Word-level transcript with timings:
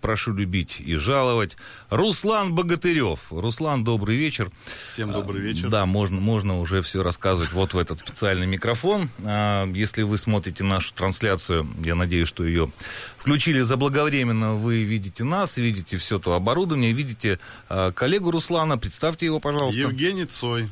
Прошу 0.00 0.32
любить 0.32 0.76
и 0.78 0.94
жаловать. 0.94 1.56
Руслан 1.90 2.54
Богатырев. 2.54 3.18
Руслан, 3.30 3.82
добрый 3.82 4.16
вечер. 4.16 4.48
Всем 4.88 5.10
добрый 5.10 5.42
вечер. 5.42 5.68
Да, 5.70 5.86
можно, 5.86 6.20
можно 6.20 6.56
уже 6.60 6.82
все 6.82 7.02
рассказывать 7.02 7.50
вот 7.50 7.74
в 7.74 7.78
этот 7.78 7.98
специальный 7.98 8.46
микрофон. 8.46 9.10
А, 9.24 9.66
если 9.66 10.02
вы 10.02 10.16
смотрите 10.16 10.62
нашу 10.62 10.94
трансляцию, 10.94 11.66
я 11.84 11.96
надеюсь, 11.96 12.28
что 12.28 12.44
ее 12.44 12.70
включили 13.16 13.60
заблаговременно, 13.62 14.54
вы 14.54 14.84
видите 14.84 15.24
нас, 15.24 15.56
видите 15.56 15.96
все 15.96 16.20
то 16.20 16.34
оборудование, 16.34 16.92
видите 16.92 17.40
а, 17.68 17.90
коллегу 17.90 18.30
Руслана. 18.30 18.78
Представьте 18.78 19.26
его, 19.26 19.40
пожалуйста. 19.40 19.80
Евгений 19.80 20.26
Цой. 20.26 20.70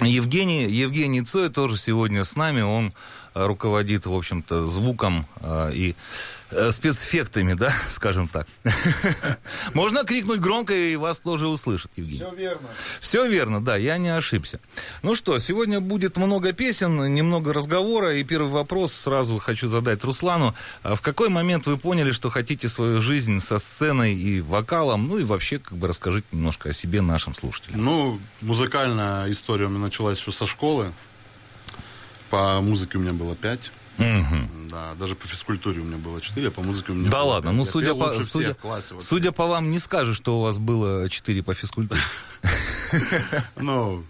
Евгений, 0.00 0.64
Евгений 0.64 1.20
Цой 1.20 1.50
тоже 1.50 1.76
сегодня 1.76 2.24
с 2.24 2.36
нами. 2.36 2.62
Он 2.62 2.94
руководит, 3.34 4.06
в 4.06 4.14
общем-то, 4.14 4.64
звуком 4.64 5.26
и 5.44 5.94
спецэффектами, 6.50 7.54
да, 7.54 7.74
скажем 7.90 8.28
так. 8.28 8.46
Можно 9.74 10.04
крикнуть 10.04 10.40
громко, 10.40 10.74
и 10.74 10.96
вас 10.96 11.20
тоже 11.20 11.48
услышат, 11.48 11.90
Евгений. 11.96 12.18
Все 12.18 12.34
верно. 12.34 12.68
Все 13.00 13.26
верно, 13.26 13.64
да, 13.64 13.76
я 13.76 13.98
не 13.98 14.08
ошибся. 14.08 14.60
Ну 15.02 15.14
что, 15.14 15.38
сегодня 15.38 15.80
будет 15.80 16.16
много 16.16 16.52
песен, 16.52 17.12
немного 17.12 17.52
разговора, 17.52 18.14
и 18.14 18.24
первый 18.24 18.50
вопрос 18.50 18.92
сразу 18.92 19.38
хочу 19.38 19.68
задать 19.68 20.04
Руслану. 20.04 20.54
А 20.82 20.94
в 20.94 21.00
какой 21.00 21.28
момент 21.28 21.66
вы 21.66 21.76
поняли, 21.76 22.12
что 22.12 22.30
хотите 22.30 22.68
свою 22.68 23.02
жизнь 23.02 23.40
со 23.40 23.58
сценой 23.58 24.14
и 24.14 24.40
вокалом, 24.40 25.08
ну 25.08 25.18
и 25.18 25.24
вообще, 25.24 25.58
как 25.58 25.76
бы 25.76 25.88
расскажите 25.88 26.26
немножко 26.32 26.70
о 26.70 26.72
себе 26.72 27.00
нашим 27.00 27.34
слушателям. 27.34 27.84
Ну, 27.84 28.20
музыкальная 28.40 29.30
история 29.30 29.66
у 29.66 29.68
меня 29.68 29.80
началась 29.80 30.18
еще 30.18 30.32
со 30.32 30.46
школы. 30.46 30.92
По 32.30 32.60
музыке 32.60 32.98
у 32.98 33.00
меня 33.00 33.12
было 33.12 33.36
пять. 33.36 33.70
Угу. 33.98 34.68
Да, 34.70 34.94
даже 34.94 35.14
по 35.14 35.26
физкультуре 35.26 35.80
у 35.80 35.84
меня 35.84 35.96
было 35.96 36.20
4, 36.20 36.48
а 36.48 36.50
по 36.50 36.62
музыке 36.62 36.92
у 36.92 36.94
меня 36.94 37.10
Да 37.10 37.22
ладно, 37.22 37.52
ну 37.52 37.64
судя 37.64 37.94
по, 37.94 38.22
судя, 38.22 38.54
классе, 38.54 38.94
вот 38.94 39.02
судя 39.02 39.32
по 39.32 39.46
вам, 39.46 39.70
не 39.70 39.78
скажешь, 39.78 40.16
что 40.16 40.38
у 40.38 40.42
вас 40.42 40.58
было 40.58 41.08
4 41.08 41.42
по 41.42 41.54
физкультуре. 41.54 42.02
Ну, 43.56 44.04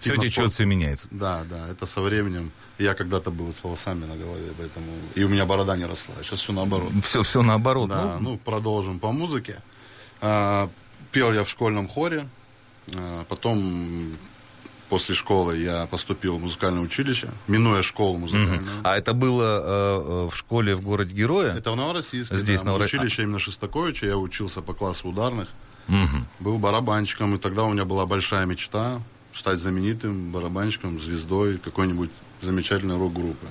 все 0.00 0.16
течет, 0.16 0.52
все 0.52 0.64
меняется. 0.64 1.08
Да, 1.10 1.44
да, 1.50 1.68
это 1.68 1.86
со 1.86 2.00
временем. 2.00 2.52
Я 2.78 2.94
когда-то 2.94 3.30
был 3.30 3.52
с 3.52 3.62
волосами 3.62 4.04
на 4.04 4.16
голове, 4.16 4.52
поэтому... 4.56 4.86
И 5.14 5.24
у 5.24 5.28
меня 5.28 5.46
борода 5.46 5.76
не 5.76 5.84
росла, 5.84 6.14
сейчас 6.22 6.40
все 6.40 6.52
наоборот. 6.52 6.92
Все, 7.02 7.22
все 7.22 7.42
наоборот. 7.42 7.88
Да, 7.88 8.18
ну, 8.20 8.30
ну 8.30 8.38
продолжим 8.38 9.00
по 9.00 9.10
музыке. 9.10 9.60
А, 10.20 10.70
пел 11.10 11.32
я 11.32 11.44
в 11.44 11.48
школьном 11.48 11.88
хоре, 11.88 12.28
а, 12.94 13.24
потом 13.24 14.16
после 14.88 15.14
школы 15.14 15.56
я 15.58 15.86
поступил 15.86 16.38
в 16.38 16.42
музыкальное 16.42 16.82
училище, 16.82 17.30
минуя 17.46 17.82
школу 17.82 18.18
музыкальную. 18.18 18.60
Угу. 18.60 18.70
А 18.84 18.96
это 18.96 19.12
было 19.12 19.62
э, 19.62 20.28
в 20.30 20.36
школе 20.36 20.74
в 20.74 20.80
городе 20.80 21.14
Героя? 21.14 21.54
Это 21.54 21.72
в 21.72 21.76
Новороссийске. 21.76 22.36
Здесь 22.36 22.60
да. 22.60 22.68
Новороссийске. 22.68 22.98
Училище 22.98 23.22
именно 23.22 23.38
Шестаковича, 23.38 24.06
я 24.06 24.16
учился 24.16 24.62
по 24.62 24.74
классу 24.74 25.08
ударных. 25.08 25.48
Угу. 25.88 26.24
Был 26.40 26.58
барабанщиком, 26.58 27.34
и 27.34 27.38
тогда 27.38 27.64
у 27.64 27.72
меня 27.72 27.84
была 27.84 28.06
большая 28.06 28.46
мечта 28.46 29.00
стать 29.32 29.58
знаменитым 29.58 30.32
барабанщиком, 30.32 31.00
звездой 31.00 31.58
какой-нибудь 31.58 32.10
замечательной 32.42 32.98
рок-группы. 32.98 33.46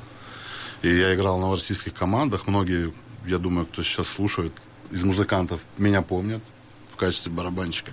И 0.82 0.90
я 0.90 1.14
играл 1.16 1.38
в 1.38 1.42
новороссийских 1.42 1.94
командах. 1.94 2.48
Многие, 2.48 2.94
я 3.26 3.38
думаю, 3.38 3.66
кто 3.66 3.82
сейчас 3.82 4.08
слушает, 4.08 4.54
из 4.92 5.04
музыкантов 5.04 5.62
меня 5.78 6.02
помнят 6.02 6.42
в 6.94 6.96
качестве 6.96 7.32
барабанщика. 7.32 7.92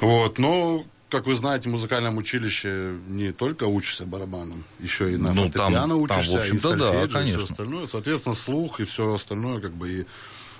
Вот, 0.00 0.38
но 0.38 0.84
как 1.14 1.26
вы 1.26 1.36
знаете, 1.36 1.68
в 1.68 1.72
музыкальном 1.72 2.16
училище 2.16 2.96
не 3.06 3.30
только 3.30 3.64
учишься 3.64 4.04
барабаном, 4.04 4.64
еще 4.80 5.12
и 5.12 5.16
на 5.16 5.32
ну, 5.32 5.42
фортепиано 5.42 5.88
там, 5.88 6.00
учишься, 6.00 6.30
там, 6.32 6.38
в 6.38 6.40
общем, 6.40 6.56
и 6.56 6.58
сольфеджио, 6.58 7.06
да, 7.06 7.22
и 7.22 7.36
все 7.36 7.44
остальное. 7.44 7.86
Соответственно, 7.86 8.34
слух 8.34 8.80
и 8.80 8.84
все 8.84 9.14
остальное, 9.14 9.60
как 9.60 9.70
бы, 9.70 10.06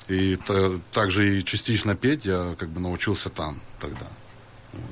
и, 0.09 0.15
и 0.15 0.37
та, 0.37 0.71
также 0.93 1.41
и 1.41 1.45
частично 1.45 1.97
петь 1.97 2.25
я 2.25 2.55
как 2.57 2.69
бы 2.69 2.81
научился 2.81 3.31
там 3.31 3.61
тогда. 3.81 4.07
Вот. 4.73 4.83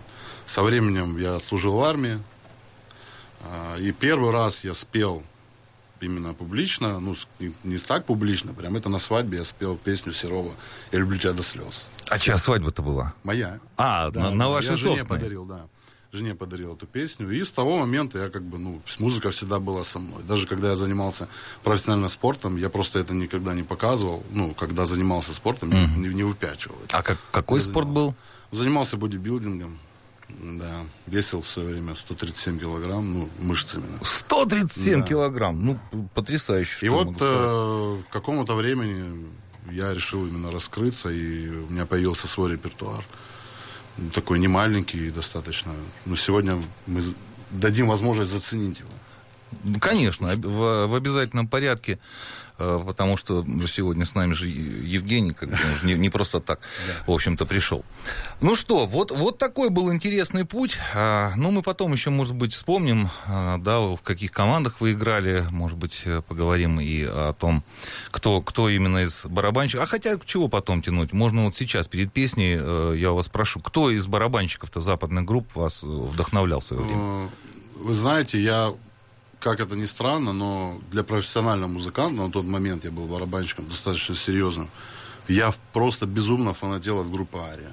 Со 0.46 0.64
временем 0.64 1.16
я 1.16 1.38
служил 1.38 1.74
в 1.76 1.84
армии, 1.84 2.18
а, 3.42 3.76
и 3.78 3.92
первый 3.92 4.32
раз 4.32 4.64
я 4.64 4.74
спел 4.74 5.22
именно 6.02 6.34
публично, 6.34 7.00
ну, 7.00 7.16
не, 7.38 7.52
не 7.64 7.78
так 7.78 8.04
публично, 8.04 8.52
прям 8.52 8.76
это 8.76 8.88
на 8.88 8.98
свадьбе 8.98 9.38
я 9.38 9.44
спел 9.44 9.76
песню 9.76 10.12
Серова 10.12 10.52
«Я 10.90 10.98
люблю 10.98 11.18
тебя 11.18 11.32
до 11.32 11.42
слез». 11.42 11.88
А 12.08 12.18
чья 12.18 12.38
свадьба-то 12.38 12.82
была? 12.82 13.14
Моя. 13.22 13.60
А, 13.76 14.10
да, 14.10 14.30
на, 14.30 14.30
на 14.30 14.48
вашей 14.48 14.70
я 14.70 14.76
жене 14.76 15.04
подарил, 15.04 15.44
да. 15.44 15.66
Жене 16.12 16.34
подарил 16.34 16.74
эту 16.74 16.86
песню. 16.86 17.30
И 17.30 17.42
с 17.42 17.50
того 17.50 17.78
момента 17.78 18.18
я 18.18 18.28
как 18.28 18.42
бы, 18.42 18.58
ну, 18.58 18.82
музыка 18.98 19.30
всегда 19.30 19.58
была 19.58 19.82
со 19.82 19.98
мной. 19.98 20.22
Даже 20.22 20.46
когда 20.46 20.68
я 20.70 20.76
занимался 20.76 21.26
профессиональным 21.64 22.10
спортом, 22.10 22.58
я 22.58 22.68
просто 22.68 22.98
это 22.98 23.14
никогда 23.14 23.54
не 23.54 23.62
показывал. 23.62 24.22
Ну, 24.30 24.52
когда 24.52 24.84
занимался 24.84 25.32
спортом, 25.32 25.70
mm-hmm. 25.70 26.02
я 26.02 26.08
не, 26.08 26.14
не 26.14 26.22
выпячивал. 26.22 26.76
Это. 26.84 26.98
А 26.98 27.02
как, 27.02 27.18
какой 27.30 27.60
я 27.60 27.66
спорт 27.66 27.86
занимался. 27.86 28.14
был? 28.50 28.58
Занимался 28.58 28.96
бодибилдингом. 28.98 29.78
Да, 30.40 30.72
весил 31.06 31.42
в 31.42 31.48
свое 31.48 31.68
время 31.68 31.94
137 31.94 32.58
килограмм, 32.58 33.12
ну, 33.12 33.28
мышцами. 33.38 33.86
137 34.02 35.00
да. 35.00 35.06
килограмм, 35.06 35.64
ну, 35.64 35.78
потрясающе. 36.14 36.86
И 36.86 36.88
вот 36.88 37.16
э, 37.20 37.98
к 38.08 38.12
какому-то 38.12 38.54
времени 38.54 39.26
я 39.70 39.92
решил 39.92 40.26
именно 40.26 40.50
раскрыться, 40.50 41.10
и 41.10 41.48
у 41.48 41.70
меня 41.70 41.86
появился 41.86 42.26
свой 42.26 42.52
репертуар. 42.52 43.04
Такой 44.14 44.38
не 44.38 44.48
маленький 44.48 45.10
достаточно. 45.10 45.72
Но 46.06 46.16
сегодня 46.16 46.58
мы 46.86 47.02
дадим 47.50 47.88
возможность 47.88 48.30
заценить 48.30 48.80
его. 48.80 49.78
Конечно, 49.80 50.34
в, 50.36 50.86
в 50.86 50.94
обязательном 50.94 51.46
порядке. 51.46 51.98
Э, 52.62 52.82
потому 52.86 53.16
что 53.16 53.44
сегодня 53.66 54.04
с 54.04 54.14
нами 54.14 54.34
же 54.34 54.46
Евгений, 54.46 55.32
как 55.32 55.48
бы, 55.50 55.56
не, 55.82 55.94
не 55.94 56.10
просто 56.10 56.38
так, 56.40 56.60
в 57.06 57.10
общем-то, 57.10 57.44
пришел. 57.44 57.84
Ну 58.40 58.54
что, 58.54 58.86
вот, 58.86 59.10
вот 59.10 59.38
такой 59.38 59.68
был 59.68 59.92
интересный 59.92 60.44
путь. 60.44 60.78
А, 60.94 61.32
ну, 61.36 61.50
мы 61.50 61.62
потом 61.62 61.92
еще, 61.92 62.10
может 62.10 62.34
быть, 62.34 62.54
вспомним, 62.54 63.08
а, 63.26 63.58
да, 63.58 63.80
в 63.80 63.98
каких 63.98 64.30
командах 64.30 64.80
вы 64.80 64.92
играли, 64.92 65.44
может 65.50 65.76
быть, 65.76 66.02
э, 66.04 66.22
поговорим 66.22 66.78
и 66.80 67.02
о 67.02 67.32
том, 67.32 67.64
кто, 68.12 68.40
кто 68.40 68.68
именно 68.68 68.98
из 68.98 69.26
барабанщиков. 69.26 69.84
А 69.84 69.86
хотя, 69.86 70.16
чего 70.24 70.46
потом 70.46 70.82
тянуть? 70.82 71.12
Можно 71.12 71.46
вот 71.46 71.56
сейчас, 71.56 71.88
перед 71.88 72.12
песней, 72.12 72.58
э, 72.60 72.94
я 72.96 73.10
вас 73.10 73.28
прошу, 73.28 73.58
кто 73.58 73.90
из 73.90 74.06
барабанщиков-то 74.06 74.80
западных 74.80 75.24
групп 75.24 75.48
вас 75.56 75.82
вдохновлял 75.82 76.60
в 76.60 76.64
свое 76.64 76.82
время? 76.82 77.28
Вы 77.74 77.94
знаете, 77.94 78.40
я 78.40 78.72
как 79.42 79.60
это 79.60 79.74
ни 79.74 79.86
странно, 79.86 80.32
но 80.32 80.80
для 80.90 81.02
профессионального 81.02 81.68
музыканта, 81.68 82.22
на 82.22 82.30
тот 82.30 82.44
момент 82.44 82.84
я 82.84 82.90
был 82.90 83.06
барабанщиком 83.06 83.66
достаточно 83.66 84.14
серьезным, 84.14 84.68
я 85.28 85.52
просто 85.72 86.06
безумно 86.06 86.54
фанател 86.54 87.00
от 87.00 87.10
группы 87.10 87.38
Ария. 87.38 87.72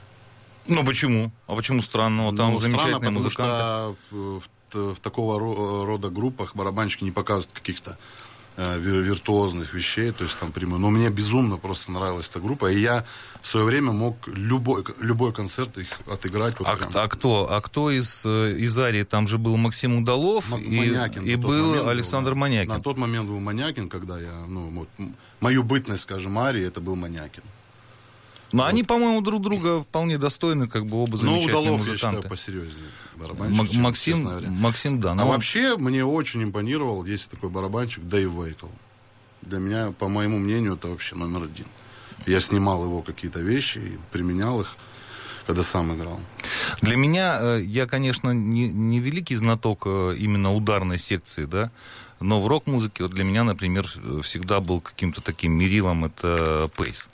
Ну 0.67 0.83
почему? 0.83 1.31
А 1.47 1.55
почему 1.55 1.81
странно? 1.81 2.35
Там 2.35 2.53
ну, 2.53 2.59
замечательные 2.59 2.97
странно, 2.97 2.99
потому 2.99 3.19
музыканты. 3.19 3.53
что 3.53 3.95
в, 4.11 4.41
в, 4.73 4.95
в 4.95 4.99
такого 4.99 5.39
рода 5.85 6.09
группах 6.09 6.55
барабанщики 6.55 7.03
не 7.03 7.11
показывают 7.11 7.51
каких-то 7.53 7.91
Э, 7.91 8.28
виртуозных 8.57 9.73
вещей, 9.73 10.11
то 10.11 10.23
есть 10.23 10.37
там 10.37 10.51
прямой. 10.51 10.79
Но 10.79 10.89
мне 10.89 11.09
безумно 11.09 11.57
просто 11.57 11.91
нравилась 11.91 12.29
эта 12.29 12.39
группа, 12.39 12.71
и 12.71 12.79
я 12.79 13.05
в 13.41 13.47
свое 13.47 13.65
время 13.65 13.91
мог 13.91 14.27
любой, 14.27 14.83
любой 14.99 15.33
концерт 15.33 15.77
их 15.77 15.87
отыграть. 16.11 16.59
Вот 16.59 16.67
а, 16.67 16.75
прям. 16.75 16.89
а 16.93 17.07
кто? 17.07 17.47
А 17.49 17.61
кто 17.61 17.89
из, 17.89 18.23
э, 18.25 18.55
из 18.57 18.77
Арии? 18.77 19.03
Там 19.03 19.27
же 19.27 19.37
был 19.37 19.55
Максим 19.57 19.97
Удалов 19.97 20.51
М- 20.51 20.61
и, 20.61 20.77
Манякин, 20.77 21.25
и 21.25 21.35
был 21.35 21.87
Александр 21.87 22.31
был, 22.31 22.39
Манякин. 22.39 22.73
На 22.73 22.81
тот 22.81 22.97
момент 22.97 23.29
был 23.29 23.39
Манякин, 23.39 23.87
когда 23.89 24.19
я, 24.19 24.45
ну, 24.47 24.69
вот, 24.69 24.89
мою 25.39 25.63
бытность, 25.63 26.03
скажем, 26.03 26.37
Арии, 26.37 26.65
это 26.65 26.81
был 26.81 26.95
Манякин. 26.95 27.43
Но 28.51 28.63
вот. 28.63 28.69
они, 28.69 28.83
по-моему, 28.83 29.21
друг 29.21 29.41
друга 29.41 29.83
вполне 29.83 30.17
достойны, 30.17 30.67
как 30.67 30.85
бы 30.85 31.03
оба 31.03 31.11
ну, 31.11 31.17
замечательные 31.17 31.59
Удалов, 31.59 31.79
музыканты. 31.79 32.05
я 32.05 32.11
считаю, 32.11 32.29
посерьезнее 32.29 32.89
барабанщик, 33.15 33.75
М- 33.75 33.81
Максим, 33.81 34.15
чем, 34.15 34.53
Максим, 34.53 34.99
да. 34.99 35.13
Но... 35.13 35.21
А 35.21 35.25
ну, 35.25 35.31
вообще 35.31 35.77
мне 35.77 36.03
очень 36.03 36.43
импонировал, 36.43 37.05
есть 37.05 37.29
такой 37.29 37.49
барабанщик, 37.49 38.03
Дэйв 38.03 38.31
Вейкл. 38.31 38.67
Для 39.41 39.59
меня, 39.59 39.93
по 39.97 40.07
моему 40.07 40.39
мнению, 40.39 40.73
это 40.75 40.87
вообще 40.87 41.15
номер 41.15 41.43
один. 41.43 41.67
Я 42.25 42.39
снимал 42.39 42.83
его 42.83 43.01
какие-то 43.01 43.39
вещи 43.39 43.77
и 43.77 43.99
применял 44.11 44.61
их 44.61 44.75
когда 45.49 45.63
сам 45.63 45.95
играл. 45.95 46.19
Для 46.83 46.95
меня, 46.95 47.39
э, 47.41 47.61
я, 47.63 47.87
конечно, 47.87 48.29
не, 48.29 48.69
не 48.69 48.99
великий 48.99 49.35
знаток 49.35 49.81
э, 49.87 50.15
именно 50.15 50.53
ударной 50.53 50.99
секции, 50.99 51.45
да, 51.45 51.71
но 52.19 52.39
в 52.39 52.45
рок-музыке 52.45 53.01
вот 53.01 53.13
для 53.13 53.23
меня, 53.23 53.43
например, 53.43 53.87
всегда 54.21 54.59
был 54.59 54.79
каким-то 54.79 55.21
таким 55.21 55.53
мерилом 55.53 56.05
это 56.05 56.69
пейс. 56.77 57.09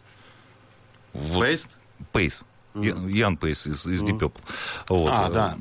Вот. 1.16 1.44
Пейс? 1.44 1.70
Пейс. 2.12 2.46
Ян 2.76 3.38
Пейс 3.38 3.68
из, 3.68 3.88
из 3.88 4.04
Deep 4.04 4.20
Purple. 4.20 4.42
Вот. 4.90 5.10
А, 5.12 5.30
да. 5.30 5.58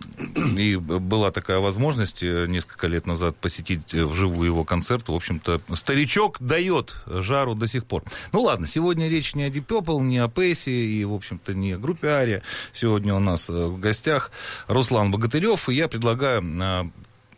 И 0.59 0.77
была 0.77 1.31
такая 1.31 1.59
возможность 1.59 2.23
э, 2.23 2.47
несколько 2.49 2.89
лет 2.89 3.07
назад 3.07 3.37
посетить 3.37 3.95
э, 3.95 4.05
вживую 4.05 4.47
его 4.47 4.65
концерт. 4.65 5.09
В 5.09 5.15
общем-то, 5.15 5.61
старичок 5.75 6.39
дает 6.41 6.97
жару 7.07 7.55
до 7.55 7.69
сих 7.69 7.87
пор. 7.87 8.03
Ну 8.33 8.41
ладно, 8.41 8.67
сегодня 8.67 9.09
речь 9.09 9.35
не 9.35 9.45
о 9.45 9.49
Deep 9.49 9.67
Purple, 9.67 10.01
не 10.01 10.19
о 10.19 10.29
Пейсе 10.29 10.73
и, 10.73 11.05
в 11.05 11.15
общем-то, 11.15 11.55
не 11.55 11.73
о 11.73 11.79
группе 11.79 12.09
Ария. 12.09 12.43
Сегодня 12.73 13.15
у 13.15 13.21
нас 13.21 13.49
э, 13.49 13.53
в 13.53 13.79
гостях 13.79 14.33
Руслан 14.67 15.13
Богатырев, 15.13 15.69
и 15.69 15.75
я 15.75 15.89
предлагаю 15.89 16.91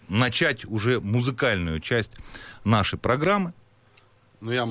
начать 0.08 0.64
уже 0.64 1.00
музыкальную 1.00 1.80
часть 1.80 2.12
нашей 2.64 2.98
программы. 2.98 3.52
Ну, 4.40 4.52
я 4.52 4.68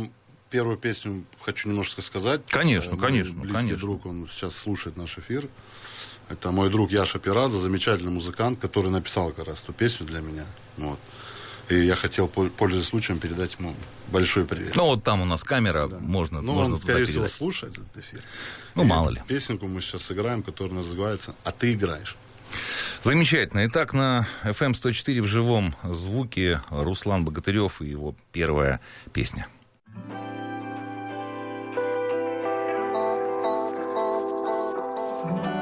первую 0.49 0.77
песню 0.77 1.23
хочу 1.41 1.69
немножко 1.69 2.01
сказать. 2.01 2.41
Конечно, 2.47 2.91
Мой 2.95 3.01
конечно, 3.01 3.39
Близкий 3.39 3.61
конечно. 3.61 3.79
друг, 3.79 4.05
он 4.05 4.27
сейчас 4.31 4.55
слушает 4.55 4.97
наш 4.97 5.17
эфир. 5.17 5.47
Это 6.29 6.51
мой 6.51 6.69
друг 6.69 6.91
Яша 6.91 7.19
Пирадзе, 7.19 7.57
замечательный 7.59 8.11
музыкант, 8.11 8.59
который 8.59 8.89
написал 8.89 9.31
как 9.31 9.47
раз 9.47 9.61
ту 9.61 9.73
песню 9.73 10.05
для 10.07 10.21
меня. 10.21 10.45
Вот. 10.77 10.99
И 11.69 11.75
я 11.79 11.95
хотел, 11.95 12.27
пол- 12.27 12.49
пользуясь 12.49 12.85
случаем, 12.85 13.19
передать 13.19 13.55
ему 13.59 13.75
большой 14.07 14.45
привет. 14.45 14.75
Ну, 14.75 14.85
вот 14.85 15.03
там 15.03 15.21
у 15.21 15.25
нас 15.25 15.43
камера, 15.43 15.87
можно, 15.87 16.41
Ну, 16.41 16.53
можно 16.53 16.75
он, 16.75 16.79
туда 16.81 16.91
скорее 16.91 17.05
всего, 17.05 17.21
передать. 17.23 17.31
слушает 17.37 17.73
этот 17.77 17.97
эфир. 17.97 18.21
Ну, 18.75 18.83
И 18.83 18.85
мало 18.85 19.09
ли. 19.09 19.21
Песенку 19.27 19.67
мы 19.67 19.81
сейчас 19.81 20.03
сыграем, 20.03 20.43
которая 20.43 20.75
называется 20.75 21.33
«А 21.43 21.51
ты 21.51 21.73
играешь». 21.73 22.15
Замечательно. 23.03 23.65
Итак, 23.67 23.93
на 23.93 24.27
FM 24.43 24.73
104 24.75 25.21
в 25.21 25.27
живом 25.27 25.75
звуке 25.83 26.61
Руслан 26.69 27.25
Богатырев 27.25 27.81
и 27.81 27.87
его 27.87 28.15
первая 28.31 28.79
песня. 29.13 29.47
Я 35.27 35.54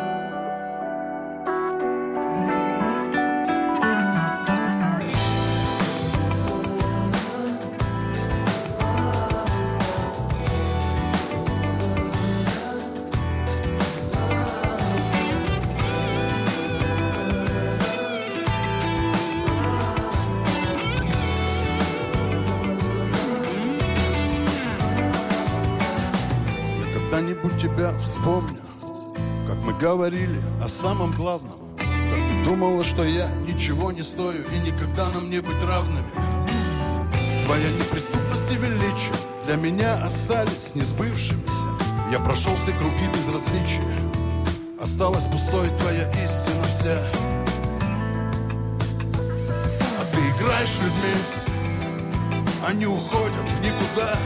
вспомню, 28.24 28.58
как 29.48 29.58
мы 29.66 29.74
говорили 29.74 30.42
о 30.64 30.70
самом 30.70 31.12
главном. 31.12 31.60
Как 31.78 31.86
ты 31.86 32.50
думала, 32.50 32.82
что 32.82 33.04
я 33.04 33.30
ничего 33.46 33.92
не 33.92 34.02
стою 34.02 34.44
и 34.44 34.66
никогда 34.66 35.10
нам 35.10 35.30
не 35.30 35.42
быть 35.42 35.62
равными. 35.68 36.06
Твоя 37.46 37.70
неприступность 37.72 38.50
и 38.50 38.56
величие 38.56 39.14
для 39.46 39.58
меня 39.58 40.02
остались 40.06 40.74
несбывшимися. 40.74 41.68
Я 42.12 42.20
прошел 42.20 42.56
все 42.56 42.72
круги 42.72 43.10
безразличия, 43.14 43.94
осталась 44.82 45.26
пустой 45.26 45.68
твоя 45.82 46.10
истина 46.24 46.64
вся. 46.64 47.12
А 50.00 50.06
ты 50.14 50.18
играешь 50.18 50.80
людьми, 50.82 51.14
они 52.66 52.86
уходят 52.86 53.50
в 53.50 53.62
никуда. 53.62 54.18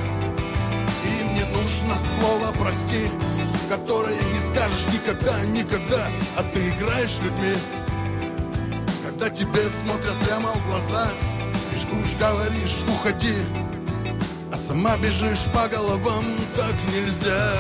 Им 1.19 1.33
не 1.33 1.45
нужно 1.45 1.95
слово 2.19 2.51
«прости», 2.51 3.09
которое 3.69 4.15
не 4.15 4.39
скажешь 4.39 4.85
никогда, 4.93 5.39
никогда, 5.41 6.07
а 6.37 6.43
ты 6.53 6.69
играешь 6.69 7.17
людьми. 7.23 7.55
Когда 9.05 9.29
тебе 9.29 9.69
смотрят 9.69 10.19
прямо 10.25 10.53
в 10.53 10.67
глаза, 10.67 11.09
рискуешь, 11.73 12.17
говоришь 12.19 12.77
«уходи», 12.87 13.35
а 14.51 14.55
сама 14.55 14.97
бежишь 14.97 15.45
по 15.53 15.67
головам, 15.67 16.23
так 16.55 16.73
нельзя. 16.93 17.53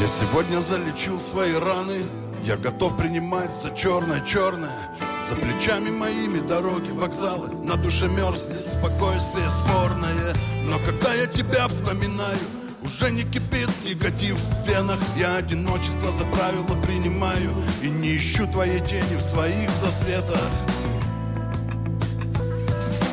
Я 0.00 0.06
сегодня 0.08 0.60
залечил 0.60 1.18
свои 1.18 1.54
раны 1.54 2.02
Я 2.42 2.58
готов 2.58 2.94
принимать 2.98 3.50
за 3.62 3.74
черное-черное 3.74 4.93
За 5.28 5.36
плечами 5.36 5.88
моими 5.88 6.40
дороги, 6.40 6.90
вокзалы 6.90 7.48
На 7.64 7.76
душе 7.76 8.08
мерзнет 8.08 8.68
спокойствие 8.68 9.48
спорное 9.48 10.34
Но 10.64 10.78
когда 10.84 11.14
я 11.14 11.26
тебя 11.26 11.66
вспоминаю 11.68 12.38
уже 12.82 13.10
не 13.10 13.22
кипит 13.22 13.70
негатив 13.82 14.36
в 14.38 14.68
венах. 14.68 15.00
Я 15.16 15.36
одиночество 15.36 16.10
за 16.10 16.24
правило 16.26 16.78
принимаю 16.82 17.50
И 17.82 17.88
не 17.88 18.16
ищу 18.16 18.46
твоей 18.46 18.80
тени 18.80 19.16
в 19.16 19.22
своих 19.22 19.70
засветах. 19.70 20.50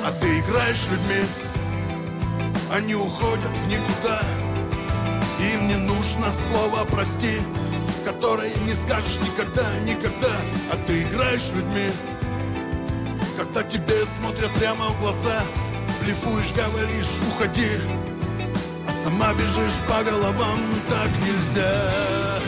А 0.06 0.12
ты 0.20 0.40
играешь 0.40 0.88
людьми 0.92 1.26
Они 2.74 2.96
уходят 2.96 3.58
в 3.58 3.68
никуда. 3.70 4.22
Им 5.54 5.70
не 5.70 5.76
нужно 5.76 6.28
слово 6.32 6.86
«прости», 6.86 7.40
которое 8.04 8.54
не 8.66 8.74
скажешь 8.74 9.20
никогда, 9.22 9.66
никогда, 9.80 10.32
а 10.72 10.76
ты 10.88 11.04
играешь 11.04 11.50
людьми. 11.50 11.90
Когда 13.38 13.64
тебе 13.64 14.06
смотрят 14.06 14.52
прямо 14.56 14.90
в 14.90 15.00
глаза, 15.00 15.42
блефуешь, 16.04 16.54
говоришь 16.54 17.08
«уходи», 17.30 17.72
а 18.88 18.92
сама 18.92 19.34
бежишь 19.34 19.80
по 19.88 20.04
головам, 20.04 20.60
так 20.90 21.10
нельзя. 21.26 22.41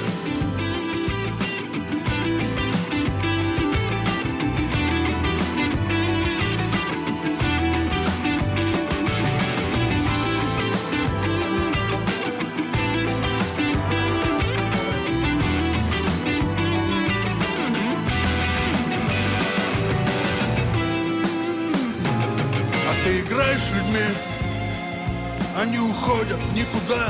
Уходят 26.04 26.40
никуда. 26.54 27.10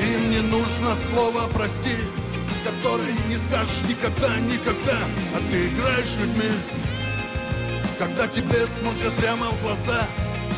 Им 0.00 0.30
не 0.30 0.40
нужно 0.40 0.94
слово 1.10 1.48
«прости», 1.48 1.96
которое 2.64 3.12
не 3.28 3.36
скажешь 3.36 3.82
никогда, 3.88 4.36
никогда. 4.36 4.98
А 5.34 5.38
ты 5.50 5.68
играешь 5.68 6.16
людьми, 6.20 6.50
когда 7.98 8.28
тебе 8.28 8.66
смотрят 8.66 9.14
прямо 9.14 9.46
в 9.50 9.62
глаза, 9.62 10.06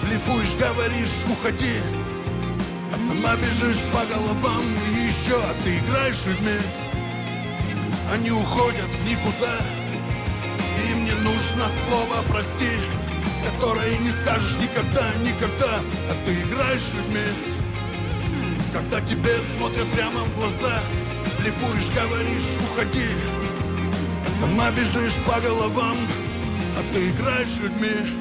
блефуешь, 0.03 0.55
говоришь 0.55 1.25
«уходи», 1.31 1.81
а 2.93 2.97
сама 2.97 3.37
бежишь 3.37 3.83
по 3.93 4.05
головам 4.13 4.63
и 4.91 5.07
еще, 5.07 5.37
а 5.37 5.55
ты 5.63 5.79
играешь 5.79 6.27
людьми, 6.27 6.59
они 8.13 8.31
уходят 8.31 8.91
никуда. 9.09 9.59
Им 10.91 11.05
не 11.05 11.13
нужно 11.13 11.69
слово 11.89 12.23
«прости», 12.29 13.02
которое 13.45 13.99
не 13.99 14.11
скажешь 14.11 14.57
никогда, 14.57 15.13
никогда, 15.23 15.81
а 16.11 16.15
ты 16.25 16.33
играешь 16.33 16.91
людьми. 16.95 17.27
Когда 18.73 19.01
тебе 19.01 19.39
смотрят 19.55 19.87
прямо 19.93 20.21
в 20.25 20.37
глаза, 20.37 20.81
блефуешь, 21.39 21.91
говоришь 21.95 22.57
«уходи», 22.73 23.09
а 24.27 24.31
сама 24.31 24.71
бежишь 24.71 25.15
по 25.27 25.41
головам, 25.41 25.97
а 26.77 26.95
ты 26.95 27.11
играешь 27.11 27.59
людьми. 27.61 28.17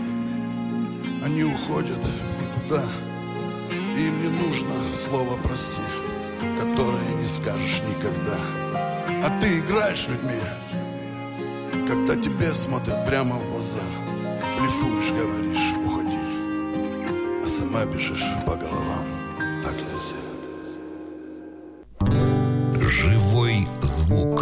Они 1.24 1.44
уходят 1.44 2.00
никуда, 2.40 2.84
им 3.98 4.22
не 4.22 4.30
нужно 4.30 4.92
слово 4.94 5.38
«прости», 5.38 5.82
которое 6.60 7.08
не 7.20 7.26
скажешь 7.26 7.82
никогда, 7.88 8.38
а 9.24 9.40
ты 9.40 9.60
играешь 9.60 10.08
людьми. 10.08 10.42
Когда 11.88 12.16
тебе 12.16 12.54
смотрят 12.54 13.06
прямо 13.06 13.36
в 13.36 13.50
глаза 13.50 13.82
Блефуешь, 14.62 15.12
говоришь, 15.12 15.74
уходи. 15.84 16.20
А 17.44 17.48
сама 17.48 17.84
бежишь 17.86 18.24
по 18.46 18.56
головам. 18.56 19.08
Так 19.64 19.74
нельзя. 19.74 20.18
Живой 22.88 23.68
звук. 23.82 24.40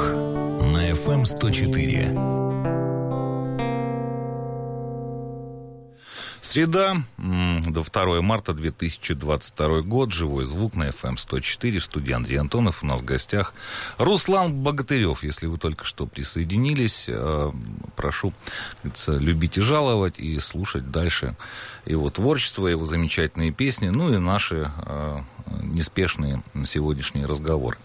На 0.74 0.92
FM 0.92 1.24
104. 1.24 2.49
Среда, 6.50 7.04
м, 7.20 7.62
до 7.72 7.84
2 7.84 8.24
марта 8.24 8.56
2022 8.56 9.84
год. 9.84 10.12
Живой 10.12 10.46
звук 10.46 10.74
на 10.74 10.90
FM 10.90 11.16
104. 11.18 11.78
В 11.78 11.84
студии 11.84 12.12
Андрей 12.12 12.38
Антонов. 12.38 12.82
У 12.82 12.88
нас 12.88 13.02
в 13.02 13.06
гостях 13.06 13.54
Руслан 14.00 14.52
Богатырев. 14.52 15.22
Если 15.22 15.46
вы 15.46 15.58
только 15.60 15.86
что 15.86 16.08
присоединились, 16.08 17.06
э, 17.08 17.52
прошу 17.96 18.34
любить 19.08 19.60
и 19.60 19.62
жаловать 19.62 20.18
и 20.18 20.40
слушать 20.40 20.90
дальше 20.90 21.36
его 21.86 22.10
творчество, 22.10 22.66
его 22.66 22.88
замечательные 22.88 23.52
песни, 23.52 23.90
ну 23.90 24.12
и 24.12 24.18
наши 24.18 24.72
неспешные 25.62 26.42
сегодняшние 26.66 27.26
разговоры. 27.26 27.78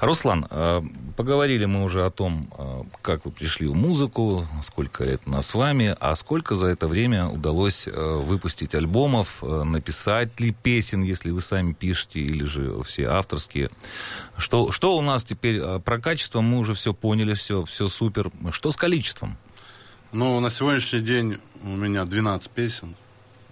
Руслан, 0.00 0.46
э, 0.48 0.82
поговорили 1.16 1.64
мы 1.64 1.82
уже 1.82 2.04
о 2.04 2.10
том, 2.10 2.50
э, 2.56 2.82
как 3.02 3.24
вы 3.24 3.30
пришли 3.30 3.66
в 3.66 3.74
музыку, 3.74 4.46
сколько 4.62 5.04
лет 5.04 5.26
нас 5.26 5.48
с 5.48 5.54
вами, 5.54 5.96
а 6.00 6.14
сколько 6.14 6.54
за 6.54 6.66
это 6.66 6.86
время 6.86 7.26
удалось 7.26 7.86
э, 7.86 7.90
выпустить 7.92 8.74
альбомов, 8.74 9.42
написать 9.42 10.38
ли 10.40 10.52
песен, 10.52 11.02
если 11.02 11.30
вы 11.30 11.40
сами 11.40 11.72
пишете, 11.72 12.20
или 12.20 12.44
же 12.44 12.82
все 12.84 13.06
авторские. 13.06 13.70
Что, 14.36 14.70
что 14.70 14.96
у 14.96 15.00
нас 15.00 15.24
теперь 15.24 15.60
про 15.80 15.98
качество 15.98 16.40
мы 16.40 16.58
уже 16.58 16.74
все 16.74 16.94
поняли, 16.94 17.34
все, 17.34 17.64
все 17.64 17.88
супер. 17.88 18.30
Что 18.52 18.70
с 18.70 18.76
количеством? 18.76 19.36
Ну, 20.12 20.40
на 20.40 20.50
сегодняшний 20.50 21.00
день 21.00 21.38
у 21.62 21.68
меня 21.68 22.04
12 22.04 22.50
песен. 22.50 22.94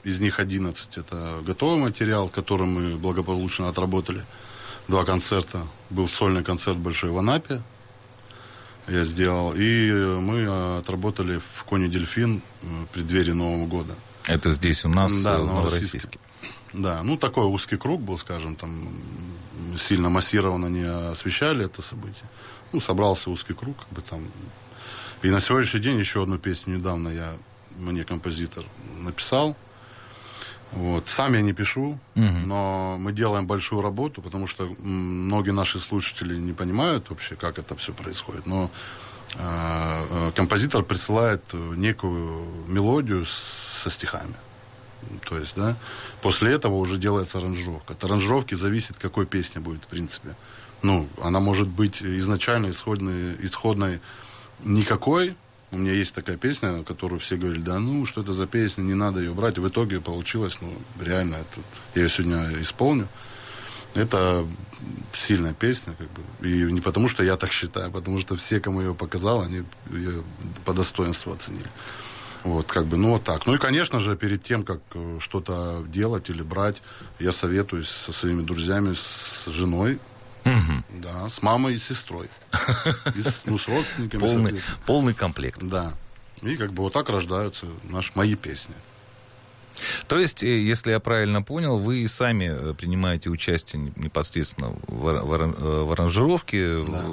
Из 0.08 0.20
них 0.20 0.40
11 0.40 0.96
это 0.96 1.40
готовый 1.44 1.78
материал, 1.78 2.30
который 2.30 2.66
мы 2.66 2.96
благополучно 2.96 3.68
отработали. 3.68 4.24
Два 4.88 5.04
концерта. 5.04 5.66
Был 5.90 6.08
сольный 6.08 6.42
концерт 6.42 6.78
большой 6.78 7.10
в 7.10 7.18
Анапе. 7.18 7.60
Я 8.86 9.04
сделал. 9.04 9.52
И 9.54 9.90
мы 9.92 10.78
отработали 10.78 11.38
в 11.38 11.64
Коне 11.64 11.88
Дельфин 11.88 12.40
в 12.62 12.86
преддверии 12.86 13.32
Нового 13.32 13.66
года. 13.66 13.94
Это 14.26 14.50
здесь 14.50 14.86
у 14.86 14.88
нас 14.88 15.12
да, 15.20 15.42
в 15.42 15.46
Новороссийске. 15.46 16.18
Да, 16.72 17.02
ну 17.02 17.18
такой 17.18 17.44
узкий 17.44 17.76
круг 17.76 18.00
был, 18.00 18.16
скажем, 18.16 18.56
там 18.56 18.88
сильно 19.76 20.08
массированно 20.08 20.68
не 20.68 20.88
освещали 21.12 21.66
это 21.66 21.82
событие. 21.82 22.24
Ну, 22.72 22.80
собрался 22.80 23.28
узкий 23.28 23.52
круг, 23.52 23.76
как 23.76 23.88
бы 23.90 24.00
там 24.00 24.22
и 25.20 25.30
на 25.30 25.40
сегодняшний 25.40 25.80
день 25.80 25.98
еще 25.98 26.22
одну 26.22 26.38
песню 26.38 26.76
недавно 26.78 27.08
я, 27.08 27.36
мне 27.76 28.04
композитор 28.04 28.64
написал. 29.00 29.56
Вот. 30.72 31.08
Сам 31.08 31.34
я 31.34 31.40
не 31.40 31.52
пишу, 31.52 31.98
угу. 32.14 32.25
но 32.46 32.96
мы 32.98 33.12
делаем 33.12 33.46
большую 33.46 33.82
работу, 33.82 34.20
потому 34.20 34.46
что 34.46 34.66
многие 34.78 35.52
наши 35.52 35.80
слушатели 35.80 36.37
не 36.37 36.52
понимают 36.52 37.08
вообще, 37.10 37.37
как 37.37 37.58
это 37.58 37.75
все 37.76 37.92
происходит. 37.92 38.46
Но 38.46 38.70
э, 39.34 40.32
композитор 40.34 40.82
присылает 40.82 41.42
некую 41.54 42.46
мелодию 42.66 43.25
со 43.26 43.90
стихами. 43.90 44.34
То 45.28 45.38
есть, 45.38 45.56
да, 45.56 45.76
после 46.20 46.52
этого 46.52 46.75
уже 46.75 46.98
делается 46.98 47.38
аранжировка. 47.38 47.94
От 47.94 48.04
аранжировки 48.04 48.54
зависит, 48.54 48.96
какой 48.98 49.26
песня 49.26 49.60
будет, 49.60 49.84
в 49.84 49.87
принципе. 49.87 50.34
Ну, 50.82 51.08
она 51.22 51.40
может 51.40 51.68
быть 51.68 52.02
изначально 52.02 52.70
исходной, 52.70 53.37
исходной 53.40 54.00
никакой. 54.64 55.37
У 55.70 55.76
меня 55.76 55.92
есть 55.92 56.14
такая 56.14 56.37
песня, 56.37 56.82
которую 56.82 57.20
все 57.20 57.37
говорили, 57.37 57.60
да 57.60 57.78
ну, 57.78 58.06
что 58.06 58.22
это 58.22 58.32
за 58.32 58.46
песня, 58.46 58.82
не 58.82 58.94
надо 58.94 59.20
ее 59.20 59.32
брать. 59.32 59.58
В 59.58 59.68
итоге 59.68 60.00
получилось, 60.00 60.58
ну, 60.62 60.72
реально, 61.00 61.37
это, 61.37 61.60
я 61.94 62.02
ее 62.02 62.08
сегодня 62.08 62.60
исполню. 62.62 63.06
Это 63.94 64.46
сильная 65.12 65.54
песня, 65.54 65.94
как 65.98 66.08
бы. 66.10 66.48
И 66.48 66.72
не 66.72 66.80
потому, 66.80 67.08
что 67.08 67.22
я 67.22 67.37
так 67.37 67.52
считаю, 67.52 67.88
а 67.88 67.90
потому 67.90 68.18
что 68.18 68.37
все, 68.37 68.60
кому 68.60 68.80
ее 68.80 68.94
показал, 68.94 69.42
они 69.42 69.64
ее 69.90 70.22
по 70.64 70.72
достоинству 70.72 71.32
оценили. 71.32 71.68
Вот, 72.44 72.66
как 72.66 72.87
бы, 72.87 72.96
ну, 72.96 73.10
вот 73.10 73.25
так. 73.25 73.46
Ну 73.46 73.54
и, 73.54 73.58
конечно 73.58 73.98
же, 73.98 74.16
перед 74.16 74.42
тем, 74.42 74.62
как 74.62 74.80
э, 74.94 75.18
что-то 75.20 75.84
делать 75.88 76.30
или 76.30 76.42
брать, 76.42 76.82
я 77.18 77.32
советуюсь 77.32 77.88
со 77.88 78.12
своими 78.12 78.42
друзьями, 78.42 78.92
с 78.94 79.46
женой, 79.46 79.98
Угу. 80.45 81.00
Да, 81.02 81.28
с 81.28 81.42
мамой 81.42 81.75
и 81.75 81.78
сестрой. 81.78 82.28
И 83.14 83.21
с, 83.21 83.45
ну, 83.47 83.59
с 83.59 83.68
родственниками. 83.68 84.21
Полный, 84.21 84.62
полный 84.87 85.14
комплект. 85.14 85.61
Да. 85.62 85.92
И 86.42 86.57
как 86.57 86.73
бы 86.73 86.83
вот 86.83 86.92
так 86.92 87.09
рождаются 87.09 87.66
наши, 87.85 88.12
мои 88.14 88.35
песни. 88.35 88.75
То 90.07 90.18
есть, 90.18 90.42
э, 90.42 90.61
если 90.61 90.90
я 90.90 91.00
правильно 91.00 91.42
понял, 91.42 91.78
вы 91.78 92.09
сами 92.09 92.50
э, 92.50 92.75
принимаете 92.75 93.30
участие 93.30 93.92
непосредственно 93.97 94.71
в, 94.87 95.12
в, 95.12 95.85
в 95.87 95.92
аранжировке, 95.92 96.85
да. 96.85 97.04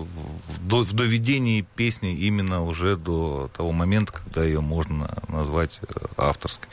в, 0.67 0.84
в, 0.84 0.94
доведении 0.94 1.65
песни 1.75 2.15
именно 2.15 2.63
уже 2.63 2.96
до 2.98 3.50
того 3.55 3.72
момента, 3.72 4.13
когда 4.13 4.44
ее 4.44 4.62
можно 4.62 5.15
назвать 5.27 5.79
э, 5.82 6.05
авторской. 6.17 6.70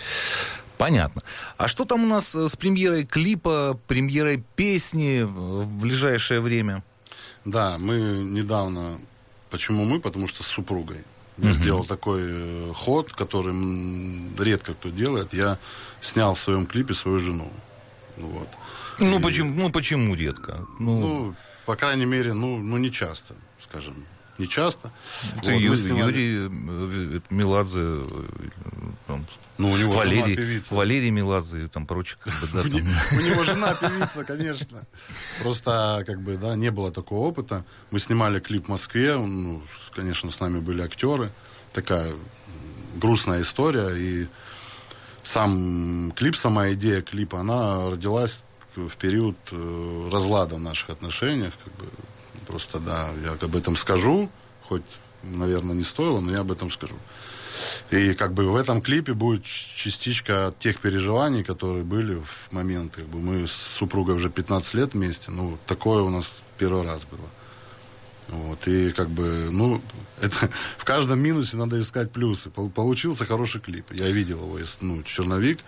Понятно. 0.83 1.23
А 1.59 1.69
что 1.69 1.85
там 1.85 2.03
у 2.03 2.07
нас 2.09 2.35
э, 2.35 2.49
с 2.49 2.57
премьерой 2.57 3.05
клипа, 3.05 3.79
премьерой 3.87 4.43
песни 4.57 5.23
в 5.23 5.65
ближайшее 5.65 6.41
время? 6.41 6.83
Да, 7.45 7.77
мы 7.79 7.99
недавно... 7.99 8.99
Почему 9.51 9.85
мы? 9.85 10.01
Потому 10.01 10.27
что 10.27 10.43
с 10.43 10.47
супругой. 10.47 11.05
Я 11.39 11.51
угу. 11.51 11.55
сделал 11.55 11.85
такой 11.85 12.23
э, 12.25 12.73
ход, 12.75 13.12
который 13.12 13.55
редко 14.45 14.75
кто 14.75 14.89
делает. 14.89 15.33
Я 15.35 15.57
снял 16.01 16.35
в 16.35 16.39
своем 16.41 16.67
клипе 16.67 16.95
свою 16.95 17.21
жену. 17.21 17.49
Вот. 18.17 18.49
Ну, 18.99 19.21
И... 19.21 19.23
почему, 19.23 19.55
ну, 19.55 19.71
почему 19.71 20.17
редко? 20.17 20.67
Ну... 20.81 21.01
ну, 21.01 21.35
по 21.65 21.77
крайней 21.77 22.07
мере, 22.07 22.33
ну, 22.33 22.59
ну, 22.59 22.77
не 22.77 22.91
часто, 22.91 23.35
скажем. 23.61 23.95
Не 24.39 24.49
часто. 24.49 24.91
Это 25.37 25.53
вот, 25.53 25.61
Ю, 25.61 25.77
снимали... 25.77 26.21
Юрий 26.21 27.17
э, 27.17 27.21
Меладзе 27.31 28.03
там, 29.07 29.27
ну, 29.59 29.71
у 29.71 29.77
него 29.77 29.93
Валерий, 29.93 30.35
певица. 30.35 30.75
Валерий 30.75 31.11
Меладзе 31.11 31.65
и 31.65 31.69
там 31.69 31.87
бы, 32.41 32.49
да, 32.53 32.62
там. 32.62 32.73
У 32.73 33.21
него 33.21 33.45
жена 33.45 33.75
певица, 33.81 34.25
конечно. 34.25 34.87
Просто, 35.41 36.03
как 36.07 36.21
бы, 36.21 36.37
да, 36.37 36.57
не 36.57 36.71
было 36.71 36.91
такого 36.91 37.29
опыта. 37.29 37.65
Мы 37.91 37.99
снимали 37.99 38.41
клип 38.41 38.67
в 38.67 38.69
Москве, 38.69 39.17
ну, 39.17 39.62
конечно, 39.95 40.31
с 40.31 40.41
нами 40.41 40.61
были 40.61 40.83
актеры. 40.83 41.31
Такая 41.73 42.12
грустная 42.97 43.43
история. 43.43 43.91
И 43.97 44.27
сам 45.23 46.12
клип, 46.17 46.35
сама 46.37 46.73
идея 46.73 47.03
клипа, 47.03 47.41
она 47.41 47.91
родилась 47.91 48.45
в 48.75 48.97
период 48.97 49.37
э, 49.51 50.09
разлада 50.11 50.57
в 50.57 50.61
наших 50.61 50.91
отношениях. 50.91 51.53
Как 51.62 51.75
бы, 51.75 51.87
просто, 52.47 52.79
да, 52.79 53.11
я 53.23 53.33
об 53.33 53.57
этом 53.57 53.77
скажу, 53.77 54.31
хоть, 54.69 54.83
наверное, 55.23 55.75
не 55.75 55.85
стоило, 55.85 56.21
но 56.21 56.33
я 56.33 56.41
об 56.41 56.53
этом 56.53 56.71
скажу. 56.71 56.97
И 57.91 58.15
как 58.15 58.33
бы 58.33 58.51
в 58.51 58.57
этом 58.57 58.81
клипе 58.81 59.13
будет 59.13 59.45
частичка 59.45 60.55
тех 60.59 60.81
переживаний, 60.81 61.45
которые 61.45 61.85
были 61.85 62.15
в 62.15 62.53
момент, 62.53 62.97
как 62.97 63.07
бы 63.07 63.19
мы 63.19 63.47
с 63.47 63.53
супругой 63.53 64.17
уже 64.17 64.31
15 64.31 64.75
лет 64.75 64.95
вместе, 64.95 65.31
ну, 65.31 65.59
такое 65.67 66.03
у 66.03 66.11
нас 66.11 66.43
первый 66.59 66.85
раз 66.85 67.05
было. 67.05 67.29
Вот, 68.29 68.67
и 68.67 68.91
как 68.93 69.11
бы, 69.11 69.49
ну, 69.51 69.83
это 70.21 70.49
в 70.79 70.85
каждом 70.85 71.21
минусе 71.21 71.57
надо 71.57 71.81
искать 71.81 72.11
плюсы. 72.13 72.51
Получился 72.51 73.27
хороший 73.27 73.61
клип. 73.61 73.93
Я 73.93 74.11
видел 74.11 74.39
его, 74.39 74.59
ну, 74.81 75.03
черновик, 75.03 75.59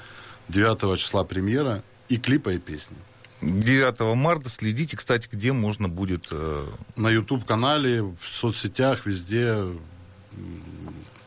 9 0.49 0.99
числа 0.99 1.25
премьера 1.25 1.83
и 2.09 2.17
клипа, 2.17 2.51
и 2.51 2.59
песни. 2.59 2.97
9 3.45 4.17
марта 4.17 4.49
следите, 4.49 4.97
кстати, 4.97 5.29
где 5.31 5.53
можно 5.53 5.89
будет... 5.89 6.29
Э... 6.31 6.67
На 6.97 7.11
YouTube-канале, 7.11 8.03
в 8.03 8.27
соцсетях, 8.27 9.07
везде 9.07 9.57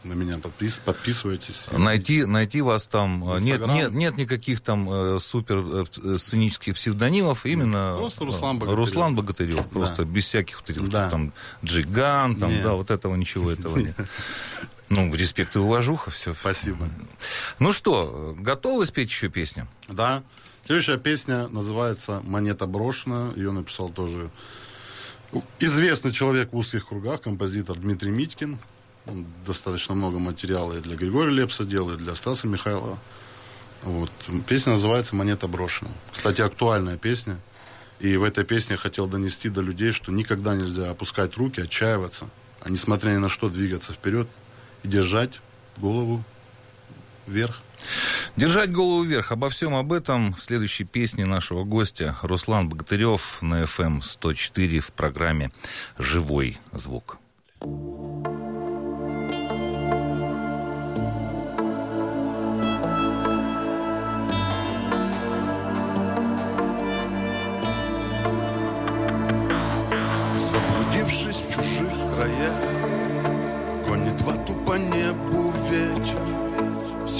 на 0.07 0.13
меня 0.13 0.37
подпис, 0.37 0.79
подписывайтесь. 0.83 1.65
Найти, 1.71 2.25
найти 2.25 2.61
вас 2.61 2.87
там. 2.87 3.29
Э, 3.29 3.39
нет, 3.39 3.65
нет, 3.67 3.91
нет 3.91 4.17
никаких 4.17 4.61
там 4.61 4.89
э, 4.89 5.19
супер 5.19 5.87
э, 6.03 6.17
сценических 6.17 6.75
псевдонимов. 6.75 7.45
Именно 7.45 7.95
просто 7.97 8.25
Руслан 8.25 8.57
Богатырев. 8.57 8.79
Руслан 8.79 9.15
Богатырев. 9.15 9.55
Да. 9.57 9.63
Просто 9.63 10.05
без 10.05 10.25
всяких 10.25 10.61
вот 10.61 10.69
этих 10.69 10.89
да. 10.89 11.09
там 11.09 11.33
джиган, 11.63 12.35
там, 12.35 12.49
нет. 12.49 12.63
да, 12.63 12.73
вот 12.73 12.89
этого 12.89 13.15
ничего 13.15 13.51
этого 13.51 13.77
нет. 13.77 13.95
Ну, 14.89 15.13
респект 15.13 15.53
и 15.57 15.59
уважуха, 15.59 16.11
все. 16.11 16.33
Спасибо. 16.33 16.87
Ну 17.59 17.73
что, 17.73 18.33
готовы 18.39 18.85
спеть 18.85 19.09
еще 19.09 19.27
песню? 19.27 19.67
Да. 19.89 20.23
Следующая 20.67 20.97
песня 20.97 21.47
называется 21.47 22.19
«Монета 22.25 22.67
брошена». 22.67 23.31
Ее 23.37 23.53
написал 23.53 23.87
тоже 23.87 24.29
известный 25.59 26.11
человек 26.11 26.51
в 26.51 26.57
узких 26.57 26.89
кругах, 26.89 27.21
композитор 27.21 27.77
Дмитрий 27.77 28.11
Митькин. 28.11 28.59
Он 29.05 29.25
достаточно 29.45 29.95
много 29.95 30.19
материала 30.19 30.73
и 30.73 30.81
для 30.81 30.97
Григория 30.97 31.31
Лепса 31.31 31.63
делает, 31.63 32.01
и 32.01 32.03
для 32.03 32.15
Стаса 32.15 32.47
Михайлова. 32.47 32.99
Вот. 33.83 34.11
Песня 34.45 34.73
называется 34.73 35.15
«Монета 35.15 35.47
брошена». 35.47 35.89
Кстати, 36.11 36.41
актуальная 36.41 36.97
песня. 36.97 37.37
И 38.01 38.17
в 38.17 38.23
этой 38.25 38.43
песне 38.43 38.73
я 38.73 38.77
хотел 38.77 39.07
донести 39.07 39.47
до 39.47 39.61
людей, 39.61 39.91
что 39.91 40.11
никогда 40.11 40.53
нельзя 40.53 40.89
опускать 40.89 41.37
руки, 41.37 41.61
отчаиваться, 41.61 42.25
а 42.59 42.69
несмотря 42.69 43.11
ни 43.11 43.17
на 43.19 43.29
что 43.29 43.47
двигаться 43.47 43.93
вперед 43.93 44.27
и 44.83 44.89
держать 44.89 45.39
голову 45.77 46.25
вверх. 47.25 47.61
Держать 48.35 48.71
голову 48.71 49.03
вверх. 49.03 49.31
Обо 49.31 49.49
всем 49.49 49.75
об 49.75 49.93
этом 49.93 50.35
в 50.35 50.41
следующей 50.41 50.83
песне 50.83 51.25
нашего 51.25 51.63
гостя 51.63 52.17
Руслан 52.21 52.69
Богатырев 52.69 53.41
на 53.41 53.63
FM 53.63 54.01
104 54.01 54.79
в 54.79 54.91
программе 54.91 55.51
«Живой 55.97 56.59
звук». 56.71 57.17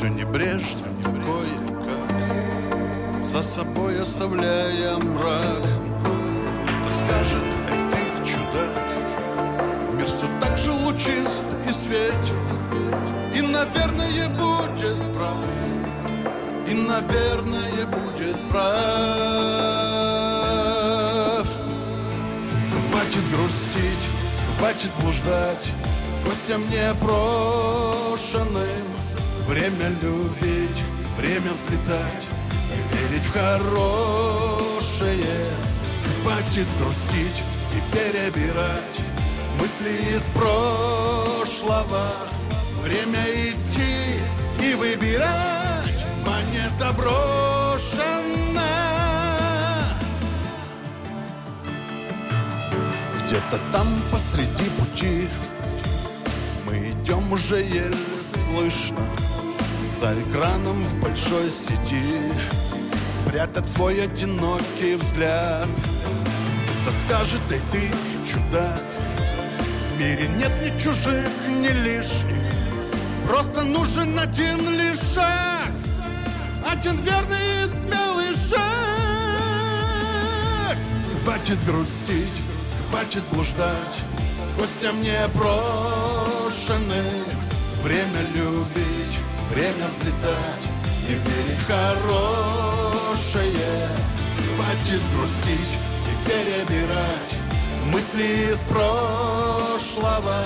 все 0.07 0.13
небрежно, 0.13 0.87
кое-как, 1.03 2.11
за 3.23 3.41
собой 3.41 4.01
оставляя 4.01 4.97
мрак. 4.97 5.63
Кто-то 5.63 6.91
скажет, 6.93 7.43
эй, 7.71 7.81
ты 7.91 7.97
чудак, 8.29 8.85
мир 9.93 10.07
все 10.07 10.27
так 10.39 10.57
же 10.57 10.71
лучист 10.71 11.45
и 11.67 11.71
светит, 11.73 12.33
и, 13.35 13.41
наверное, 13.41 14.29
будет 14.29 15.13
прав, 15.13 15.51
и, 16.67 16.73
наверное, 16.73 17.85
будет 17.85 18.49
прав. 18.49 18.67
Хватит 22.91 23.25
грустить, 23.33 24.05
хватит 24.57 24.91
блуждать, 25.01 25.67
пусть 26.25 26.49
мне 26.49 26.93
брошенным 27.01 28.96
Время 29.47 29.87
любить, 30.01 30.83
время 31.17 31.53
взлетать 31.53 32.27
и 32.69 32.75
верить 32.97 33.25
в 33.25 33.31
хорошее. 33.31 33.95
Хватит 36.21 36.67
грустить 36.77 37.43
и 37.71 37.79
перебирать 37.95 38.99
мысли 39.57 39.93
из 40.17 40.23
прошлого. 40.35 42.11
Время 42.83 43.23
идти 43.29 44.19
и 44.61 44.73
выбирать 44.73 46.05
монета 46.25 46.91
брошена. 46.91 47.87
Где-то 53.25 53.57
там 53.71 53.87
посреди 54.11 54.69
пути 54.71 55.29
мы 56.65 56.89
идем 56.89 57.31
уже 57.31 57.61
еле 57.61 57.95
слышно 58.43 59.05
За 59.99 60.13
экраном 60.21 60.83
в 60.83 60.95
большой 61.01 61.51
сети 61.51 62.31
Спрятать 63.11 63.69
свой 63.69 64.03
одинокий 64.03 64.95
взгляд. 64.95 65.67
Да 66.85 66.91
скажет, 66.91 67.41
эй 67.51 67.61
ты, 67.71 67.89
чудак 68.31 68.79
В 69.95 69.99
мире 69.99 70.27
нет 70.37 70.51
ни 70.63 70.79
чужих, 70.79 71.27
ни 71.49 71.69
лишних. 71.69 72.53
Просто 73.27 73.63
нужен 73.63 74.17
один 74.17 74.69
лишь 74.77 75.01
шаг 75.13 75.69
Один 76.71 76.95
верный 76.97 77.63
и 77.63 77.67
смелый 77.67 78.33
шаг 78.49 78.67
Хватит 81.23 81.65
грустить, 81.65 82.41
хватит 82.89 83.23
блуждать 83.31 83.97
Гостям 84.57 84.99
не 85.01 85.27
брошены. 85.35 87.03
Время 87.83 88.21
любить, 88.33 89.06
время 89.57 89.87
взлетать 89.87 90.65
И 91.09 91.13
верить 91.13 91.59
в 91.59 91.67
хорошее. 91.67 92.29
Хватит 94.55 95.01
грустить 95.15 95.73
и 96.05 96.13
перебирать 96.29 97.33
Мысли 97.91 98.51
из 98.51 98.59
прошлого. 98.59 100.43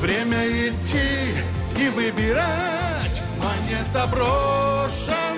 Время 0.00 0.46
идти 0.48 1.34
и 1.78 1.88
выбирать 1.90 3.22
Монета 3.38 4.06
брошена 4.06 5.29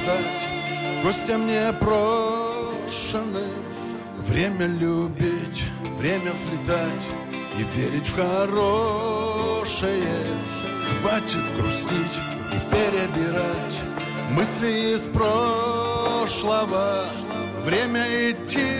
блуждать, 0.00 1.04
Гостям 1.04 1.46
не 1.46 1.72
брошены. 1.72 3.48
Время 4.26 4.66
любить, 4.66 5.64
время 5.98 6.32
взлетать 6.32 7.06
И 7.58 7.62
верить 7.76 8.06
в 8.06 8.16
хорошее. 8.16 10.02
Хватит 11.00 11.44
грустить 11.56 12.18
и 12.52 12.58
перебирать 12.70 13.78
Мысли 14.30 14.94
из 14.94 15.02
прошлого. 15.02 17.04
Время 17.64 18.04
идти 18.30 18.76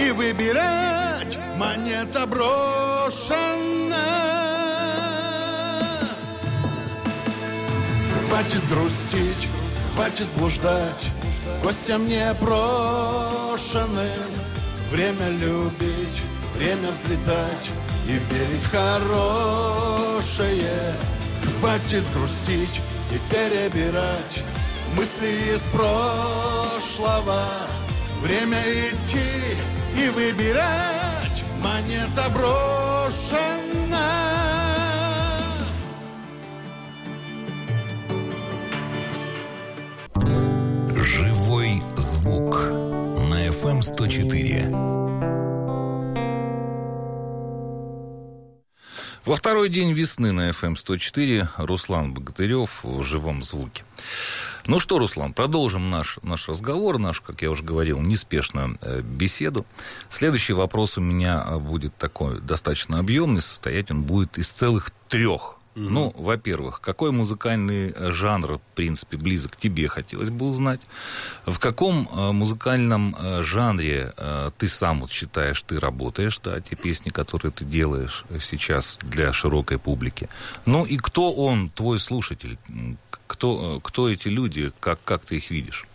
и 0.00 0.10
выбирать 0.12 1.38
Монета 1.56 2.26
брошена. 2.26 3.96
Хватит 8.28 8.62
грустить, 8.68 9.48
хватит 9.98 10.28
блуждать, 10.36 11.04
Гостям 11.64 12.06
не 12.06 12.32
брошенным. 12.34 13.98
Время 14.92 15.28
любить, 15.30 16.22
время 16.56 16.92
взлетать 16.92 17.70
И 18.06 18.12
верить 18.12 18.62
в 18.62 18.70
хорошее. 18.70 19.34
Хватит 21.58 22.04
грустить 22.14 22.80
и 23.10 23.18
перебирать 23.32 24.44
Мысли 24.96 25.54
из 25.54 25.62
прошлого. 25.72 27.48
Время 28.22 28.62
идти 28.62 29.56
и 30.00 30.08
выбирать 30.10 31.42
Монета 31.60 32.28
брошена. 32.28 33.57
Звук 42.18 42.56
на 43.30 43.46
FM 43.46 43.80
104. 43.80 44.68
Во 49.24 49.36
второй 49.36 49.68
день 49.68 49.92
весны 49.92 50.32
на 50.32 50.50
FM 50.50 50.76
104 50.76 51.50
Руслан 51.58 52.12
Богатырев 52.14 52.80
в 52.82 53.04
живом 53.04 53.44
звуке. 53.44 53.84
Ну 54.66 54.80
что, 54.80 54.98
Руслан, 54.98 55.32
продолжим 55.32 55.90
наш, 55.90 56.18
наш 56.22 56.48
разговор, 56.48 56.98
наш, 56.98 57.20
как 57.20 57.40
я 57.42 57.50
уже 57.50 57.62
говорил, 57.62 58.00
неспешную 58.00 58.78
э, 58.82 59.00
беседу. 59.00 59.64
Следующий 60.10 60.54
вопрос 60.54 60.98
у 60.98 61.00
меня 61.00 61.44
будет 61.58 61.96
такой 61.96 62.40
достаточно 62.40 62.98
объемный, 62.98 63.40
состоять 63.40 63.92
он 63.92 64.02
будет 64.02 64.38
из 64.38 64.48
целых 64.48 64.90
трех. 65.08 65.57
Ну, 65.78 66.12
во-первых, 66.16 66.80
какой 66.80 67.12
музыкальный 67.12 67.92
э, 67.94 68.10
жанр, 68.10 68.58
в 68.58 68.60
принципе, 68.74 69.16
близок 69.16 69.56
тебе, 69.56 69.86
хотелось 69.88 70.30
бы 70.30 70.46
узнать. 70.46 70.80
В 71.46 71.58
каком 71.58 72.08
э, 72.10 72.32
музыкальном 72.32 73.14
э, 73.18 73.44
жанре 73.44 74.12
ты 74.58 74.68
сам 74.68 75.00
вот 75.00 75.10
считаешь, 75.10 75.62
ты 75.62 75.78
работаешь, 75.78 76.40
да, 76.42 76.60
те 76.60 76.76
песни, 76.76 77.10
которые 77.10 77.52
ты 77.52 77.64
делаешь 77.64 78.24
сейчас 78.40 78.98
для 79.02 79.32
широкой 79.32 79.78
публики. 79.78 80.28
Ну 80.66 80.84
и 80.84 80.96
кто 80.96 81.32
он, 81.32 81.70
твой 81.70 81.98
слушатель? 81.98 82.58
Кто, 83.26 83.80
кто 83.80 84.08
эти 84.08 84.28
люди, 84.28 84.72
как, 84.80 84.98
как 85.04 85.24
ты 85.24 85.36
их 85.36 85.50
видишь? 85.50 85.86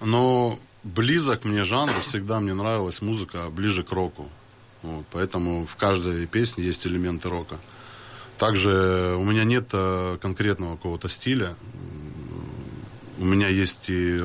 Но 0.00 0.58
близок 0.82 1.44
мне 1.44 1.64
жанр, 1.64 1.92
всегда 2.00 2.40
мне 2.40 2.54
нравилась 2.54 3.02
музыка 3.02 3.50
ближе 3.50 3.82
к 3.82 3.92
року. 3.92 4.28
Вот, 4.82 5.04
поэтому 5.10 5.66
в 5.66 5.76
каждой 5.76 6.26
песне 6.26 6.64
есть 6.64 6.86
элементы 6.86 7.28
рока. 7.28 7.56
Также 8.40 9.16
у 9.18 9.22
меня 9.24 9.44
нет 9.44 9.68
э, 9.74 10.16
конкретного 10.22 10.76
какого-то 10.76 11.08
стиля. 11.10 11.54
У 13.18 13.24
меня 13.26 13.48
есть 13.48 13.90
и 13.90 14.22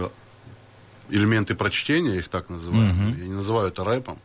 элементы 1.10 1.54
прочтения, 1.54 2.16
их 2.20 2.30
так 2.30 2.50
называю. 2.50 2.94
Мгм. 2.94 3.10
Я 3.20 3.26
не 3.28 3.34
называю 3.34 3.68
это 3.68 3.84
рэпом. 3.84 4.18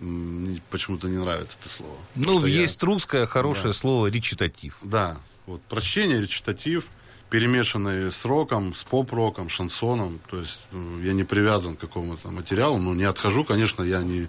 Мне 0.00 0.60
Почему-то 0.70 1.08
не 1.08 1.18
нравится 1.18 1.56
это 1.60 1.68
слово. 1.68 1.94
Ну, 2.16 2.38
что 2.40 2.48
я- 2.48 2.60
есть 2.62 2.82
русское 2.82 3.28
хорошее 3.28 3.68
Да. 3.68 3.78
слово 3.78 4.08
речитатив. 4.08 4.76
Да, 4.82 5.16
вот 5.46 5.62
прочтение, 5.62 6.20
речитатив, 6.20 6.86
перемешанные 7.30 8.10
с 8.10 8.24
роком, 8.24 8.74
с 8.74 8.82
поп-роком, 8.82 9.48
шансоном. 9.48 10.18
То 10.28 10.40
есть 10.40 10.62
ну, 10.72 11.00
я 11.00 11.12
не 11.12 11.22
привязан 11.22 11.76
к 11.76 11.80
какому-то 11.80 12.30
материалу, 12.32 12.78
но 12.78 12.92
не 12.92 13.04
отхожу, 13.04 13.44
конечно, 13.44 13.84
я 13.84 14.02
не, 14.02 14.28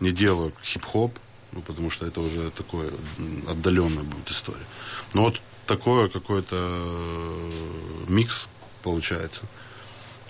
не 0.00 0.10
делаю 0.10 0.52
хип-хоп, 0.64 1.16
ну, 1.52 1.60
потому 1.62 1.90
что 1.90 2.06
это 2.06 2.20
уже 2.20 2.50
такое 2.50 2.90
отдаленная 3.48 4.04
будет 4.04 4.30
история. 4.30 4.64
Но 5.14 5.22
вот 5.22 5.40
такое 5.66 6.08
какой-то 6.08 6.56
э, 6.56 7.50
микс 8.08 8.48
получается. 8.82 9.42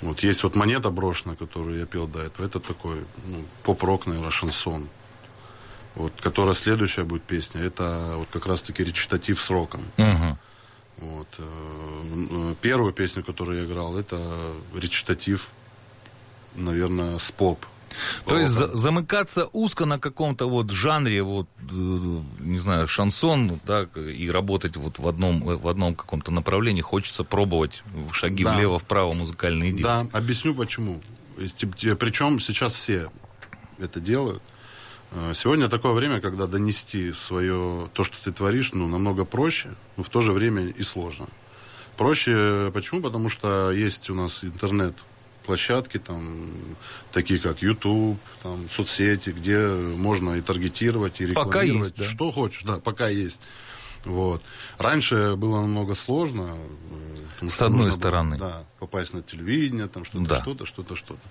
Вот 0.03 0.23
есть 0.23 0.43
вот 0.45 0.55
монета 0.55 0.91
брошенная, 0.91 1.37
которую 1.37 1.79
я 1.79 1.87
пел 1.87 2.07
до 2.07 2.21
этого. 2.21 2.47
Это 2.47 2.61
такой 2.61 3.05
ну, 3.27 3.45
поп-рок, 3.63 4.07
наверное, 4.07 4.31
шансон. 4.31 4.89
Вот, 5.95 6.13
которая 6.21 6.55
следующая 6.55 7.03
будет 7.03 7.23
песня, 7.25 7.63
это 7.63 8.15
вот 8.17 8.29
как 8.31 8.47
раз-таки 8.47 8.85
речитатив 8.85 9.41
с 9.41 9.51
роком. 9.51 9.83
Мгм. 9.97 10.39
Вот. 10.99 11.29
э, 11.39 11.43
м, 12.13 12.57
Первую 12.61 12.93
песню, 12.93 13.25
которую 13.25 13.59
я 13.59 13.65
играл, 13.65 13.99
это 13.99 14.17
речитатив, 14.75 15.49
наверное, 16.55 17.19
с 17.19 17.33
поп. 17.33 17.67
То 18.27 18.39
есть 18.39 18.51
за- 18.51 18.77
замыкаться 18.77 19.47
узко 19.53 19.85
на 19.87 19.99
каком-то 19.99 20.49
вот 20.49 20.71
жанре, 20.71 21.23
вот, 21.23 21.47
э, 21.61 22.21
не 22.41 22.59
знаю, 22.59 22.89
шансон, 22.89 23.59
так, 23.65 23.97
и 23.97 24.31
работать 24.31 24.77
вот 24.77 24.99
в 24.99 25.09
одном, 25.09 25.41
в 25.41 25.67
одном 25.69 25.95
каком-то 25.95 26.31
направлении, 26.31 26.83
хочется 26.83 27.25
пробовать 27.25 27.83
шаги 28.13 28.45
Да. 28.45 28.55
влево-вправо 28.55 29.13
музыкальные 29.15 29.71
идеи. 29.71 29.83
Да, 29.83 30.07
объясню 30.13 30.55
почему. 30.55 31.01
Причем 31.99 32.41
сейчас 32.41 32.75
все 32.75 33.11
это 33.79 34.01
делают. 34.01 34.43
Э, 35.13 35.33
Сегодня 35.35 35.69
такое 35.69 35.93
время, 35.93 36.21
когда 36.21 36.47
донести 36.47 37.13
свое, 37.13 37.89
то, 37.95 38.05
что 38.05 38.17
ты 38.23 38.33
творишь, 38.33 38.73
ну, 38.75 38.89
намного 38.89 39.25
проще, 39.25 39.71
но 39.97 40.03
в 40.05 40.09
то 40.09 40.21
же 40.21 40.33
время 40.33 40.67
и 40.67 40.83
сложно. 40.83 41.27
Проще 41.97 42.71
почему? 42.75 43.01
Потому 43.01 43.29
что 43.29 43.71
есть 43.73 44.11
у 44.11 44.15
нас 44.15 44.45
интернет 44.45 44.95
площадки, 45.53 45.97
там, 45.99 46.51
такие 47.11 47.41
как 47.41 47.63
YouTube, 47.63 48.19
там, 48.43 48.69
соцсети, 48.71 49.31
где 49.31 49.59
можно 49.59 50.35
и 50.35 50.43
таргетировать, 50.43 51.23
и 51.23 51.27
Пока 51.33 51.63
рекламировать. 51.63 51.97
есть, 51.97 51.97
да. 51.97 52.05
Что 52.05 52.31
хочешь, 52.31 52.63
да, 52.65 52.79
пока 52.81 53.09
есть. 53.09 53.41
Вот. 54.05 54.43
Раньше 54.79 55.37
было 55.37 55.63
намного 55.63 55.95
сложно. 55.95 56.55
э, 57.41 57.49
С 57.49 57.63
одной 57.63 57.85
нужно 57.87 57.91
было, 57.93 57.99
стороны. 57.99 58.37
да, 58.39 58.63
попасть 58.79 59.15
на 59.15 59.23
телевидение, 59.23 59.89
там 59.89 60.05
что-то, 60.05 60.27
Да. 60.29 60.43
что-то, 60.43 60.67
что-то, 60.67 60.97
что-то. 60.97 61.29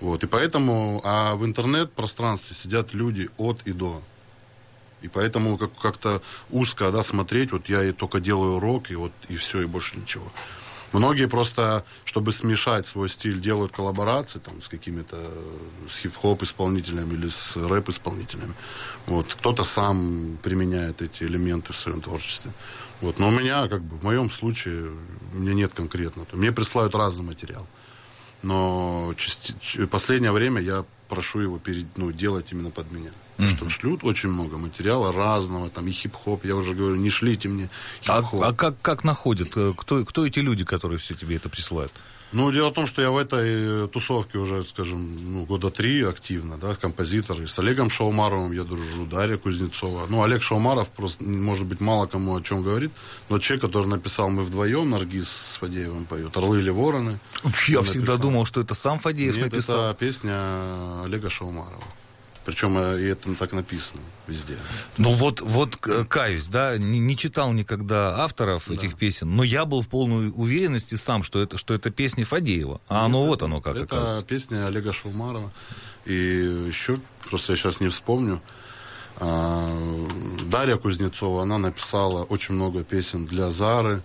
Вот. 0.00 0.24
И 0.24 0.26
поэтому, 0.26 1.02
а 1.04 1.34
в 1.36 1.44
интернет-пространстве 1.44 2.56
сидят 2.56 2.94
люди 2.94 3.28
от 3.36 3.60
и 3.66 3.72
до. 3.72 4.00
И 5.02 5.08
поэтому 5.08 5.58
как- 5.58 5.76
как-то 5.78 6.22
узко, 6.50 6.90
да, 6.90 7.02
смотреть, 7.02 7.52
вот 7.52 7.68
я 7.68 7.84
и 7.84 7.92
только 7.92 8.18
делаю 8.18 8.60
рок, 8.60 8.90
и 8.90 8.94
вот, 8.96 9.12
и 9.28 9.36
все, 9.36 9.60
и 9.62 9.66
больше 9.66 9.98
ничего. 9.98 10.24
Многие 10.92 11.28
просто, 11.28 11.84
чтобы 12.04 12.32
смешать 12.32 12.86
свой 12.86 13.08
стиль, 13.08 13.40
делают 13.40 13.72
коллаборации 13.72 14.38
там, 14.38 14.62
с 14.62 14.68
какими-то 14.68 15.16
э, 15.16 15.88
с 15.90 15.98
хип-хоп 15.98 16.42
исполнителями 16.42 17.14
или 17.14 17.28
с 17.28 17.56
рэп 17.56 17.90
исполнителями. 17.90 18.54
Вот. 19.06 19.34
Кто-то 19.34 19.64
сам 19.64 20.38
применяет 20.42 21.02
эти 21.02 21.24
элементы 21.24 21.72
в 21.72 21.76
своем 21.76 22.00
творчестве. 22.00 22.52
Вот. 23.02 23.18
Но 23.18 23.28
у 23.28 23.30
меня, 23.30 23.68
как 23.68 23.82
бы, 23.82 23.96
в 23.96 24.04
моем 24.04 24.30
случае, 24.30 24.92
у 25.34 25.38
меня 25.38 25.54
нет 25.54 25.74
конкретно. 25.74 26.24
Мне 26.32 26.52
присылают 26.52 26.94
разный 26.94 27.24
материал. 27.24 27.66
Но 28.42 29.12
части- 29.16 29.86
последнее 29.86 30.32
время 30.32 30.60
я 30.62 30.84
прошу 31.08 31.40
его 31.40 31.58
перед, 31.58 31.98
ну, 31.98 32.12
делать 32.12 32.52
именно 32.52 32.70
под 32.70 32.90
меня. 32.92 33.10
Потому 33.38 33.56
Что 33.56 33.68
шлют 33.70 34.02
очень 34.04 34.30
много 34.30 34.58
материала 34.58 35.12
разного, 35.12 35.68
там 35.70 35.86
и 35.86 35.92
хип-хоп. 35.92 36.44
Я 36.44 36.56
уже 36.56 36.74
говорю, 36.74 36.96
не 36.96 37.08
шлите 37.08 37.48
мне 37.48 37.70
А, 38.08 38.20
хип-хоп. 38.20 38.42
а 38.42 38.52
как, 38.52 38.74
как 38.82 39.04
находят? 39.04 39.56
Э, 39.56 39.72
Кто, 39.76 40.04
кто 40.04 40.26
эти 40.26 40.40
люди, 40.40 40.64
которые 40.64 40.98
все 40.98 41.14
тебе 41.14 41.36
это 41.36 41.48
присылают? 41.48 41.92
Ну, 42.32 42.50
дело 42.52 42.70
в 42.70 42.74
том, 42.74 42.86
что 42.86 43.00
я 43.00 43.10
в 43.10 43.16
этой 43.16 43.84
э, 43.84 43.88
тусовке 43.90 44.36
уже, 44.38 44.62
скажем, 44.64 45.32
ну, 45.32 45.44
года 45.46 45.70
три 45.70 46.02
активно, 46.02 46.58
да, 46.58 46.74
композитор. 46.74 47.40
И 47.40 47.46
с 47.46 47.58
Олегом 47.60 47.88
Шаумаровым 47.90 48.52
я 48.52 48.64
дружу, 48.64 49.06
Дарья 49.06 49.36
Кузнецова. 49.38 50.06
Ну, 50.10 50.22
Олег 50.24 50.42
Шаумаров 50.42 50.90
просто, 50.90 51.22
может 51.24 51.64
быть, 51.64 51.80
мало 51.80 52.06
кому 52.06 52.36
о 52.36 52.42
чем 52.42 52.62
говорит, 52.62 52.90
но 53.30 53.38
человек, 53.38 53.64
который 53.64 53.86
написал 53.86 54.28
«Мы 54.30 54.42
вдвоем», 54.42 54.90
Наргиз 54.90 55.28
с 55.28 55.56
Фадеевым 55.60 56.04
поет, 56.06 56.36
«Орлы 56.36 56.58
или 56.60 56.70
вороны». 56.70 57.18
Я 57.68 57.80
всегда 57.82 58.00
написал. 58.00 58.18
думал, 58.18 58.44
что 58.46 58.60
это 58.60 58.74
сам 58.74 58.98
Фадеев 58.98 59.36
Нет, 59.36 59.44
написал. 59.52 59.90
это 59.90 59.94
песня 59.98 61.04
Олега 61.04 61.30
Шаумарова. 61.30 61.84
Причем 62.48 62.78
э, 62.78 63.02
и 63.02 63.04
это 63.04 63.34
так 63.34 63.52
написано 63.52 64.00
везде. 64.26 64.56
Ну 64.96 65.10
вот, 65.12 65.42
вот 65.42 65.76
к- 65.76 66.06
каюсь, 66.06 66.46
да, 66.46 66.78
не, 66.78 66.98
не 66.98 67.14
читал 67.14 67.52
никогда 67.52 68.24
авторов 68.24 68.70
этих 68.70 68.96
песен, 68.96 69.36
но 69.36 69.42
я 69.42 69.66
был 69.66 69.82
в 69.82 69.88
полной 69.88 70.32
уверенности 70.34 70.94
сам, 70.94 71.24
что 71.24 71.42
это, 71.42 71.58
что 71.58 71.74
это 71.74 71.90
песни 71.90 72.22
Фадеева. 72.24 72.80
А 72.88 73.04
оно 73.04 73.26
вот 73.26 73.42
оно 73.42 73.60
как 73.60 73.76
Это 73.76 73.84
оказывается. 73.84 74.24
песня 74.24 74.66
Олега 74.66 74.94
Шаумарова. 74.94 75.52
И 76.06 76.14
еще, 76.14 76.98
просто 77.28 77.52
я 77.52 77.56
сейчас 77.58 77.80
не 77.80 77.90
вспомню, 77.90 78.40
а, 79.18 79.70
Дарья 80.46 80.76
Кузнецова, 80.76 81.42
она 81.42 81.58
написала 81.58 82.22
очень 82.24 82.54
много 82.54 82.82
песен 82.82 83.26
для 83.26 83.50
Зары. 83.50 84.00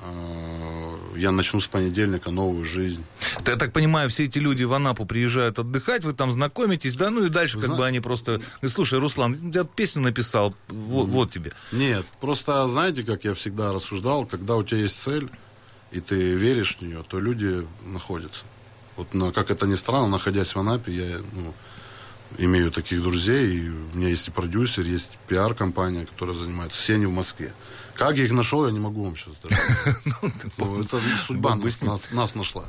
А, 0.00 0.96
Я 1.16 1.32
начну 1.32 1.60
с 1.60 1.66
понедельника 1.66 2.30
новую 2.30 2.64
жизнь. 2.64 3.04
Да, 3.44 3.52
Я 3.52 3.58
так 3.58 3.72
понимаю, 3.72 4.08
все 4.10 4.24
эти 4.24 4.38
люди 4.38 4.64
в 4.64 4.72
Анапу 4.74 5.06
приезжают 5.06 5.58
отдыхать, 5.58 6.04
вы 6.04 6.12
там 6.12 6.32
знакомитесь, 6.32 6.96
да, 6.96 7.10
ну 7.10 7.24
и 7.24 7.28
дальше 7.30 7.56
как 7.58 7.66
Зна- 7.66 7.76
бы 7.76 7.86
они 7.86 8.00
просто... 8.00 8.32
говорят, 8.38 8.70
Слушай, 8.72 8.98
Руслан, 8.98 9.50
я 9.52 9.64
песню 9.64 10.02
написал, 10.02 10.54
вот, 10.68 11.06
вот 11.08 11.32
тебе. 11.32 11.52
Нет, 11.72 12.04
просто 12.20 12.66
знаете, 12.68 13.02
как 13.02 13.24
я 13.24 13.34
всегда 13.34 13.72
рассуждал, 13.72 14.26
когда 14.26 14.56
у 14.56 14.62
тебя 14.62 14.80
есть 14.80 15.00
цель, 15.00 15.28
и 15.92 16.00
ты 16.00 16.34
веришь 16.34 16.76
в 16.76 16.82
нее, 16.82 17.04
то 17.08 17.18
люди 17.20 17.66
находятся. 17.84 18.44
Вот, 18.96 19.14
но, 19.14 19.30
как 19.32 19.50
это 19.50 19.66
ни 19.66 19.74
странно, 19.74 20.08
находясь 20.08 20.54
в 20.54 20.58
Анапе, 20.58 20.92
я 20.92 21.18
ну, 21.32 21.54
имею 22.38 22.70
таких 22.70 23.02
друзей, 23.02 23.56
и 23.56 23.68
у 23.68 23.96
меня 23.96 24.08
есть 24.08 24.28
и 24.28 24.30
продюсер, 24.30 24.84
есть 24.84 25.18
пиар-компания, 25.28 26.06
которая 26.06 26.36
занимается, 26.36 26.78
все 26.78 26.94
они 26.94 27.06
в 27.06 27.12
Москве. 27.12 27.52
Как 27.94 28.16
я 28.18 28.24
их 28.24 28.32
нашел, 28.32 28.66
я 28.66 28.72
не 28.72 28.78
могу 28.78 29.04
вам 29.04 29.16
сейчас 29.16 29.34
даже. 29.42 29.60
Ну, 30.58 30.82
Это 30.82 31.00
судьба 31.26 31.56
нас 31.56 32.34
нашла. 32.34 32.64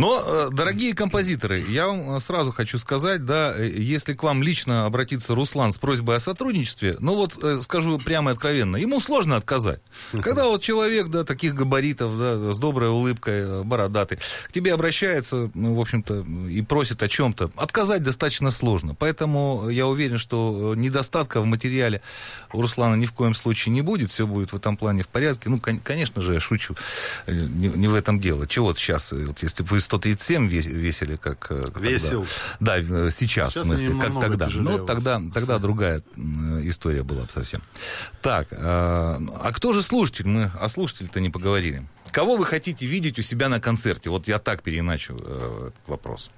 Но, 0.00 0.22
э, 0.24 0.48
дорогие 0.50 0.94
композиторы, 0.94 1.62
я 1.68 1.86
вам 1.86 2.16
э, 2.16 2.20
сразу 2.20 2.52
хочу 2.52 2.78
сказать, 2.78 3.26
да, 3.26 3.52
э, 3.54 3.68
если 3.68 4.14
к 4.14 4.22
вам 4.22 4.42
лично 4.42 4.86
обратится 4.86 5.34
Руслан 5.34 5.72
с 5.72 5.78
просьбой 5.78 6.16
о 6.16 6.20
сотрудничестве, 6.20 6.96
ну 7.00 7.16
вот 7.16 7.38
скажу 7.62 7.98
прямо 7.98 8.30
и 8.30 8.32
откровенно, 8.32 8.76
ему 8.78 8.98
сложно 9.00 9.36
отказать. 9.36 9.80
Когда 10.22 10.46
вот 10.46 10.62
человек, 10.62 11.08
да, 11.08 11.24
таких 11.24 11.54
габаритов, 11.54 12.18
да, 12.18 12.50
с 12.50 12.58
доброй 12.58 12.88
улыбкой, 12.88 13.62
бородатый, 13.62 14.18
к 14.48 14.52
тебе 14.52 14.72
обращается, 14.72 15.50
ну, 15.52 15.74
в 15.74 15.80
общем-то, 15.80 16.24
и 16.48 16.62
просит 16.62 17.02
о 17.02 17.08
чем-то, 17.08 17.50
отказать 17.56 18.02
достаточно 18.02 18.50
сложно. 18.50 18.94
Поэтому 18.94 19.68
я 19.68 19.86
уверен, 19.86 20.16
что 20.16 20.72
недостатка 20.76 21.42
в 21.42 21.44
материале 21.44 22.00
у 22.54 22.62
Руслана 22.62 22.94
ни 22.94 23.04
в 23.04 23.12
коем 23.12 23.34
случае 23.34 23.74
не 23.74 23.82
будет, 23.82 24.10
все 24.10 24.26
будет 24.26 24.52
в 24.52 24.56
этом 24.56 24.78
плане 24.78 25.02
в 25.02 25.08
порядке. 25.08 25.50
Ну, 25.50 25.60
кон- 25.60 25.78
конечно 25.78 26.22
же, 26.22 26.32
я 26.32 26.40
шучу, 26.40 26.74
не, 27.26 27.68
не 27.68 27.86
в 27.86 27.94
этом 27.94 28.18
дело. 28.18 28.46
Чего 28.46 28.68
вот 28.68 28.78
сейчас, 28.78 29.12
вот 29.12 29.42
если 29.42 29.62
бы 29.62 29.89
137 29.90 30.48
ве- 30.48 30.60
весили, 30.68 31.16
как... 31.16 31.48
э, 31.50 31.64
Весил. 31.80 32.26
тогда. 32.60 32.78
Да, 32.78 33.06
э, 33.06 33.10
сейчас, 33.10 33.52
Сейчас 33.54 33.64
в 33.64 33.66
смысле, 33.66 34.00
как 34.00 34.20
тогда. 34.20 34.46
тяжелее 34.46 34.70
Ну, 34.70 34.78
вас. 34.78 34.86
тогда, 34.86 35.20
тогда 35.34 35.58
другая 35.58 36.00
м, 36.16 36.68
история 36.68 37.02
была 37.02 37.22
бы 37.22 37.28
совсем. 37.34 37.60
Так, 38.22 38.46
э, 38.52 38.56
а 38.60 39.50
кто 39.52 39.72
же 39.72 39.82
слушатель? 39.82 40.28
Мы 40.28 40.44
о 40.60 40.68
слушателе-то 40.68 41.18
не 41.20 41.28
поговорили. 41.30 41.82
Кого 42.12 42.36
вы 42.36 42.46
хотите 42.46 42.86
видеть 42.86 43.18
у 43.18 43.22
себя 43.22 43.48
на 43.48 43.60
концерте? 43.60 44.10
Вот 44.10 44.28
я 44.28 44.38
так 44.38 44.62
переиначу 44.62 45.16
э, 45.20 45.66
этот 45.66 45.88
вопрос. 45.88 46.30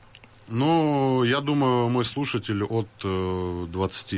Ну, 0.48 1.22
я 1.24 1.40
думаю, 1.40 1.88
мой 1.90 2.04
слушатель 2.06 2.64
от 2.64 2.88
э, 3.04 3.66
20 3.70 4.14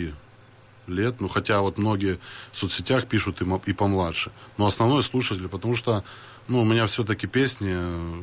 лет, 0.87 1.15
ну, 1.21 1.29
хотя 1.29 1.61
вот 1.61 1.77
многие 1.79 2.19
в 2.53 2.57
соцсетях 2.57 3.07
пишут 3.07 3.43
и, 3.43 3.47
и 3.71 3.73
помладше. 3.73 4.31
Но 4.59 4.67
основной 4.67 5.03
слушатель, 5.03 5.49
потому 5.49 5.75
что, 5.77 6.05
ну, 6.49 6.61
у 6.63 6.65
меня 6.65 6.87
все-таки 6.87 7.27
песни, 7.27 7.73
э, 7.73 8.21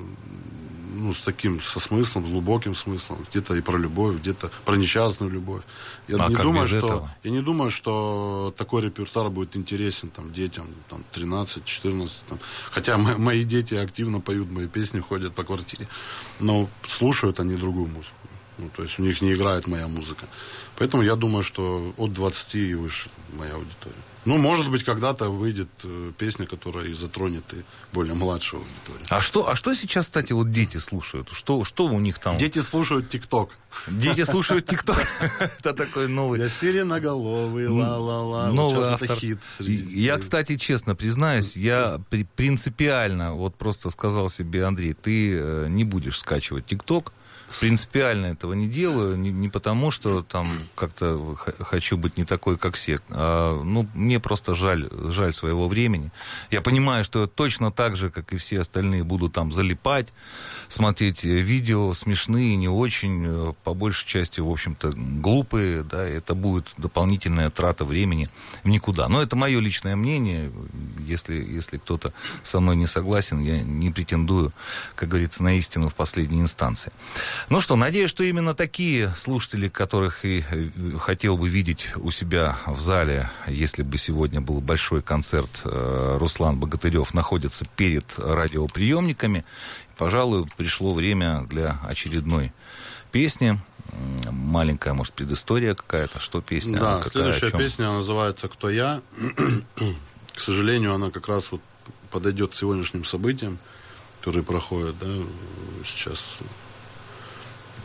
ну, 0.92 1.14
с 1.14 1.22
таким, 1.24 1.62
со 1.62 1.80
смыслом, 1.80 2.24
глубоким 2.30 2.76
смыслом. 2.76 3.26
Где-то 3.30 3.56
и 3.56 3.62
про 3.62 3.78
любовь, 3.78 4.18
где-то 4.18 4.52
про 4.66 4.76
несчастную 4.76 5.32
любовь. 5.32 5.62
Я 6.08 6.18
А 6.24 6.30
не 6.30 6.36
думаю, 6.36 6.68
что, 6.68 6.78
этого? 6.78 7.12
я 7.24 7.32
не 7.32 7.42
думаю, 7.42 7.72
что 7.72 8.54
такой 8.58 8.82
репертуар 8.84 9.30
будет 9.30 9.56
интересен 9.56 10.10
там 10.10 10.32
детям, 10.34 10.68
там, 10.90 11.04
13-14, 11.14 12.10
там. 12.30 12.40
Хотя 12.72 12.98
мо- 12.98 13.18
мои 13.18 13.44
дети 13.44 13.76
активно 13.76 14.20
поют 14.20 14.52
мои 14.52 14.68
песни, 14.68 15.00
ходят 15.00 15.34
по 15.34 15.44
квартире. 15.44 15.88
Но 16.40 16.70
слушают 16.88 17.40
они 17.40 17.56
другую 17.56 17.88
музыку. 17.88 18.16
Ну, 18.58 18.70
то 18.76 18.84
есть 18.84 19.00
у 19.00 19.04
них 19.04 19.22
не 19.22 19.34
играет 19.34 19.68
моя 19.68 19.88
музыка. 19.88 20.26
Поэтому 20.78 21.04
я 21.04 21.16
думаю, 21.16 21.42
что 21.44 21.94
от 21.98 22.14
20 22.14 22.56
и 22.56 22.76
выше 22.76 23.10
моя 23.38 23.56
аудитория. 23.56 23.96
Ну, 24.26 24.38
может 24.38 24.70
быть, 24.70 24.84
когда-то 24.84 25.30
выйдет 25.30 25.70
э, 25.84 26.12
песня, 26.18 26.46
которая 26.46 26.86
и 26.86 26.94
затронет 26.94 27.44
и 27.54 27.64
более 27.92 28.14
младшую 28.14 28.62
аудиторию. 28.62 29.08
А 29.10 29.20
что, 29.20 29.50
а 29.50 29.56
что 29.56 29.74
сейчас, 29.74 30.06
кстати, 30.06 30.32
вот 30.34 30.52
дети 30.52 30.78
слушают? 30.78 31.30
Что, 31.32 31.64
что 31.64 31.86
у 31.86 32.00
них 32.00 32.20
там? 32.20 32.38
Дети 32.38 32.60
слушают 32.60 33.10
ТикТок. 33.10 33.50
Дети 33.88 34.24
слушают 34.24 34.68
ТикТок. 34.68 35.04
Это 35.60 35.74
такой 35.74 36.08
новый... 36.08 36.40
Я 36.40 36.50
сиреноголовый, 36.50 37.68
ла-ла-ла. 37.68 38.52
Новый 38.52 38.88
автор. 38.88 39.18
Я, 39.60 40.18
кстати, 40.20 40.56
честно 40.58 40.96
признаюсь, 40.96 41.56
я 41.56 42.00
при- 42.10 42.24
принципиально 42.36 43.34
вот 43.34 43.56
просто 43.56 43.90
сказал 43.90 44.30
себе, 44.30 44.66
Андрей, 44.66 44.94
ты 44.94 45.36
э, 45.36 45.68
не 45.70 45.84
будешь 45.84 46.20
скачивать 46.20 46.68
ТикТок. 46.68 47.12
Принципиально 47.60 48.28
этого 48.28 48.54
не 48.54 48.68
делаю, 48.68 49.18
не, 49.18 49.32
не 49.32 49.50
потому, 49.50 49.92
что 49.92 50.24
там 50.24 50.60
как-то 50.76 51.36
хочу 51.60 51.98
быть 51.98 52.18
не 52.18 52.26
такой, 52.26 52.58
как 52.58 52.76
все. 52.76 53.00
А, 53.10 53.62
ну, 53.62 53.88
мне 53.94 54.20
просто 54.20 54.56
жаль, 54.56 54.90
жаль 55.10 55.34
своего 55.34 55.68
времени. 55.68 56.12
Я 56.50 56.62
понимаю, 56.62 57.04
что 57.04 57.28
точно 57.28 57.72
так 57.72 57.96
же, 57.96 58.10
как 58.10 58.34
и 58.34 58.38
все 58.38 58.62
остальные, 58.62 59.04
буду 59.04 59.30
там 59.30 59.52
залипать, 59.52 60.08
смотреть 60.68 61.26
э, 61.26 61.42
видео 61.42 61.94
смешные, 61.94 62.56
не 62.56 62.70
очень, 62.70 63.26
э, 63.26 63.54
по 63.64 63.74
большей 63.74 64.08
части, 64.08 64.40
в 64.40 64.50
общем-то, 64.50 64.92
глупые, 64.96 65.84
да, 65.84 66.08
это 66.08 66.36
будет 66.36 66.72
дополнительная 66.78 67.50
трата 67.50 67.86
времени 67.86 68.30
в 68.64 68.70
никуда. 68.70 69.08
Но 69.08 69.22
это 69.22 69.36
мое 69.36 69.60
личное 69.60 69.96
мнение, 69.96 70.52
если, 71.00 71.36
если 71.36 71.78
кто-то 71.78 72.14
со 72.44 72.60
мной 72.60 72.76
не 72.76 72.88
согласен, 72.88 73.42
я 73.42 73.62
не 73.62 73.90
претендую, 73.90 74.54
как 74.96 75.10
говорится, 75.10 75.44
на 75.44 75.58
истину 75.58 75.90
в 75.90 75.96
последней 75.96 76.40
инстанции. 76.40 76.92
Ну 77.50 77.62
что, 77.62 77.76
надеюсь, 77.76 78.10
что 78.10 78.24
именно 78.24 78.54
такие 78.54 79.14
слушатели, 79.16 79.68
которых 79.68 80.26
и 80.26 80.44
э, 80.50 80.70
хотел 81.00 81.38
бы 81.38 81.50
видеть 81.50 81.90
у 81.96 82.12
себя 82.12 82.58
в 82.68 82.80
зале, 82.80 83.30
если 83.48 83.84
бы 83.84 83.98
сегодня 83.98 84.42
был 84.42 84.62
большой 84.62 85.02
концерт 85.02 85.62
э, 85.66 86.18
Руслан 86.20 86.60
Богатырев, 86.60 87.14
находятся 87.14 87.66
перед 87.76 88.06
радиоприемниками. 88.18 89.44
Пожалуй, 89.98 90.48
пришло 90.58 90.94
время 90.94 91.46
для 91.50 91.80
очередной 91.88 92.52
песни 93.12 93.60
маленькая, 94.32 94.94
может, 94.94 95.14
предыстория 95.14 95.74
какая-то, 95.74 96.20
что 96.20 96.42
песня? 96.42 96.80
Да, 96.80 96.98
какая, 96.98 97.10
следующая 97.10 97.52
песня 97.52 97.92
называется 97.92 98.48
«Кто 98.48 98.70
я?». 98.70 99.02
К 100.34 100.40
сожалению, 100.40 100.94
она 100.94 101.12
как 101.12 101.28
раз 101.28 101.52
вот 101.52 101.62
подойдет 102.10 102.52
к 102.52 102.56
сегодняшним 102.56 103.04
событиям, 103.04 103.58
которые 104.20 104.44
проходят 104.44 104.98
да, 105.00 105.08
сейчас. 105.86 106.40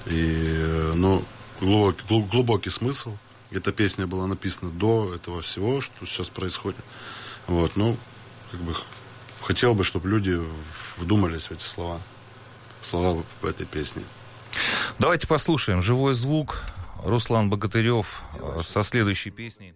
И, 0.07 0.93
ну, 0.95 1.25
глубокий, 1.61 2.05
глубокий 2.31 2.71
смысл. 2.71 3.17
Эта 3.51 3.73
песня 3.73 4.07
была 4.07 4.27
написана 4.27 4.71
до 4.71 5.15
этого 5.15 5.43
всего, 5.43 5.81
что 5.81 6.05
сейчас 6.05 6.29
происходит. 6.29 6.85
Вот, 7.47 7.77
ну, 7.77 7.97
как 8.51 8.61
бы 8.61 8.75
хотел 9.41 9.75
бы, 9.75 9.85
чтобы 9.85 10.09
люди 10.09 10.41
вдумались 10.97 11.47
в 11.49 11.53
эти 11.53 11.65
слова. 11.65 12.01
Слова 12.83 13.23
в 13.41 13.47
этой 13.47 13.67
песне. 13.67 14.03
Давайте 14.99 15.27
послушаем 15.27 15.83
живой 15.83 16.15
звук. 16.15 16.63
Руслан 17.05 17.51
Богатырев 17.51 18.23
э, 18.35 18.61
со 18.63 18.83
следующей 18.83 19.31
песней, 19.31 19.75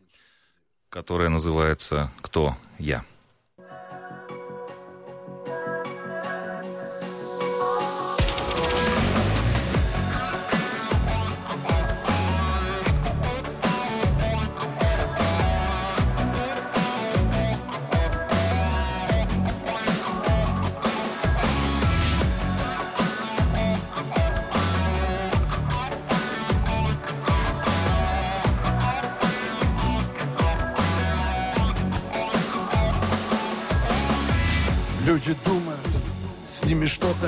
которая 0.89 1.29
называется 1.29 2.11
«Кто 2.23 2.57
я?». 2.79 3.05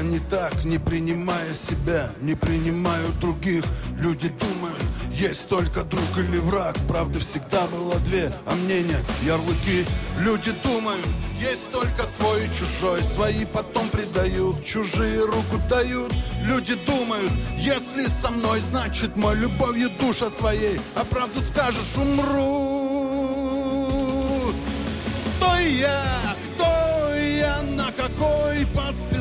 Не 0.02 0.18
так, 0.18 0.64
не 0.64 0.78
принимая 0.78 1.54
себя, 1.54 2.10
не 2.20 2.34
принимают 2.34 3.18
других. 3.20 3.64
Люди 3.98 4.28
думают, 4.28 4.82
есть 5.12 5.48
только 5.48 5.82
друг 5.84 6.18
или 6.18 6.38
враг, 6.38 6.76
правды 6.88 7.20
всегда 7.20 7.66
было 7.68 7.94
две, 8.00 8.32
а 8.46 8.54
мнения 8.54 9.00
ярлыки. 9.24 9.84
Люди 10.20 10.52
думают, 10.64 11.06
есть 11.40 11.70
только 11.70 12.04
свой 12.04 12.46
и 12.46 12.50
чужой, 12.52 13.02
свои 13.02 13.44
потом 13.44 13.88
предают, 13.88 14.64
чужие 14.64 15.24
руку 15.24 15.60
дают. 15.70 16.12
Люди 16.44 16.74
думают, 16.74 17.32
если 17.56 18.06
со 18.06 18.30
мной, 18.30 18.60
значит 18.60 19.16
мой 19.16 19.36
любовью 19.36 19.90
душат 20.00 20.36
своей, 20.36 20.80
а 20.94 21.04
правду 21.04 21.40
скажешь, 21.40 21.96
умру. 21.96 23.32
То 25.38 25.56
я 25.58 26.22
какой 27.96 28.66
подписался 28.66 29.11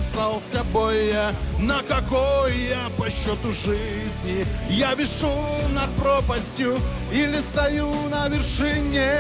бой 0.74 1.08
я, 1.08 1.32
на 1.60 1.82
какой 1.84 2.58
я 2.58 2.89
по 2.97 3.10
счету 3.10 3.52
жизни. 3.52 4.45
Я 4.69 4.93
вишу 4.93 5.32
над 5.74 5.89
пропастью 5.95 6.78
или 7.12 7.39
стою 7.39 7.91
на 8.10 8.28
вершине. 8.28 9.12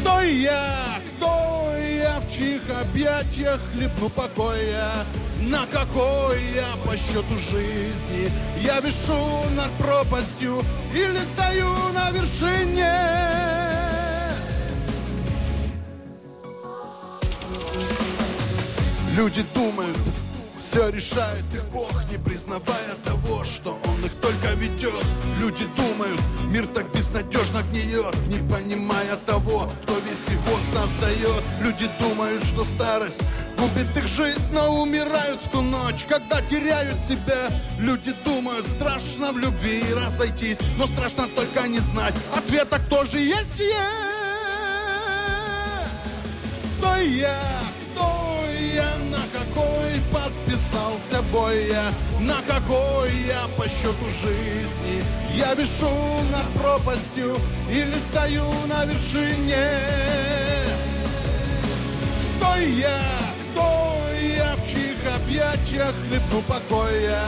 Кто 0.00 0.22
я, 0.22 0.98
кто 1.16 1.72
я, 1.78 2.20
в 2.20 2.32
чьих 2.32 2.62
объятиях 2.70 3.60
хлебну 3.72 4.08
покоя? 4.08 4.90
На 5.40 5.66
какой 5.66 6.40
я 6.54 6.68
по 6.84 6.96
счету 6.96 7.36
жизни? 7.50 8.30
Я 8.60 8.80
вишу 8.80 9.42
над 9.54 9.70
пропастью 9.78 10.62
или 10.94 11.18
стою 11.24 11.74
на 11.92 12.10
вершине? 12.10 13.55
Люди 19.16 19.42
думают, 19.54 19.96
все 20.58 20.90
решает 20.90 21.44
их 21.54 21.64
Бог, 21.72 21.90
не 22.10 22.18
признавая 22.18 22.94
того, 23.02 23.44
что 23.44 23.80
Он 23.82 24.04
их 24.04 24.12
только 24.20 24.52
ведет. 24.56 25.02
Люди 25.38 25.64
думают, 25.74 26.20
мир 26.50 26.66
так 26.66 26.94
безнадежно 26.94 27.62
гниет, 27.70 28.14
не 28.26 28.46
понимая 28.52 29.16
того, 29.24 29.70
кто 29.82 29.94
весь 30.00 30.28
его 30.28 30.58
создает. 30.70 31.42
Люди 31.62 31.88
думают, 31.98 32.44
что 32.44 32.62
старость 32.64 33.22
губит 33.56 33.96
их 33.96 34.06
жизнь, 34.06 34.52
но 34.52 34.82
умирают 34.82 35.40
в 35.42 35.50
ту 35.50 35.62
ночь, 35.62 36.04
когда 36.06 36.42
теряют 36.42 37.00
себя. 37.08 37.48
Люди 37.78 38.14
думают, 38.22 38.66
страшно 38.66 39.32
в 39.32 39.38
любви 39.38 39.82
разойтись, 39.94 40.58
но 40.76 40.86
страшно 40.86 41.26
только 41.28 41.66
не 41.66 41.78
знать 41.78 42.14
ответа, 42.36 42.78
кто 42.80 43.06
же 43.06 43.18
есть 43.20 43.58
я. 43.58 43.88
Кто 46.78 46.96
я? 46.96 47.65
Подписался 50.12 51.22
бой 51.32 51.68
я, 51.68 51.92
на 52.20 52.40
какой 52.46 53.10
я 53.26 53.46
по 53.56 53.64
счету 53.68 54.06
жизни. 54.22 55.02
Я 55.34 55.54
вишу 55.54 55.90
над 56.32 56.46
пропастью 56.60 57.36
или 57.70 57.94
стою 58.10 58.44
на 58.66 58.84
вершине. 58.84 59.68
Кто 62.36 62.56
я, 62.56 63.00
кто 63.52 63.96
я, 64.36 64.56
в 64.56 64.68
чьих 64.68 64.96
объятиях 65.14 65.94
хлебну 66.08 66.42
покоя, 66.42 67.20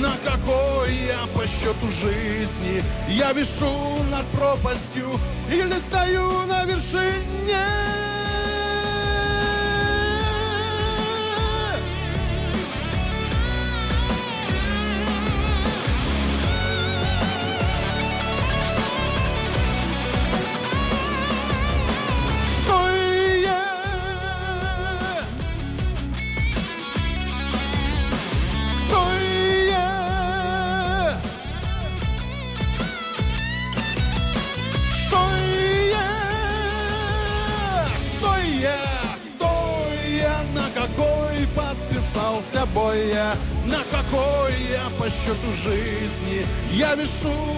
на 0.00 0.12
какой 0.24 0.94
я 0.94 1.26
по 1.34 1.46
счету 1.46 1.90
жизни. 2.00 2.82
Я 3.08 3.32
вишу 3.32 4.02
над 4.10 4.26
пропастью 4.26 5.18
или 5.50 5.78
стою 5.78 6.42
на 6.46 6.64
вершине. 6.64 8.05
Я 47.24 47.55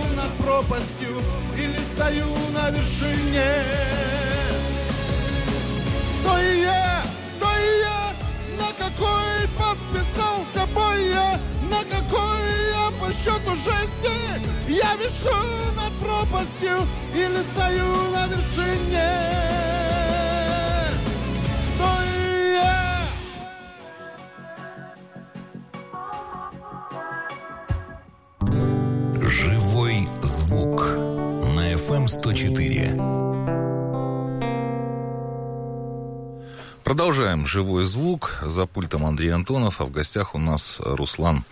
живой 37.49 37.85
звук. 37.85 38.39
За 38.43 38.67
пультом 38.67 39.07
Андрей 39.07 39.31
Антонов, 39.31 39.81
а 39.81 39.85
в 39.85 39.91
гостях 39.91 40.35
у 40.35 40.39
нас 40.39 40.77
Руслан 40.79 41.45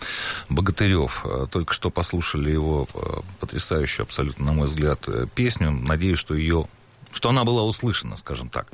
Богатырев. 0.49 1.25
Только 1.51 1.75
что 1.75 1.91
послушали 1.91 2.51
его 2.51 2.87
э, 2.95 3.21
потрясающую 3.41 4.05
абсолютно, 4.05 4.45
на 4.45 4.53
мой 4.53 4.67
взгляд, 4.67 5.01
э, 5.09 5.27
песню. 5.35 5.71
Надеюсь, 5.71 6.19
что 6.19 6.35
ее 6.35 6.67
что 7.17 7.31
она 7.31 7.45
была 7.45 7.65
услышана, 7.65 8.17
скажем 8.17 8.51
так. 8.51 8.69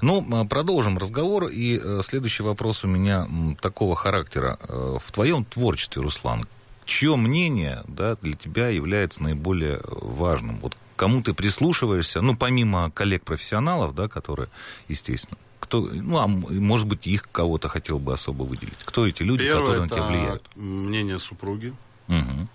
Ну, 0.00 0.46
продолжим 0.46 0.98
разговор, 0.98 1.46
и 1.46 1.80
э, 1.82 2.00
следующий 2.02 2.42
вопрос 2.42 2.82
у 2.82 2.88
меня 2.88 3.28
такого 3.60 3.94
характера. 3.94 4.58
Э, 4.60 4.98
в 5.00 5.12
твоем 5.12 5.44
творчестве, 5.44 6.02
Руслан, 6.02 6.46
чье 6.84 7.14
мнение 7.14 7.84
да, 7.86 8.16
для 8.16 8.34
тебя 8.34 8.68
является 8.68 9.22
наиболее 9.22 9.80
важным? 9.84 10.58
Вот 10.58 10.76
кому 10.96 11.22
ты 11.22 11.34
прислушиваешься, 11.34 12.20
ну, 12.20 12.36
помимо 12.36 12.90
коллег-профессионалов, 12.90 13.94
да, 13.94 14.08
которые, 14.08 14.48
естественно, 14.88 15.38
кто, 15.60 15.80
ну, 15.80 16.18
а 16.18 16.26
может 16.26 16.86
быть, 16.86 17.06
их 17.06 17.28
кого-то 17.30 17.68
хотел 17.68 17.98
бы 17.98 18.14
особо 18.14 18.44
выделить? 18.44 18.78
Кто 18.84 19.06
эти 19.06 19.22
люди, 19.22 19.44
Первое, 19.44 19.60
которые 19.60 19.82
на 19.82 19.88
тебя 19.88 20.06
влияют? 20.06 20.56
мнение 20.56 21.18
супруги. 21.18 21.74
Угу. 22.08 22.48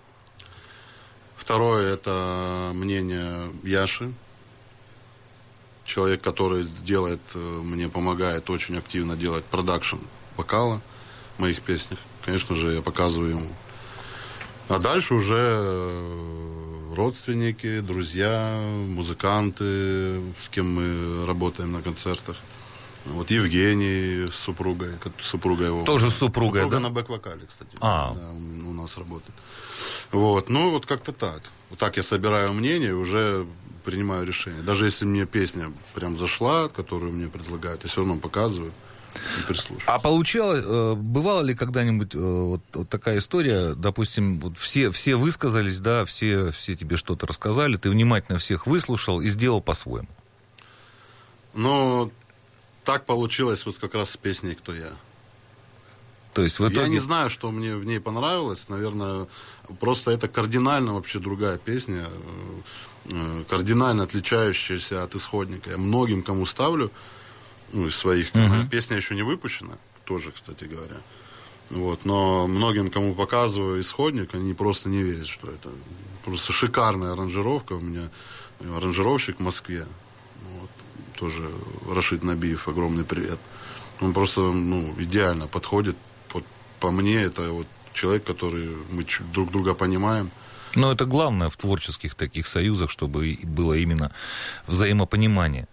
Второе, 1.36 1.94
это 1.94 2.70
мнение 2.74 3.50
Яши. 3.62 4.12
Человек, 5.84 6.22
который 6.22 6.64
делает, 6.64 7.20
э, 7.34 7.38
мне 7.38 7.88
помогает 7.88 8.48
очень 8.48 8.78
активно 8.78 9.16
делать 9.16 9.44
продакшн 9.44 9.96
вокала 10.36 10.80
в 11.36 11.40
моих 11.40 11.60
песнях. 11.60 11.98
Конечно 12.24 12.54
же, 12.54 12.74
я 12.74 12.82
показываю 12.82 13.30
ему. 13.30 13.48
А 14.68 14.78
дальше 14.78 15.14
уже 15.14 15.36
э, 15.36 16.61
родственники, 16.94 17.80
друзья, 17.80 18.58
музыканты, 18.88 20.20
с 20.38 20.48
кем 20.50 20.74
мы 20.74 21.26
работаем 21.26 21.72
на 21.72 21.82
концертах. 21.82 22.36
Вот 23.04 23.30
Евгений 23.30 24.28
с 24.30 24.36
супругой, 24.36 24.90
супруга 25.20 25.64
его. 25.64 25.84
Тоже 25.84 26.08
с 26.08 26.14
супругой, 26.14 26.62
Супруга 26.62 26.76
да? 26.76 26.88
на 26.88 26.90
бэк-вокале, 26.90 27.46
кстати. 27.48 27.70
А. 27.80 28.12
Да, 28.14 28.30
у 28.30 28.72
нас 28.72 28.96
работает. 28.96 29.34
Вот, 30.12 30.48
ну 30.48 30.70
вот 30.70 30.86
как-то 30.86 31.12
так. 31.12 31.42
Вот 31.70 31.78
так 31.78 31.96
я 31.96 32.02
собираю 32.02 32.52
мнение 32.52 32.90
и 32.90 32.92
уже 32.92 33.44
принимаю 33.84 34.24
решение. 34.24 34.62
Даже 34.62 34.84
если 34.84 35.04
мне 35.04 35.26
песня 35.26 35.72
прям 35.94 36.16
зашла, 36.16 36.68
которую 36.68 37.12
мне 37.12 37.26
предлагают, 37.28 37.82
я 37.82 37.88
все 37.88 38.00
равно 38.00 38.18
показываю. 38.18 38.72
А 39.86 39.98
получалось, 39.98 40.64
э, 40.64 40.94
бывало 40.96 41.42
ли 41.42 41.54
когда-нибудь 41.54 42.14
э, 42.14 42.18
вот, 42.18 42.62
вот 42.72 42.88
такая 42.88 43.18
история, 43.18 43.74
допустим, 43.74 44.40
вот 44.40 44.58
все, 44.58 44.90
все 44.90 45.16
высказались, 45.16 45.80
да, 45.80 46.04
все, 46.04 46.50
все 46.50 46.74
тебе 46.74 46.96
что-то 46.96 47.26
рассказали, 47.26 47.76
ты 47.76 47.90
внимательно 47.90 48.38
всех 48.38 48.66
выслушал 48.66 49.20
и 49.20 49.28
сделал 49.28 49.60
по-своему? 49.60 50.08
Но 51.54 52.10
так 52.84 53.04
получилось 53.06 53.66
вот 53.66 53.78
как 53.78 53.94
раз 53.94 54.10
с 54.10 54.16
песней 54.16 54.54
«Кто 54.54 54.74
я». 54.74 54.90
То 56.34 56.42
есть 56.42 56.58
в 56.58 56.62
итоге... 56.62 56.80
Я 56.80 56.88
не 56.88 56.98
знаю, 56.98 57.28
что 57.28 57.50
мне 57.50 57.76
в 57.76 57.84
ней 57.84 58.00
понравилось. 58.00 58.68
Наверное, 58.68 59.26
просто 59.80 60.10
это 60.10 60.28
кардинально 60.28 60.94
вообще 60.94 61.18
другая 61.18 61.58
песня, 61.58 62.06
э, 63.04 63.44
кардинально 63.48 64.04
отличающаяся 64.04 65.02
от 65.02 65.14
исходника. 65.14 65.70
Я 65.70 65.76
многим 65.76 66.22
кому 66.22 66.46
ставлю, 66.46 66.90
ну, 67.72 67.86
из 67.86 67.96
своих. 67.96 68.34
Мгм. 68.34 68.68
Песня 68.68 68.96
еще 68.96 69.14
не 69.14 69.22
выпущена, 69.22 69.78
тоже, 70.04 70.32
кстати 70.32 70.64
говоря. 70.64 70.96
Вот, 71.70 72.04
но 72.04 72.46
многим, 72.46 72.90
кому 72.90 73.14
показываю 73.14 73.80
исходник, 73.80 74.34
они 74.34 74.52
просто 74.52 74.88
не 74.90 75.02
верят, 75.02 75.26
что 75.26 75.48
это 75.48 75.70
просто 76.24 76.52
шикарная 76.52 77.12
аранжировка. 77.12 77.72
У 77.72 77.80
меня 77.80 78.10
аранжировщик 78.76 79.38
в 79.38 79.42
Москве. 79.42 79.86
Вот, 80.60 80.70
тоже 81.16 81.48
Рашид 81.88 82.24
Набиев, 82.24 82.68
огромный 82.68 83.04
привет. 83.04 83.38
Он 84.00 84.12
просто 84.12 84.40
ну, 84.40 84.94
идеально 84.98 85.46
подходит. 85.46 85.96
Вот, 86.32 86.44
по 86.78 86.90
мне, 86.90 87.22
это 87.22 87.50
вот 87.50 87.66
человек, 87.94 88.24
который 88.24 88.68
мы 88.90 89.06
друг 89.32 89.50
друга 89.50 89.74
понимаем. 89.74 90.30
Но 90.74 90.92
это 90.92 91.04
главное 91.04 91.48
в 91.48 91.56
творческих 91.56 92.14
таких 92.14 92.46
союзах, 92.46 92.90
чтобы 92.90 93.38
было 93.42 93.74
именно 93.74 94.10
взаимопонимание. 94.66 95.68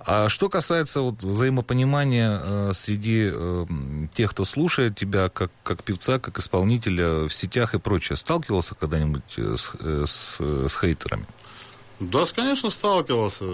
А 0.00 0.28
что 0.28 0.48
касается 0.48 1.02
вот 1.02 1.22
взаимопонимания 1.22 2.40
э, 2.42 2.72
среди 2.74 3.30
э, 3.30 3.66
тех, 4.14 4.30
кто 4.30 4.44
слушает 4.44 4.96
тебя, 4.96 5.28
как, 5.28 5.50
как 5.62 5.82
певца, 5.82 6.18
как 6.18 6.38
исполнителя 6.38 7.28
в 7.28 7.30
сетях 7.30 7.74
и 7.74 7.78
прочее, 7.78 8.16
сталкивался 8.16 8.74
когда-нибудь 8.74 9.34
э, 9.36 9.56
с, 9.58 9.72
э, 9.78 10.04
с, 10.06 10.36
с 10.40 10.78
хейтерами? 10.80 11.26
Да, 12.00 12.24
конечно, 12.34 12.70
сталкивался. 12.70 13.44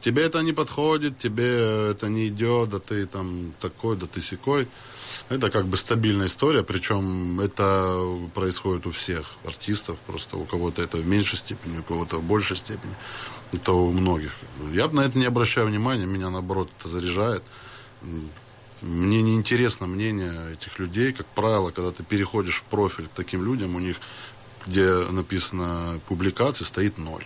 Тебе 0.00 0.24
это 0.24 0.40
не 0.40 0.52
подходит, 0.52 1.18
тебе 1.18 1.90
это 1.90 2.08
не 2.08 2.28
идет, 2.28 2.70
да 2.70 2.78
ты 2.78 3.06
там 3.06 3.52
такой, 3.60 3.96
да 3.96 4.06
ты 4.06 4.20
секой. 4.20 4.66
Это 5.28 5.50
как 5.50 5.66
бы 5.66 5.76
стабильная 5.76 6.26
история, 6.26 6.62
причем 6.62 7.40
это 7.40 8.18
происходит 8.34 8.86
у 8.86 8.90
всех 8.90 9.36
артистов, 9.44 9.98
просто 10.06 10.36
у 10.36 10.44
кого-то 10.44 10.82
это 10.82 10.98
в 10.98 11.06
меньшей 11.06 11.38
степени, 11.38 11.78
у 11.78 11.82
кого-то 11.82 12.18
в 12.18 12.22
большей 12.22 12.56
степени. 12.56 12.94
Это 13.52 13.72
у 13.72 13.92
многих. 13.92 14.32
Я 14.72 14.88
на 14.88 15.00
это 15.00 15.18
не 15.18 15.26
обращаю 15.26 15.66
внимания, 15.66 16.06
меня 16.06 16.30
наоборот 16.30 16.70
это 16.78 16.88
заряжает. 16.88 17.42
Мне 18.80 19.22
не 19.22 19.36
интересно 19.36 19.86
мнение 19.86 20.52
этих 20.52 20.78
людей. 20.78 21.12
Как 21.12 21.26
правило, 21.26 21.70
когда 21.70 21.92
ты 21.92 22.02
переходишь 22.02 22.56
в 22.56 22.62
профиль 22.64 23.06
к 23.06 23.10
таким 23.10 23.44
людям, 23.44 23.76
у 23.76 23.78
них, 23.78 23.96
где 24.66 24.92
написано 25.10 26.00
публикации, 26.08 26.64
стоит 26.64 26.98
ноль. 26.98 27.24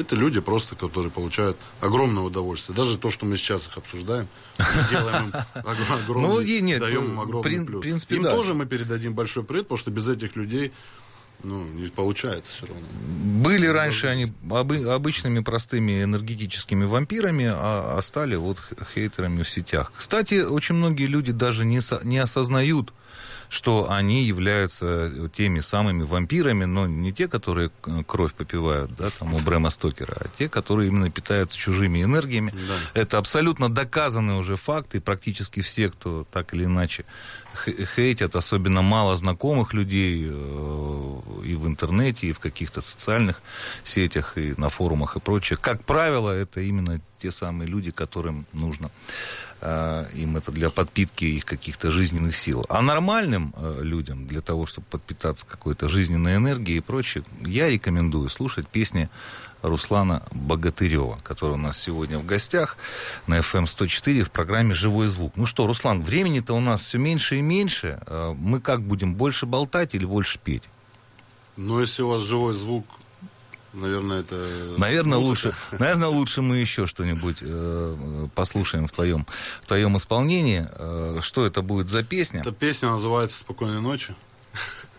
Это 0.00 0.16
люди 0.16 0.40
просто, 0.40 0.74
которые 0.76 1.10
получают 1.10 1.56
огромное 1.80 2.22
удовольствие. 2.22 2.76
Даже 2.76 2.98
то, 2.98 3.10
что 3.10 3.26
мы 3.26 3.36
сейчас 3.36 3.68
их 3.68 3.76
обсуждаем, 3.76 4.28
мы 4.58 4.64
делаем 4.90 5.24
им 5.26 5.34
огромный, 5.92 6.28
Ну, 6.28 6.40
и 6.40 6.60
нет, 6.60 6.80
даем 6.80 7.04
им 7.04 7.20
огромный 7.20 7.50
прин- 7.50 7.66
плюс. 7.66 7.82
принципе, 7.82 8.16
им 8.16 8.22
да. 8.22 8.30
тоже 8.34 8.54
мы 8.54 8.66
передадим 8.66 9.14
большой 9.14 9.44
привет, 9.44 9.64
потому 9.64 9.78
что 9.78 9.90
без 9.90 10.08
этих 10.08 10.36
людей 10.36 10.72
ну, 11.42 11.64
не 11.64 11.88
получается 11.88 12.52
все 12.52 12.66
равно. 12.66 12.82
Были 13.42 13.66
раньше 13.66 14.08
они 14.08 14.26
обы- 14.50 14.86
обычными 14.92 15.40
простыми 15.40 16.02
энергетическими 16.02 16.84
вампирами, 16.84 17.46
а, 17.50 17.96
а 17.96 18.02
стали 18.02 18.36
вот 18.36 18.62
хейтерами 18.94 19.42
в 19.42 19.48
сетях. 19.48 19.92
Кстати, 19.96 20.42
очень 20.42 20.74
многие 20.74 21.06
люди 21.06 21.32
даже 21.32 21.64
не, 21.64 21.80
со- 21.80 22.00
не 22.04 22.18
осознают, 22.18 22.92
что 23.50 23.90
они 23.90 24.22
являются 24.22 25.28
теми 25.34 25.58
самыми 25.60 26.04
вампирами, 26.04 26.64
но 26.66 26.86
не 26.86 27.12
те, 27.12 27.26
которые 27.26 27.70
к- 27.80 28.04
кровь 28.04 28.32
попивают, 28.32 28.94
да, 28.96 29.10
там 29.10 29.34
у 29.34 29.38
Брэма 29.40 29.70
Стокера, 29.70 30.14
а 30.20 30.26
те, 30.38 30.48
которые 30.48 30.88
именно 30.88 31.10
питаются 31.10 31.58
чужими 31.58 32.02
энергиями. 32.02 32.54
Да. 32.68 33.00
Это 33.00 33.18
абсолютно 33.18 33.68
доказанный 33.68 34.38
уже 34.38 34.54
факт, 34.56 34.94
и 34.94 35.00
практически 35.00 35.60
все, 35.62 35.88
кто 35.88 36.24
так 36.30 36.54
или 36.54 36.64
иначе 36.64 37.04
хейтят, 37.96 38.36
особенно 38.36 38.82
мало 38.82 39.16
знакомых 39.16 39.74
людей 39.74 40.24
э, 40.30 41.20
и 41.44 41.54
в 41.56 41.66
интернете, 41.66 42.28
и 42.28 42.32
в 42.32 42.38
каких-то 42.38 42.80
социальных 42.80 43.42
сетях, 43.82 44.38
и 44.38 44.54
на 44.56 44.68
форумах 44.68 45.16
и 45.16 45.20
прочее. 45.20 45.58
Как 45.60 45.84
правило, 45.84 46.30
это 46.30 46.60
именно 46.60 47.00
те 47.18 47.32
самые 47.32 47.68
люди, 47.68 47.90
которым 47.90 48.46
нужно 48.52 48.86
э, 48.86 49.49
им 50.14 50.36
это 50.36 50.52
для 50.52 50.70
подпитки 50.70 51.24
их 51.24 51.44
каких-то 51.44 51.90
жизненных 51.90 52.36
сил. 52.36 52.64
А 52.68 52.80
нормальным 52.82 53.54
э, 53.56 53.80
людям, 53.82 54.26
для 54.26 54.40
того, 54.40 54.66
чтобы 54.66 54.86
подпитаться 54.90 55.46
какой-то 55.46 55.88
жизненной 55.88 56.36
энергией 56.36 56.78
и 56.78 56.80
прочее, 56.80 57.24
я 57.44 57.68
рекомендую 57.68 58.28
слушать 58.28 58.66
песни 58.68 59.08
Руслана 59.62 60.22
Богатырева, 60.32 61.18
который 61.22 61.52
у 61.52 61.58
нас 61.58 61.78
сегодня 61.78 62.18
в 62.18 62.24
гостях 62.24 62.76
на 63.26 63.38
FM 63.38 63.66
104 63.66 64.22
в 64.22 64.30
программе 64.30 64.74
«Живой 64.74 65.06
звук». 65.06 65.34
Ну 65.36 65.46
что, 65.46 65.66
Руслан, 65.66 66.02
времени-то 66.02 66.54
у 66.54 66.60
нас 66.60 66.82
все 66.82 66.98
меньше 66.98 67.36
и 67.36 67.42
меньше. 67.42 68.00
Э, 68.06 68.34
Мы 68.36 68.60
как 68.60 68.82
будем, 68.82 69.14
больше 69.14 69.46
болтать 69.46 69.94
или 69.94 70.04
больше 70.04 70.38
петь? 70.38 70.64
Но 71.56 71.80
если 71.80 72.02
у 72.02 72.08
вас 72.08 72.22
живой 72.22 72.54
звук, 72.54 72.86
наверное, 73.72 74.20
это... 74.20 74.36
Наверное, 74.78 75.18
музыка. 75.18 75.48
лучше, 75.48 75.78
наверное, 75.78 76.08
лучше 76.08 76.42
мы 76.42 76.56
еще 76.56 76.86
что-нибудь 76.86 77.38
э, 77.40 78.28
послушаем 78.34 78.86
в 78.86 78.92
твоем, 78.92 79.26
в 79.62 79.66
твоем 79.66 79.96
исполнении. 79.96 80.66
Э, 80.70 81.18
что 81.20 81.46
это 81.46 81.62
будет 81.62 81.88
за 81.88 82.02
песня? 82.02 82.40
Эта 82.40 82.52
песня 82.52 82.90
называется 82.90 83.38
«Спокойной 83.38 83.80
ночи». 83.80 84.14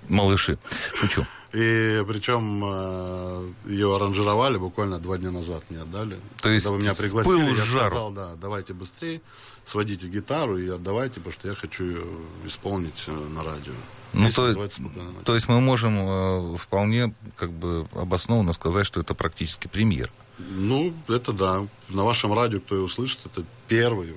Малыши. 0.10 0.58
Шучу. 0.94 1.26
И 1.54 2.04
причем 2.08 2.64
э, 2.66 3.50
ее 3.66 3.96
аранжировали 3.96 4.58
буквально 4.58 5.00
два 5.00 5.18
дня 5.18 5.32
назад 5.32 5.64
мне 5.70 5.82
отдали. 5.82 6.18
То 6.42 6.50
есть 6.50 6.66
Когда 6.66 6.78
вы 6.78 6.82
меня 6.82 6.96
пригласили, 6.96 7.58
я 7.58 7.66
жару. 7.66 7.88
сказал, 7.90 8.12
да, 8.12 8.32
давайте 8.42 8.74
быстрее, 8.74 9.22
сводите 9.64 10.08
гитару 10.08 10.58
и 10.58 10.68
отдавайте, 10.70 11.16
потому 11.16 11.34
что 11.34 11.48
я 11.48 11.56
хочу 11.56 11.86
ее 11.86 12.04
исполнить 12.46 13.04
э, 13.08 13.12
на 13.12 13.44
радио. 13.44 13.74
Ну, 14.14 14.26
Песня 14.26 14.66
то, 14.66 15.24
то 15.24 15.36
есть 15.36 15.48
мы 15.48 15.62
можем 15.62 15.98
э, 15.98 16.58
вполне 16.58 17.14
как 17.38 17.52
бы 17.52 17.88
обоснованно 17.94 18.54
сказать, 18.54 18.86
что 18.86 19.00
это 19.00 19.14
практически 19.14 19.68
премьер. 19.68 20.12
Ну, 20.38 20.94
это 21.08 21.32
да. 21.32 21.66
На 21.90 22.04
вашем 22.04 22.34
радио, 22.34 22.60
кто 22.60 22.76
ее 22.76 22.82
услышит, 22.82 23.20
это 23.26 23.44
первый, 23.68 24.16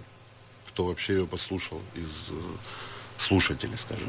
кто 0.68 0.86
вообще 0.86 1.14
ее 1.14 1.26
послушал 1.26 1.80
из 1.94 2.30
э, 2.30 2.34
слушатели, 3.16 3.74
скажем. 3.76 4.08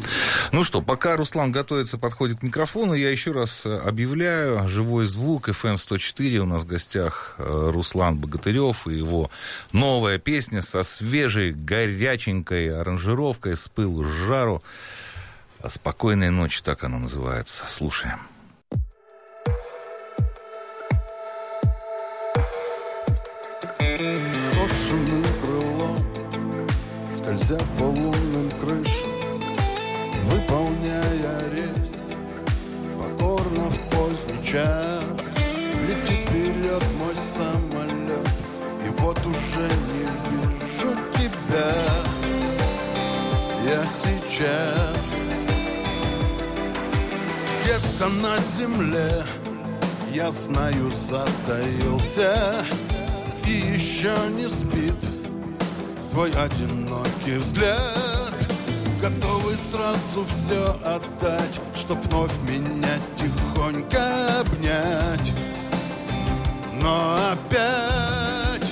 Ну 0.52 0.64
что, 0.64 0.82
пока 0.82 1.16
Руслан 1.16 1.52
готовится, 1.52 1.98
подходит 1.98 2.40
к 2.40 2.44
микрофону, 2.44 2.94
я 2.94 3.10
еще 3.10 3.32
раз 3.32 3.66
э, 3.66 3.78
объявляю. 3.78 4.68
Живой 4.68 5.06
звук, 5.06 5.50
FM 5.50 5.78
104, 5.78 6.38
эм 6.38 6.44
у 6.44 6.46
нас 6.46 6.64
в 6.64 6.68
гостях 6.68 7.36
э, 7.38 7.70
Руслан 7.74 8.18
Богатырев 8.18 8.88
и 8.88 8.96
его 8.96 9.30
новая 9.72 10.18
песня 10.18 10.62
со 10.62 10.84
свежей, 10.84 11.52
горяченькой 11.52 12.80
аранжировкой 12.80 13.58
с 13.58 13.68
пылу 13.68 14.04
с 14.04 14.08
жару. 14.08 14.64
«Спокойной 15.68 16.30
ночи», 16.30 16.62
так 16.64 16.84
она 16.84 17.00
называется. 17.00 17.64
Слушаем. 17.68 18.20
Скользя 27.18 27.58
по 27.80 27.84
луне, 27.84 28.05
поздний 34.56 34.64
час 34.64 35.04
Летит 35.88 36.28
вперед 36.28 36.84
мой 37.00 37.16
самолет. 37.34 38.30
И 38.86 38.90
вот 39.02 39.20
уже 39.20 39.70
не 39.88 40.06
вижу 40.30 40.96
тебя. 41.14 41.74
Я 43.66 43.86
сейчас 43.86 45.14
Где-то 47.64 48.10
на 48.22 48.38
земле. 48.38 49.24
Я 50.14 50.32
знаю, 50.32 50.92
затаился. 50.92 52.66
И 53.46 53.52
еще 53.52 54.14
не 54.36 54.50
спит 54.50 54.96
Твой 56.12 56.32
одинокий 56.32 57.38
взгляд. 57.38 58.34
Готовый 59.02 59.56
сразу 59.72 60.26
все 60.28 60.64
отдать 60.84 61.60
Чтоб 61.86 62.04
вновь 62.08 62.32
меня 62.50 62.98
тихонько 63.16 64.40
обнять. 64.40 65.34
Но 66.82 67.16
опять 67.32 68.72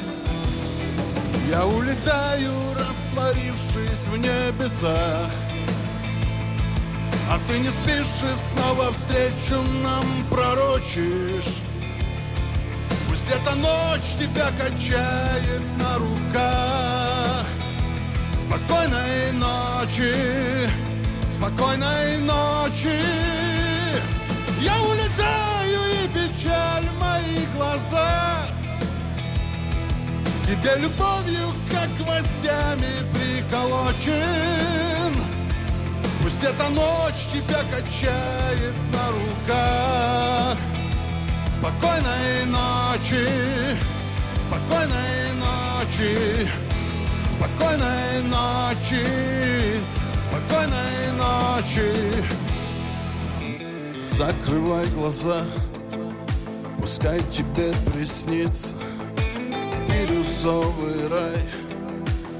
Я 1.47 1.63
улетаю, 1.63 2.51
растворившись 2.73 4.07
в 4.09 4.17
небесах. 4.17 5.29
А 7.29 7.39
ты 7.47 7.59
не 7.59 7.69
спишь 7.69 8.23
и 8.23 8.57
снова 8.57 8.91
встречу 8.91 9.61
нам 9.83 10.03
пророчишь. 10.31 11.59
Пусть 13.07 13.29
эта 13.29 13.53
ночь 13.53 14.17
тебя 14.17 14.49
качает 14.57 15.61
на 15.79 15.99
руках. 15.99 17.45
Спокойной 18.41 19.31
ночи, 19.33 20.67
спокойной 21.43 22.19
ночи. 22.19 23.03
Я 24.61 24.81
улетаю 24.81 25.81
и 25.91 26.07
печаль 26.07 26.85
в 26.85 27.01
моих 27.01 27.53
глазах. 27.55 28.47
Тебе 30.45 30.75
любовью, 30.77 31.53
как 31.69 31.89
гвоздями 31.97 33.03
приколочен. 33.13 35.13
Пусть 36.21 36.43
эта 36.43 36.69
ночь 36.69 37.27
тебя 37.33 37.63
качает 37.69 38.75
на 38.93 39.11
руках. 39.11 40.57
Спокойной 41.59 42.45
ночи, 42.45 43.27
спокойной 44.47 45.33
ночи 45.39 46.51
Спокойной 47.43 48.23
ночи, 48.23 49.81
спокойной 50.33 51.11
ночи. 51.17 51.93
Закрывай 54.11 54.85
глаза, 54.89 55.45
пускай 56.79 57.19
тебе 57.31 57.71
приснится 57.91 58.73
Бирюзовый 59.89 61.07
рай 61.07 61.41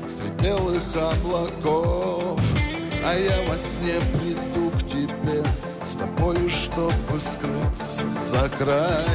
средь 0.07 0.33
белых 0.41 0.83
облаков. 0.95 2.39
А 3.05 3.15
я 3.15 3.51
во 3.51 3.57
сне 3.57 3.99
приду 4.13 4.69
к 4.71 4.83
тебе 4.87 5.43
с 5.85 5.95
тобою, 5.95 6.49
чтобы 6.49 7.19
скрыться 7.19 8.03
за 8.31 8.49
край 8.57 9.07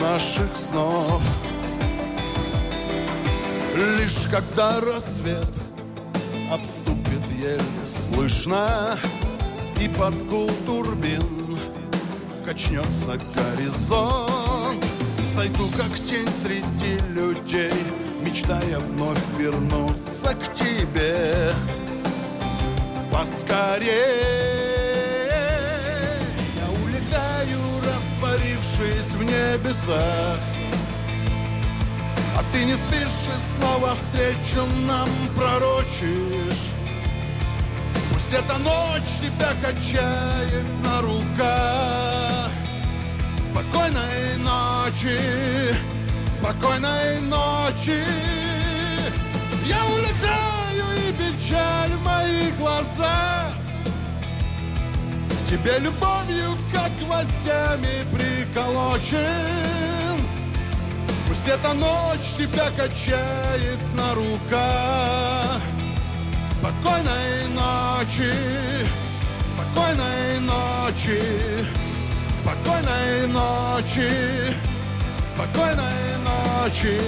наших 0.00 0.56
снов. 0.56 1.22
Лишь 3.74 4.26
когда 4.30 4.80
рассвет 4.80 5.65
обступит 6.50 7.24
еле 7.38 7.60
слышно 7.88 8.98
И 9.80 9.88
под 9.88 10.26
гул 10.26 10.50
турбин 10.66 11.22
качнется 12.44 13.18
горизонт. 13.34 14.84
Сойду 15.34 15.68
как 15.76 15.92
тень 16.08 16.28
среди 16.28 16.98
людей 17.12 17.72
Мечтая 18.22 18.78
вновь 18.78 19.22
вернуться 19.38 20.34
к 20.34 20.54
тебе 20.54 21.52
Поскорее. 23.12 23.90
Я 26.56 26.66
улетаю, 26.84 27.58
растворившись 27.84 29.12
в 29.14 29.22
небесах 29.22 30.38
ты 32.56 32.64
не 32.64 32.76
спишь 32.76 33.26
и 33.28 33.60
снова 33.60 33.94
встречу 33.96 34.64
нам 34.86 35.08
пророчишь. 35.36 36.70
Пусть 38.10 38.32
эта 38.32 38.56
ночь 38.58 39.10
тебя 39.20 39.50
качает 39.60 40.64
на 40.82 41.02
руках. 41.02 42.50
Спокойной 43.50 44.38
ночи, 44.38 45.76
спокойной 46.34 47.20
ночи. 47.20 48.02
Я 49.66 49.84
улетаю 49.84 50.86
и 50.96 51.12
печаль 51.12 51.92
в 51.92 52.04
моих 52.04 52.56
глазах. 52.56 53.52
Тебе 55.50 55.78
любовью, 55.78 56.56
как 56.72 56.90
гвоздями 57.00 58.04
приколочен 58.14 59.95
Эта 61.48 61.72
ночь 61.74 62.34
тебя 62.36 62.70
качает 62.76 63.78
на 63.96 64.14
руках. 64.14 65.60
Спокойной 66.50 67.46
ночи, 67.48 68.32
спокойной 69.54 70.40
ночи 70.40 71.66
Спокойной 72.46 73.26
ночи, 73.26 74.54
спокойной 75.34 76.16
ночи 76.24 77.00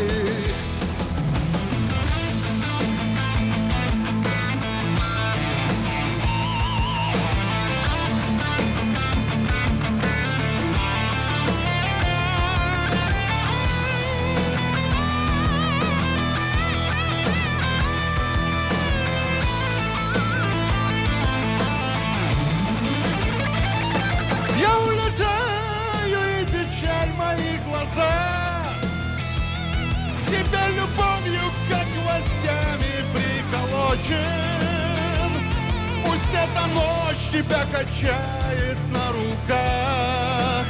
ночь 36.74 37.30
тебя 37.32 37.64
качает 37.72 38.78
на 38.92 39.12
руках. 39.12 40.66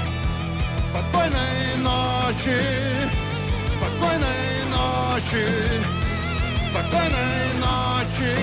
Спокойной 0.90 1.76
ночи, 1.78 2.58
спокойной 3.76 4.64
ночи 4.70 5.98
Спокойной 6.70 7.54
ночи, 7.60 8.36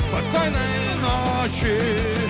спокойной 0.00 0.94
ночи 1.00 2.21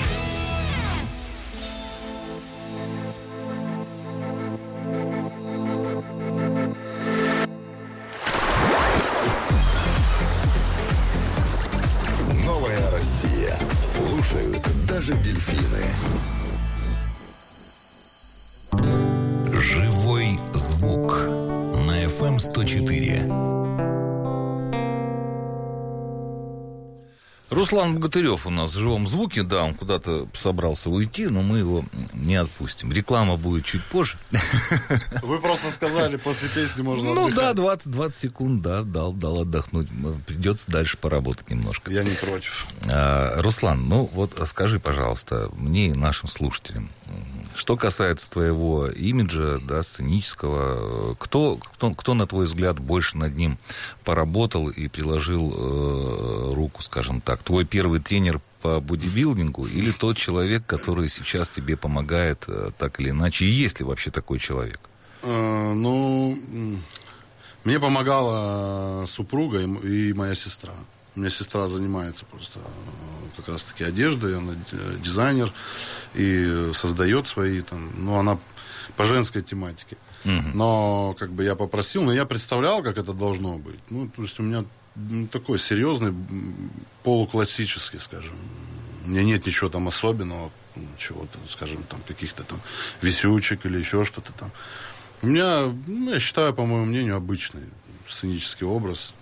даже 15.03 15.21
дельфины. 15.21 15.85
Живой 19.53 20.39
звук 20.55 21.13
на 21.87 22.05
FM 22.05 22.39
104. 22.39 23.52
Руслан 27.53 27.95
Богатырев 27.95 28.47
у 28.47 28.51
нас 28.51 28.75
в 28.75 28.79
живом 28.79 29.07
звуке, 29.07 29.43
да, 29.43 29.65
он 29.65 29.75
куда-то 29.75 30.27
собрался 30.35 30.91
уйти, 30.91 31.27
но 31.27 31.43
мы 31.43 31.59
его 31.59 31.85
не 32.15 32.37
отпустим. 32.37 32.93
Реклама 32.93 33.37
будет 33.37 33.65
чуть 33.65 33.85
позже. 33.85 34.17
Вы 35.23 35.39
просто 35.39 35.71
сказали, 35.71 36.17
после 36.17 36.49
песни 36.49 36.83
можно 36.83 37.15
Ну 37.15 37.29
да, 37.29 37.51
отдыхать. 37.51 37.57
20, 37.57 37.91
20 37.91 38.19
секунд, 38.21 38.63
да, 38.63 38.83
дал, 38.83 39.13
дал 39.13 39.41
отдохнуть. 39.43 39.89
Придется 40.27 40.71
дальше 40.71 40.97
поработать 40.97 41.51
немножко. 41.51 41.91
Я 41.91 42.05
не 42.05 42.15
против. 42.15 42.67
А, 42.87 43.41
Руслан, 43.43 43.89
ну 43.89 44.09
вот 44.13 44.41
скажи, 44.47 44.81
пожалуйста, 44.81 45.51
мне 45.57 45.89
и 45.89 45.93
нашим 45.93 46.29
слушателям, 46.29 46.91
Что 47.55 47.77
касается 47.77 48.31
твоего 48.31 48.89
имиджа, 48.89 49.59
да, 49.63 49.83
сценического, 49.83 51.15
кто, 51.15 51.57
кто, 51.57 51.95
кто, 51.95 52.15
на 52.15 52.27
твой 52.27 52.47
взгляд, 52.47 52.79
больше 52.79 53.19
над 53.19 53.37
ним 53.37 53.59
поработал 54.05 54.69
и 54.69 54.89
приложил 54.89 55.53
э, 55.55 56.55
руку, 56.55 56.83
скажем 56.83 57.21
так? 57.21 57.43
Твой 57.43 57.65
первый 57.65 58.01
тренер 58.01 58.41
по 58.63 58.81
бодибилдингу 58.81 59.67
или 59.67 59.91
тот 59.91 60.17
человек, 60.17 60.65
который 60.67 61.09
сейчас 61.09 61.49
тебе 61.49 61.77
помогает 61.77 62.45
э, 62.47 62.71
так 62.79 63.01
или 63.01 63.11
иначе? 63.11 63.47
Есть 63.47 63.81
ли 63.81 63.85
вообще 63.85 64.11
такой 64.11 64.39
человек? 64.39 64.81
Э, 65.23 65.73
ну, 65.75 66.39
мне 67.65 67.79
помогала 67.79 69.05
супруга 69.07 69.61
и, 69.61 70.09
и 70.11 70.13
моя 70.15 70.35
сестра. 70.35 70.73
У 71.15 71.21
меня 71.21 71.31
сестра 71.31 71.67
занимается 71.67 72.25
просто 72.25 72.59
э, 72.59 73.37
как 73.37 73.49
раз-таки 73.49 73.85
одеждой, 73.85 74.39
она 74.39 74.55
дизайнер 75.03 75.53
и 76.15 76.71
создает 76.75 77.27
свои 77.27 77.61
там, 77.61 77.91
ну, 77.97 78.17
она 78.17 78.39
по 78.97 79.05
женской 79.05 79.43
тематике. 79.43 79.97
Угу. 80.25 80.51
Но 80.55 81.17
как 81.19 81.31
бы 81.33 81.45
я 81.45 81.55
попросил, 81.55 82.03
но 82.03 82.13
я 82.13 82.25
представлял, 82.25 82.83
как 82.83 82.97
это 82.97 83.13
должно 83.13 83.59
быть. 83.59 83.81
Ну, 83.91 84.09
то 84.09 84.23
есть 84.23 84.39
у 84.41 84.43
меня 84.43 84.65
такой 85.31 85.59
серьезный, 85.59 86.15
полуклассический, 87.03 87.99
скажем. 87.99 88.35
У 89.05 89.11
меня 89.11 89.23
нет 89.23 89.47
ничего 89.47 89.69
там 89.69 89.89
особенного, 89.89 90.51
чего-то, 90.97 91.39
скажем, 91.49 91.83
там 91.85 92.01
каких-то 92.07 92.45
там 92.45 92.61
висючек 93.01 93.67
или 93.67 93.79
еще 93.79 94.05
что-то 94.05 94.33
там. 94.33 94.53
У 95.23 95.27
меня, 95.27 95.73
ну, 95.87 96.13
я 96.13 96.21
считаю, 96.21 96.55
по 96.55 96.65
моему 96.65 96.87
мнению, 96.87 97.17
обычный 97.17 97.63
сценический 98.07 98.67
образ 98.67 99.15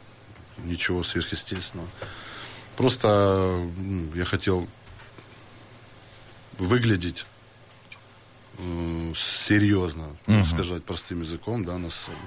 ничего 0.64 1.02
сверхъестественного. 1.02 1.88
Просто 2.76 3.68
я 4.14 4.24
хотел 4.24 4.66
выглядеть 6.58 7.26
серьезно, 9.14 10.16
угу. 10.26 10.44
сказать 10.44 10.84
простым 10.84 11.22
языком, 11.22 11.64
да, 11.64 11.78
на 11.78 11.90
сцене. 11.90 12.18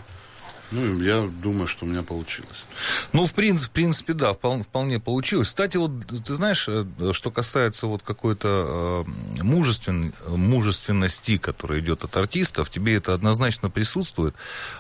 Ну, 0.72 1.02
я 1.02 1.30
думаю, 1.42 1.68
что 1.68 1.86
у 1.86 1.88
меня 1.88 2.04
получилось. 2.04 2.66
Ну, 3.12 3.26
в 3.26 3.34
принципе, 3.34 3.70
в 3.70 3.72
принципе 3.72 4.14
да, 4.14 4.34
вполне, 4.34 4.64
вполне 4.64 5.00
получилось. 5.00 5.50
Кстати, 5.50 5.78
вот 5.78 5.92
ты 6.08 6.34
знаешь, 6.36 6.66
э, 6.68 6.86
что 7.12 7.32
касается 7.32 7.88
вот 7.88 8.02
какой-то 8.02 9.06
э, 9.06 9.44
мужествен, 9.44 10.14
мужественности, 10.28 11.38
которая 11.38 11.80
идет 11.80 12.04
от 12.04 12.18
артистов, 12.18 12.70
тебе 12.70 12.96
это 12.96 13.14
однозначно 13.14 13.70
присутствует. 13.70 14.36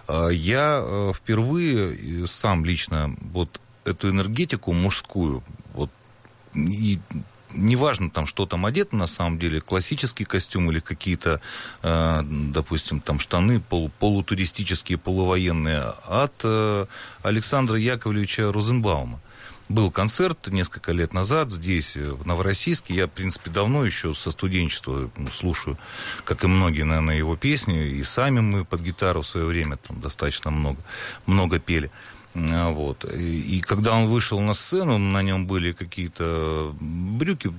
Э, 0.07 0.29
я 0.31 0.81
э, 0.83 1.11
впервые 1.13 2.27
сам 2.27 2.65
лично 2.65 3.15
вот 3.31 3.59
эту 3.85 4.09
энергетику 4.09 4.73
мужскую, 4.73 5.43
вот 5.73 5.91
и 6.55 6.99
неважно 7.53 8.09
там, 8.09 8.25
что 8.25 8.45
там 8.45 8.65
одето 8.65 8.95
на 8.95 9.07
самом 9.07 9.39
деле, 9.39 9.61
классический 9.61 10.25
костюм 10.25 10.71
или 10.71 10.79
какие-то, 10.79 11.41
э, 11.81 12.21
допустим, 12.25 12.99
там 12.99 13.19
штаны 13.19 13.59
полу, 13.59 13.89
полутуристические, 13.99 14.97
полувоенные, 14.97 15.93
от 16.07 16.33
э, 16.43 16.85
Александра 17.23 17.77
Яковлевича 17.77 18.51
Розенбаума. 18.51 19.19
Был 19.69 19.91
концерт 19.91 20.47
несколько 20.47 20.91
лет 20.91 21.13
назад 21.13 21.51
здесь, 21.51 21.95
э, 21.95 22.11
в 22.11 22.27
Новороссийске. 22.27 22.93
Я, 22.93 23.07
в 23.07 23.11
принципе, 23.11 23.49
давно 23.49 23.85
еще 23.85 24.13
со 24.13 24.31
студенчества 24.31 25.09
ну, 25.15 25.31
слушаю, 25.31 25.77
как 26.25 26.43
и 26.43 26.47
многие, 26.47 26.83
наверное, 26.83 27.15
его 27.15 27.37
песни. 27.37 27.87
И 27.87 28.03
сами 28.03 28.41
мы 28.41 28.65
под 28.65 28.81
гитару 28.81 29.21
в 29.21 29.27
свое 29.27 29.45
время 29.45 29.77
там 29.77 30.01
достаточно 30.01 30.51
много, 30.51 30.79
много 31.25 31.59
пели. 31.59 31.89
А, 32.35 32.71
вот. 32.71 33.05
И, 33.05 33.57
и 33.57 33.61
когда 33.61 33.93
он 33.93 34.07
вышел 34.07 34.39
на 34.39 34.53
сцену, 34.53 34.97
на 34.97 35.21
нем 35.21 35.45
были 35.45 35.71
какие-то 35.71 36.73
брюки 36.79 37.51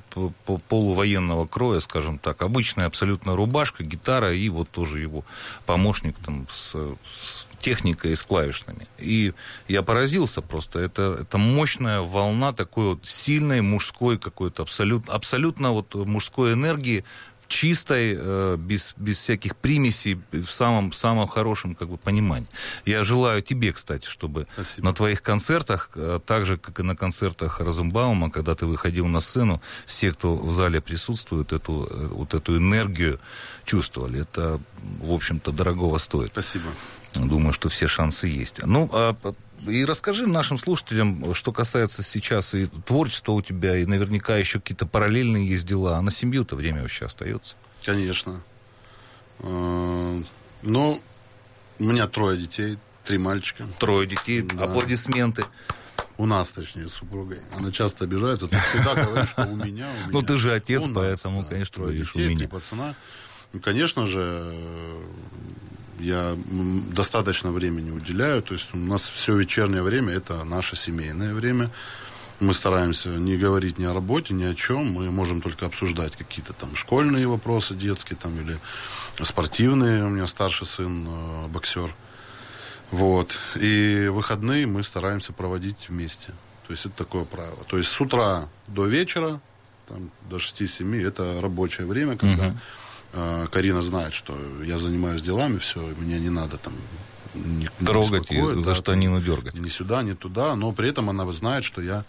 полувоенного 0.68 1.46
кроя, 1.46 1.80
скажем 1.80 2.18
так, 2.18 2.42
обычная 2.42 2.86
абсолютно 2.86 3.36
рубашка, 3.36 3.84
гитара 3.84 4.32
и 4.34 4.48
вот 4.48 4.68
тоже 4.70 5.00
его 5.00 5.24
помощник 5.66 6.16
там 6.24 6.46
с, 6.52 6.74
с 6.74 7.46
техникой 7.64 8.12
и 8.12 8.14
с 8.14 8.22
клавишными. 8.22 8.86
И 8.98 9.32
я 9.68 9.82
поразился 9.82 10.42
просто. 10.42 10.80
Это, 10.80 11.18
это 11.22 11.38
мощная 11.38 12.00
волна 12.00 12.52
такой 12.52 12.88
вот 12.88 13.06
сильной 13.06 13.62
мужской 13.62 14.18
какой-то 14.18 14.62
абсолютно, 14.62 15.14
абсолютно 15.14 15.72
вот 15.72 15.94
мужской 15.94 16.52
энергии, 16.52 17.04
чистой, 17.48 18.16
э, 18.16 18.56
без, 18.58 18.94
без 18.96 19.18
всяких 19.18 19.56
примесей, 19.56 20.20
в 20.32 20.46
самом, 20.46 20.92
самом 20.92 21.28
хорошем 21.28 21.74
как 21.74 21.88
бы, 21.88 21.96
понимании. 21.96 22.48
Я 22.84 23.04
желаю 23.04 23.42
тебе, 23.42 23.72
кстати, 23.72 24.06
чтобы 24.06 24.46
Спасибо. 24.54 24.86
на 24.86 24.94
твоих 24.94 25.22
концертах, 25.22 25.90
э, 25.94 26.20
так 26.24 26.46
же, 26.46 26.58
как 26.58 26.80
и 26.80 26.82
на 26.82 26.96
концертах 26.96 27.60
Розенбаума, 27.60 28.30
когда 28.30 28.54
ты 28.54 28.66
выходил 28.66 29.06
на 29.06 29.20
сцену, 29.20 29.60
все, 29.86 30.12
кто 30.12 30.34
в 30.34 30.54
зале 30.54 30.80
присутствует, 30.80 31.52
эту, 31.52 31.88
э, 31.90 32.06
вот 32.08 32.34
эту 32.34 32.56
энергию 32.56 33.20
чувствовали. 33.64 34.22
Это, 34.22 34.60
в 35.00 35.12
общем-то, 35.12 35.52
дорогого 35.52 35.98
стоит. 35.98 36.30
Спасибо. 36.32 36.66
Думаю, 37.14 37.52
что 37.52 37.68
все 37.68 37.86
шансы 37.86 38.26
есть. 38.26 38.60
Ну, 38.64 38.88
а 38.92 39.14
и 39.66 39.84
расскажи 39.84 40.26
нашим 40.26 40.58
слушателям, 40.58 41.34
что 41.34 41.52
касается 41.52 42.02
сейчас 42.02 42.54
и 42.54 42.66
творчества 42.66 43.32
у 43.32 43.42
тебя, 43.42 43.76
и 43.76 43.86
наверняка 43.86 44.36
еще 44.36 44.60
какие-то 44.60 44.86
параллельные 44.86 45.46
есть 45.46 45.66
дела. 45.66 45.98
А 45.98 46.02
на 46.02 46.10
семью-то 46.10 46.56
время 46.56 46.82
вообще 46.82 47.06
остается? 47.06 47.56
Конечно. 47.84 48.42
А, 49.40 50.22
ну, 50.62 51.02
у 51.78 51.84
меня 51.84 52.06
трое 52.06 52.38
детей, 52.38 52.78
три 53.04 53.18
мальчика. 53.18 53.66
Трое 53.78 54.06
детей, 54.06 54.42
да. 54.42 54.64
аплодисменты. 54.64 55.44
У 56.16 56.26
нас, 56.26 56.50
точнее, 56.50 56.88
с 56.88 56.92
супругой. 56.92 57.38
Она 57.56 57.72
часто 57.72 58.04
обижается. 58.04 58.46
Ты 58.46 58.56
всегда 58.56 58.94
говоришь, 58.94 59.30
что 59.30 59.42
у 59.42 59.56
меня, 59.56 59.64
у 59.64 59.66
меня. 59.66 59.88
Ну, 60.10 60.22
ты 60.22 60.36
же 60.36 60.54
отец, 60.54 60.84
поэтому, 60.94 61.44
конечно, 61.44 61.74
трое 61.74 61.98
детей, 61.98 62.26
у 62.26 62.30
меня. 62.30 62.38
Три 62.38 62.46
пацана. 62.46 62.94
Ну, 63.52 63.60
конечно 63.60 64.06
же, 64.06 64.54
я 65.98 66.36
достаточно 66.92 67.52
времени 67.52 67.90
уделяю. 67.90 68.42
То 68.42 68.54
есть 68.54 68.68
у 68.72 68.78
нас 68.78 69.08
все 69.08 69.36
вечернее 69.36 69.82
время 69.82 70.12
это 70.12 70.44
наше 70.44 70.76
семейное 70.76 71.34
время. 71.34 71.70
Мы 72.40 72.52
стараемся 72.52 73.10
не 73.10 73.36
говорить 73.36 73.78
ни 73.78 73.84
о 73.84 73.92
работе, 73.92 74.34
ни 74.34 74.44
о 74.44 74.54
чем. 74.54 74.92
Мы 74.92 75.10
можем 75.10 75.40
только 75.40 75.66
обсуждать 75.66 76.16
какие-то 76.16 76.52
там 76.52 76.74
школьные 76.74 77.26
вопросы 77.26 77.74
детские 77.74 78.16
там, 78.16 78.38
или 78.40 78.58
спортивные. 79.22 80.04
У 80.04 80.08
меня 80.08 80.26
старший 80.26 80.66
сын 80.66 81.06
э, 81.06 81.46
боксер. 81.48 81.94
Вот. 82.90 83.38
И 83.56 84.08
выходные 84.12 84.66
мы 84.66 84.82
стараемся 84.82 85.32
проводить 85.32 85.88
вместе. 85.88 86.32
То 86.66 86.72
есть 86.72 86.86
это 86.86 86.96
такое 86.96 87.24
правило. 87.24 87.64
То 87.68 87.78
есть 87.78 87.90
с 87.90 88.00
утра 88.00 88.48
до 88.66 88.86
вечера, 88.86 89.40
там, 89.86 90.10
до 90.28 90.36
6-7, 90.36 91.06
это 91.06 91.40
рабочее 91.40 91.86
время, 91.86 92.16
когда 92.16 92.46
uh-huh 92.46 92.56
Карина 93.50 93.82
знает, 93.82 94.12
что 94.14 94.36
я 94.64 94.78
занимаюсь 94.78 95.22
делами, 95.22 95.58
все, 95.58 95.80
мне 95.98 96.18
не 96.18 96.30
надо 96.30 96.56
там 96.56 96.72
не, 97.34 97.68
трогать 97.84 98.30
и 98.30 98.40
да, 98.40 98.60
за 98.60 98.74
штанину 98.74 99.20
дергать. 99.20 99.54
Ни 99.54 99.68
сюда, 99.68 100.02
ни 100.02 100.14
туда, 100.14 100.54
но 100.56 100.72
при 100.72 100.88
этом 100.88 101.10
она 101.10 101.30
знает, 101.32 101.64
что 101.64 101.82
я 101.82 102.04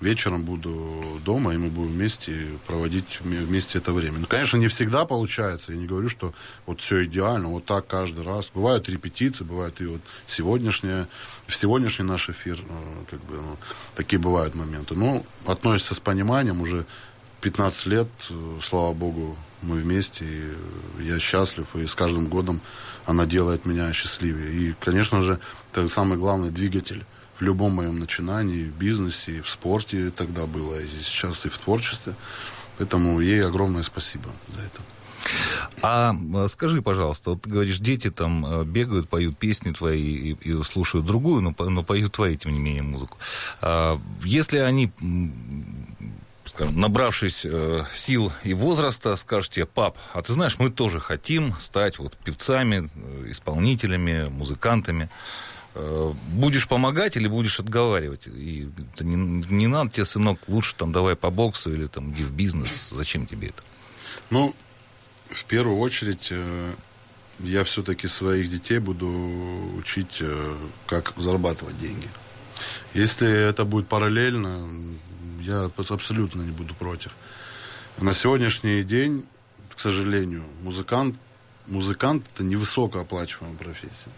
вечером 0.00 0.44
буду 0.44 1.20
дома, 1.24 1.54
и 1.54 1.58
мы 1.58 1.68
будем 1.68 1.92
вместе 1.92 2.46
проводить 2.66 3.20
вместе 3.20 3.78
это 3.78 3.92
время. 3.92 4.18
Ну, 4.18 4.26
конечно, 4.26 4.56
не 4.56 4.68
всегда 4.68 5.04
получается. 5.04 5.72
Я 5.72 5.78
не 5.78 5.86
говорю, 5.86 6.08
что 6.08 6.32
вот 6.66 6.80
все 6.80 7.04
идеально, 7.04 7.48
вот 7.48 7.66
так 7.66 7.86
каждый 7.86 8.24
раз. 8.24 8.50
Бывают 8.54 8.88
репетиции, 8.88 9.44
бывает 9.44 9.80
и 9.80 9.86
вот 9.86 10.00
сегодняшняя, 10.26 11.06
в 11.46 11.54
сегодняшний 11.54 12.06
наш 12.06 12.30
эфир, 12.30 12.60
э, 12.60 13.04
как 13.10 13.20
бы, 13.24 13.36
ну, 13.36 13.56
такие 13.94 14.18
бывают 14.18 14.54
моменты. 14.54 14.94
Но 14.94 15.24
относится 15.46 15.94
с 15.94 16.00
пониманием 16.00 16.60
уже 16.60 16.86
15 17.40 17.86
лет, 17.86 18.08
э, 18.30 18.58
слава 18.62 18.92
богу, 18.92 19.36
мы 19.62 19.76
вместе, 19.76 20.24
и 20.24 21.02
я 21.02 21.18
счастлив, 21.18 21.66
и 21.74 21.86
с 21.86 21.94
каждым 21.94 22.28
годом 22.28 22.60
она 23.06 23.26
делает 23.26 23.66
меня 23.66 23.92
счастливее. 23.92 24.52
И, 24.52 24.74
конечно 24.78 25.22
же, 25.22 25.38
это 25.72 25.88
самый 25.88 26.18
главный 26.18 26.50
двигатель 26.50 27.04
в 27.38 27.42
любом 27.42 27.72
моем 27.72 27.98
начинании, 27.98 28.64
в 28.64 28.76
бизнесе, 28.76 29.38
и 29.38 29.40
в 29.40 29.48
спорте 29.48 30.10
тогда 30.10 30.46
было, 30.46 30.78
и 30.80 30.86
сейчас 30.86 31.46
и 31.46 31.48
в 31.48 31.58
творчестве. 31.58 32.14
Поэтому 32.78 33.20
ей 33.20 33.44
огромное 33.44 33.82
спасибо 33.82 34.30
за 34.48 34.62
это. 34.62 34.80
А 35.82 36.14
скажи, 36.48 36.82
пожалуйста, 36.82 37.30
вот 37.30 37.42
ты 37.42 37.50
говоришь, 37.50 37.78
дети 37.78 38.10
там 38.10 38.44
э, 38.46 38.64
бегают, 38.64 39.08
поют 39.08 39.38
песни 39.38 39.72
твои 39.72 40.02
и, 40.02 40.32
и 40.32 40.62
слушают 40.62 41.06
другую, 41.06 41.42
но, 41.42 41.54
но 41.58 41.82
поют 41.82 42.12
твои, 42.12 42.36
тем 42.36 42.52
не 42.52 42.58
менее, 42.58 42.82
музыку. 42.82 43.18
А, 43.60 44.00
если 44.24 44.58
они 44.58 44.90
скажем, 46.44 46.80
набравшись 46.80 47.42
э, 47.44 47.84
сил 47.94 48.32
и 48.42 48.54
возраста, 48.54 49.16
скажете, 49.16 49.66
пап, 49.66 49.96
а 50.12 50.22
ты 50.22 50.32
знаешь, 50.32 50.58
мы 50.58 50.70
тоже 50.70 51.00
хотим 51.00 51.54
стать 51.58 51.98
вот 51.98 52.16
певцами, 52.16 52.90
э, 52.94 53.30
исполнителями, 53.30 54.28
музыкантами. 54.28 55.08
Э, 55.74 56.12
будешь 56.28 56.66
помогать 56.66 57.16
или 57.16 57.28
будешь 57.28 57.60
отговаривать? 57.60 58.26
И 58.26 58.68
не, 59.00 59.16
не 59.52 59.66
надо 59.66 59.90
тебе, 59.90 60.04
сынок, 60.04 60.40
лучше 60.48 60.74
там 60.74 60.92
давай 60.92 61.14
по 61.14 61.30
боксу 61.30 61.70
или 61.70 61.86
там 61.86 62.12
иди 62.12 62.24
в 62.24 62.32
бизнес. 62.32 62.90
Зачем 62.90 63.26
тебе 63.26 63.48
это? 63.48 63.62
Ну, 64.30 64.54
в 65.28 65.44
первую 65.44 65.78
очередь, 65.78 66.28
э, 66.30 66.72
я 67.38 67.64
все-таки 67.64 68.08
своих 68.08 68.50
детей 68.50 68.78
буду 68.78 69.08
учить, 69.76 70.18
э, 70.20 70.56
как 70.86 71.12
зарабатывать 71.16 71.78
деньги. 71.78 72.08
Если 72.92 73.28
это 73.48 73.64
будет 73.64 73.88
параллельно, 73.88 74.68
я 75.40 75.70
абсолютно 75.76 76.42
не 76.42 76.50
буду 76.52 76.74
против. 76.74 77.12
На 77.98 78.12
сегодняшний 78.14 78.82
день, 78.82 79.24
к 79.74 79.80
сожалению, 79.80 80.44
музыкант, 80.62 81.16
музыкант 81.66 82.24
это 82.34 82.44
невысокооплачиваемая 82.44 83.56
профессия. 83.56 84.10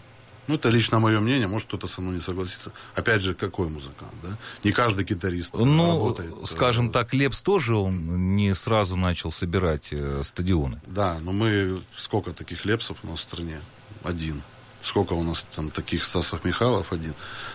Ну, 0.47 0.55
это 0.55 0.69
лично 0.69 0.99
мое 0.99 1.21
мнение, 1.21 1.47
может 1.47 1.67
кто-то 1.67 1.87
со 1.87 2.01
мной 2.01 2.15
не 2.15 2.21
согласится. 2.21 2.73
Опять 2.95 3.21
же, 3.21 3.33
какой 3.33 3.69
музыкант, 3.69 4.11
да? 4.21 4.37
Не 4.63 4.73
каждый 4.73 5.05
гитарист 5.05 5.53
Ну, 5.53 5.87
работает. 5.87 6.33
э, 6.33 6.45
скажем 6.45 6.91
так, 6.91 7.13
Лепс 7.13 7.41
тоже 7.41 7.75
он 7.75 8.35
не 8.35 8.53
сразу 8.53 8.97
начал 8.97 9.31
собирать 9.31 9.87
э, 9.91 10.21
стадионы. 10.23 10.81
Да, 10.85 11.17
но 11.21 11.31
мы... 11.31 11.81
Сколько 11.95 12.33
таких 12.33 12.65
лепсов 12.65 12.97
у 13.03 13.07
нас 13.07 13.19
в 13.19 13.21
стране? 13.21 13.61
Один. 14.03 14.41
Сколько 14.83 15.13
у 15.13 15.23
нас 15.23 15.47
там 15.55 15.69
таких 15.71 16.03
Стасов 16.05 16.43
Михайлов? 16.43 16.91
Один. 16.91 17.13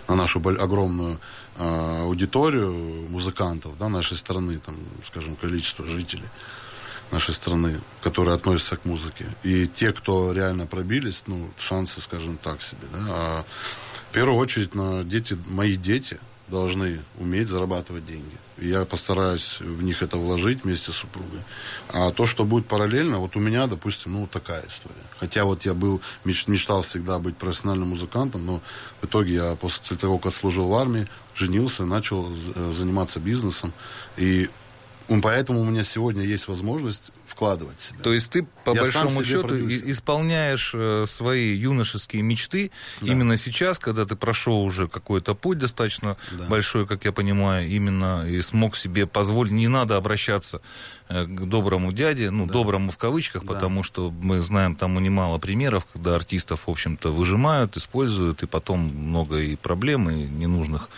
На 0.08 0.16
нашу 0.16 0.40
огромную 0.40 1.20
э, 1.56 2.02
аудиторию 2.02 2.72
музыкантов, 3.10 3.76
да, 3.78 3.88
нашей 3.88 4.16
страны, 4.16 4.58
там, 4.58 4.76
скажем, 5.04 5.36
количество 5.36 5.84
жителей 5.86 6.28
нашей 7.10 7.34
страны, 7.34 7.80
которые 8.02 8.34
относятся 8.34 8.76
к 8.76 8.84
музыке. 8.84 9.26
И 9.42 9.66
те, 9.66 9.92
кто 9.92 10.32
реально 10.32 10.66
пробились, 10.66 11.24
ну, 11.26 11.50
шансы, 11.58 12.00
скажем 12.00 12.38
так 12.38 12.62
себе, 12.62 12.86
да. 12.92 12.98
А 13.08 13.44
в 14.10 14.12
первую 14.12 14.38
очередь, 14.38 14.74
на 14.74 15.04
дети, 15.04 15.38
мои 15.46 15.76
дети 15.76 16.18
должны 16.48 17.00
уметь 17.18 17.48
зарабатывать 17.48 18.06
деньги. 18.06 18.36
Я 18.58 18.84
постараюсь 18.84 19.60
в 19.60 19.82
них 19.82 20.02
это 20.02 20.16
вложить 20.16 20.64
вместе 20.64 20.90
с 20.90 20.96
супругой. 20.96 21.40
А 21.88 22.10
то, 22.10 22.26
что 22.26 22.44
будет 22.44 22.66
параллельно, 22.66 23.18
вот 23.18 23.36
у 23.36 23.40
меня, 23.40 23.66
допустим, 23.66 24.14
ну, 24.14 24.26
такая 24.26 24.62
история. 24.66 24.96
Хотя 25.20 25.44
вот 25.44 25.64
я 25.64 25.74
был, 25.74 26.00
меч- 26.24 26.48
мечтал 26.48 26.82
всегда 26.82 27.18
быть 27.18 27.36
профессиональным 27.36 27.90
музыкантом, 27.90 28.44
но 28.46 28.60
в 29.00 29.06
итоге 29.06 29.34
я 29.34 29.54
после 29.56 29.96
того, 29.96 30.18
как 30.18 30.32
отслужил 30.32 30.68
в 30.68 30.74
армии, 30.74 31.08
женился, 31.34 31.84
начал 31.84 32.32
э, 32.54 32.72
заниматься 32.72 33.20
бизнесом. 33.20 33.72
И 34.16 34.48
поэтому 35.22 35.60
у 35.60 35.64
меня 35.64 35.84
сегодня 35.84 36.24
есть 36.24 36.48
возможность 36.48 37.12
вкладывать 37.38 37.78
себя. 37.80 38.00
То 38.02 38.12
есть 38.12 38.32
ты, 38.32 38.42
по 38.64 38.70
Я 38.74 38.80
большому 38.80 39.22
счету, 39.22 39.46
продюсер. 39.46 39.88
исполняешь 39.92 40.72
э, 40.74 41.04
свои 41.06 41.54
юношеские 41.54 42.22
мечты 42.22 42.72
Да. 43.00 43.12
именно 43.12 43.36
сейчас, 43.36 43.78
когда 43.78 44.04
ты 44.04 44.16
прошел 44.16 44.60
уже 44.64 44.88
какой-то 44.88 45.34
путь 45.36 45.58
достаточно 45.58 46.16
Да. 46.32 46.46
большой, 46.48 46.84
как 46.88 47.04
я 47.04 47.12
понимаю, 47.12 47.68
именно 47.68 48.26
и 48.28 48.40
смог 48.42 48.76
себе 48.76 49.06
позволить, 49.06 49.52
не 49.52 49.68
надо 49.68 49.96
обращаться 49.96 50.60
к 51.08 51.48
доброму 51.48 51.92
дяде, 51.92 52.30
ну, 52.30 52.46
доброму 52.46 52.90
в 52.90 52.96
кавычках, 52.98 53.42
Да. 53.44 53.54
потому 53.54 53.82
что 53.82 54.10
мы 54.10 54.40
знаем 54.42 54.74
тому 54.76 55.00
немало 55.00 55.38
примеров, 55.38 55.86
когда 55.92 56.14
артистов, 56.16 56.60
в 56.66 56.70
общем-то, 56.70 57.10
выжимают, 57.10 57.76
используют, 57.76 58.42
и 58.42 58.46
потом 58.46 58.80
много 58.80 59.38
и 59.38 59.56
проблем, 59.56 60.10
и 60.10 60.14
ненужных. 60.14 60.88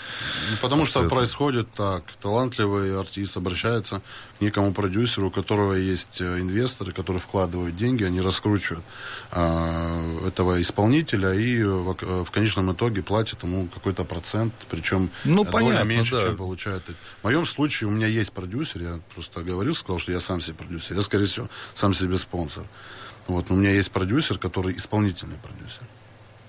Ну, 0.51 0.57
Потому 0.61 0.85
что 0.85 1.01
Абсолютно. 1.01 1.17
происходит 1.17 1.69
так. 1.75 2.03
Талантливый 2.21 2.99
артист 2.99 3.37
обращается 3.37 4.01
к 4.39 4.41
некому 4.41 4.73
продюсеру, 4.75 5.29
у 5.29 5.31
которого 5.31 5.75
есть 5.75 6.21
э, 6.21 6.41
инвесторы, 6.41 6.93
которые 6.93 7.21
вкладывают 7.21 7.77
деньги, 7.77 8.03
они 8.05 8.21
раскручивают 8.21 8.85
а, 9.31 10.27
этого 10.27 10.61
исполнителя 10.61 11.33
и 11.35 11.63
в, 11.63 11.97
э, 12.01 12.25
в 12.25 12.31
конечном 12.33 12.73
итоге 12.73 13.03
платят 13.03 13.43
ему 13.45 13.69
какой-то 13.69 14.05
процент, 14.05 14.53
причем 14.69 15.11
Ну, 15.25 15.45
доля 15.45 15.53
понятно, 15.53 15.85
меньше, 15.89 16.17
да. 16.17 16.23
чем 16.25 16.37
получает. 16.37 16.83
В 17.21 17.25
моем 17.25 17.47
случае 17.47 17.89
у 17.89 17.91
меня 17.93 18.09
есть 18.09 18.33
продюсер, 18.33 18.83
я 18.83 18.99
просто 19.15 19.43
говорил, 19.43 19.75
сказал, 19.75 20.00
что 20.01 20.13
я 20.13 20.21
сам 20.21 20.41
себе 20.41 20.55
продюсер. 20.55 20.97
Я, 20.97 21.03
скорее 21.03 21.27
всего, 21.27 21.49
сам 21.75 21.95
себе 21.95 22.19
спонсор. 22.19 22.67
Вот, 23.29 23.49
но 23.49 23.57
у 23.57 23.59
меня 23.59 23.71
есть 23.71 23.93
продюсер, 23.93 24.39
который 24.39 24.77
исполнительный 24.77 25.37
продюсер. 25.37 25.85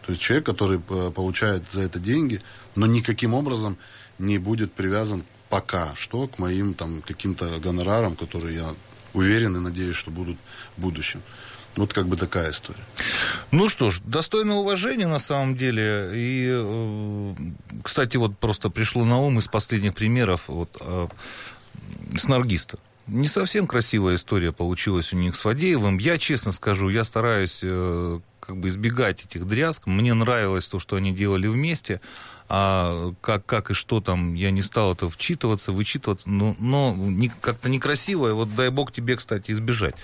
То 0.06 0.12
есть 0.12 0.22
человек, 0.22 0.46
который 0.46 0.82
э, 0.90 1.12
получает 1.14 1.64
за 1.72 1.82
это 1.82 2.00
деньги, 2.00 2.42
но 2.76 2.88
никаким 2.88 3.34
образом 3.34 3.78
не 4.18 4.40
будет 4.40 4.74
привязан 4.74 5.24
пока 5.50 5.94
что 5.96 6.28
к 6.28 6.40
моим 6.40 6.74
там 6.74 7.02
каким-то 7.02 7.60
гонорарам, 7.60 8.16
которые 8.16 8.56
я 8.56 8.70
уверен 9.14 9.56
и 9.58 9.60
надеюсь, 9.60 9.98
что 9.98 10.10
будут 10.10 10.38
в 10.78 10.82
будущем. 10.82 11.22
Вот 11.76 11.94
как 11.94 12.08
бы 12.08 12.18
такая 12.18 12.52
история. 12.52 12.84
Ну 13.52 13.70
что 13.70 13.92
ж, 13.92 14.02
достойно 14.04 14.58
уважения 14.58 15.08
на 15.08 15.20
самом 15.20 15.56
деле. 15.56 16.12
И, 16.14 16.50
э, 16.52 17.36
кстати, 17.84 18.18
вот 18.18 18.38
просто 18.38 18.70
пришло 18.70 19.06
на 19.06 19.20
ум 19.20 19.40
из 19.40 19.48
последних 19.48 19.94
примеров 19.94 20.44
вот, 20.48 20.76
э, 20.80 21.08
с 22.18 22.28
Наргиста. 22.28 22.78
Не 23.08 23.28
совсем 23.28 23.68
красивая 23.68 24.16
история 24.16 24.52
получилась 24.52 25.12
у 25.14 25.18
них 25.18 25.36
с 25.36 25.42
Фадеевым. 25.42 25.98
Я 25.98 26.18
честно 26.18 26.52
скажу, 26.52 26.90
я 26.90 27.04
стараюсь 27.04 27.60
э, 27.64 28.20
как 28.40 28.58
бы 28.58 28.70
избегать 28.70 29.26
этих 29.26 29.46
дрязг. 29.48 29.88
Мне 29.88 30.14
нравилось 30.14 30.68
то, 30.68 30.80
что 30.80 30.96
они 30.96 31.12
делали 31.12 31.48
вместе. 31.48 32.00
А 32.54 33.14
как, 33.22 33.46
как 33.46 33.72
и 33.72 33.74
что 33.74 34.02
там, 34.02 34.34
я 34.34 34.52
не 34.52 34.62
стал 34.62 34.92
это 34.94 35.08
вчитываться, 35.10 35.72
вычитываться, 35.72 36.30
но, 36.30 36.54
но 36.60 36.94
не- 36.98 37.32
как-то 37.42 37.70
некрасиво. 37.70 38.28
И 38.30 38.32
Вот 38.34 38.54
дай 38.56 38.70
бог 38.70 38.92
тебе, 38.92 39.16
кстати, 39.16 39.52
избежать 39.52 39.96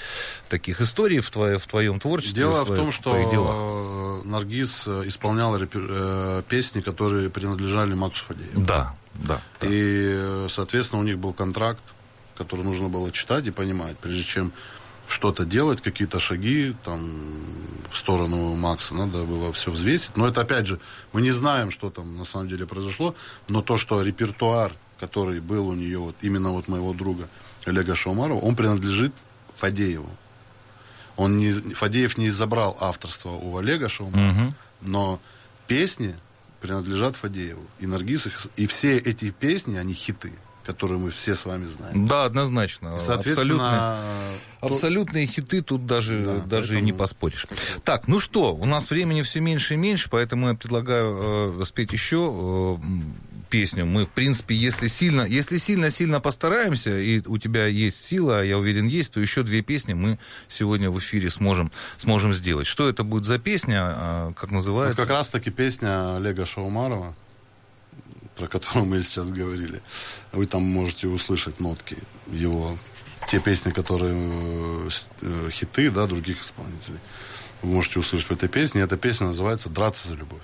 таких 0.49 0.79
историй 0.81 1.19
в, 1.19 1.29
твое, 1.29 1.57
в 1.59 1.67
твоем 1.67 1.99
творчестве. 1.99 2.35
Дело 2.43 2.63
в 2.63 2.67
твоих- 2.67 2.81
том, 2.81 2.91
твоих 3.11 3.29
делах. 3.31 3.49
что 3.49 4.21
э, 4.25 4.27
Наргиз 4.29 4.83
э, 4.87 5.03
исполнял 5.07 5.55
репер- 5.57 6.43
песни, 6.43 6.79
которые 6.81 7.29
принадлежали 7.29 7.93
Максу 7.93 8.23
Фадееву. 8.25 8.61
Да, 8.61 8.95
да. 9.15 9.41
И, 9.61 10.45
соответственно, 10.49 11.01
у 11.01 11.05
них 11.05 11.17
был 11.19 11.33
контракт, 11.33 11.83
который 12.37 12.63
нужно 12.63 12.89
было 12.89 13.11
читать 13.11 13.47
и 13.47 13.51
понимать, 13.51 13.97
прежде 13.97 14.23
чем 14.23 14.51
что-то 15.07 15.45
делать, 15.45 15.81
какие-то 15.81 16.19
шаги 16.19 16.75
там 16.83 17.09
в 17.91 17.97
сторону 17.97 18.55
Макса, 18.55 18.93
надо 18.93 19.23
было 19.23 19.53
все 19.53 19.71
взвесить. 19.71 20.17
Но 20.17 20.27
это, 20.27 20.41
опять 20.41 20.67
же, 20.67 20.79
мы 21.13 21.21
не 21.21 21.31
знаем, 21.31 21.71
что 21.71 21.89
там 21.89 22.17
на 22.17 22.25
самом 22.25 22.47
деле 22.49 22.65
произошло, 22.65 23.15
но 23.47 23.61
то, 23.61 23.77
что 23.77 24.01
репертуар, 24.01 24.73
который 24.99 25.39
был 25.39 25.67
у 25.69 25.73
нее, 25.75 25.99
вот 25.99 26.15
именно 26.21 26.51
вот 26.51 26.67
моего 26.67 26.93
друга 26.93 27.29
Олега 27.65 27.95
Шаумарова, 27.95 28.39
он 28.39 28.55
принадлежит 28.55 29.13
Фадееву. 29.55 30.09
Он 31.15 31.37
не, 31.37 31.51
Фадеев 31.51 32.17
не 32.17 32.29
забрал 32.29 32.77
авторство 32.79 33.29
у 33.29 33.57
Олега 33.57 33.87
Шаумарова, 33.89 34.31
Мгм. 34.33 34.55
но 34.81 35.19
песни 35.67 36.15
принадлежат 36.59 37.15
Фадееву. 37.15 37.65
И 37.79 37.87
Наргиз. 37.87 38.27
И 38.57 38.67
все 38.67 38.97
эти 38.97 39.31
песни, 39.31 39.77
они 39.77 39.93
хиты, 39.93 40.33
которые 40.67 40.99
мы 40.99 41.09
все 41.09 41.33
с 41.33 41.45
вами 41.45 41.65
знаем. 41.65 42.05
Да, 42.05 42.25
однозначно. 42.25 42.89
И, 42.89 42.91
Абсолютные, 42.95 43.33
соответственно, 43.35 43.97
абсолютные 44.61 45.25
хиты 45.25 45.61
тут 45.61 45.87
даже, 45.87 46.19
Да, 46.25 46.33
даже 46.45 46.73
и 46.73 46.75
поэтому- 46.75 46.85
не 46.85 46.93
поспоришь. 46.93 47.47
Так, 47.83 48.07
ну 48.07 48.19
что, 48.19 48.53
у 48.53 48.65
нас 48.65 48.89
времени 48.89 49.21
все 49.23 49.39
меньше 49.39 49.73
и 49.73 49.77
меньше, 49.77 50.09
поэтому 50.09 50.49
я 50.49 50.53
предлагаю 50.53 51.61
э, 51.61 51.65
спеть 51.65 51.93
еще 51.93 52.29
э, 52.31 52.77
песню. 53.49 53.85
Мы, 53.85 54.05
в 54.05 54.09
принципе, 54.09 54.53
если 54.55 54.87
сильно, 54.87 55.21
если 55.21 55.55
сильно-сильно 55.57 56.19
постараемся, 56.19 56.99
и 56.99 57.21
у 57.25 57.37
тебя 57.37 57.65
есть 57.67 58.03
сила, 58.05 58.39
а 58.39 58.43
я 58.43 58.57
уверен, 58.57 58.87
есть, 58.87 59.13
то 59.13 59.21
еще 59.21 59.43
две 59.43 59.61
песни 59.61 59.93
мы 59.93 60.19
сегодня 60.49 60.91
в 60.91 60.99
эфире 60.99 61.29
сможем, 61.29 61.71
сможем 61.97 62.33
сделать. 62.33 62.67
Что 62.67 62.89
это 62.89 63.03
будет 63.05 63.23
за 63.25 63.39
песня, 63.39 63.79
а, 63.83 64.33
как 64.33 64.49
вот 64.49 64.55
называется? 64.57 64.97
как 64.97 65.09
раз-таки 65.09 65.49
песня 65.49 66.17
Олега 66.17 66.45
Шаумарова, 66.45 67.15
про 68.37 68.47
которую 68.47 68.85
мы 68.85 69.01
сейчас 69.01 69.29
говорили, 69.29 69.81
вы 70.31 70.45
там 70.45 70.63
можете 70.63 71.07
услышать 71.07 71.59
нотки 71.59 71.97
его, 72.27 72.77
те 73.27 73.39
песни, 73.39 73.71
которые 73.71 74.15
э, 74.15 74.89
э, 75.21 75.49
хиты, 75.51 75.89
да, 75.91 76.05
других 76.05 76.41
исполнителей. 76.41 76.99
Вы 77.63 77.69
можете 77.69 77.99
услышать 77.99 78.27
в 78.27 78.31
этой 78.31 78.49
песне. 78.49 78.81
Эта 78.81 78.97
песня 78.97 79.27
называется 79.27 79.69
«Драться 79.69 80.07
за 80.07 80.15
любовь». 80.15 80.41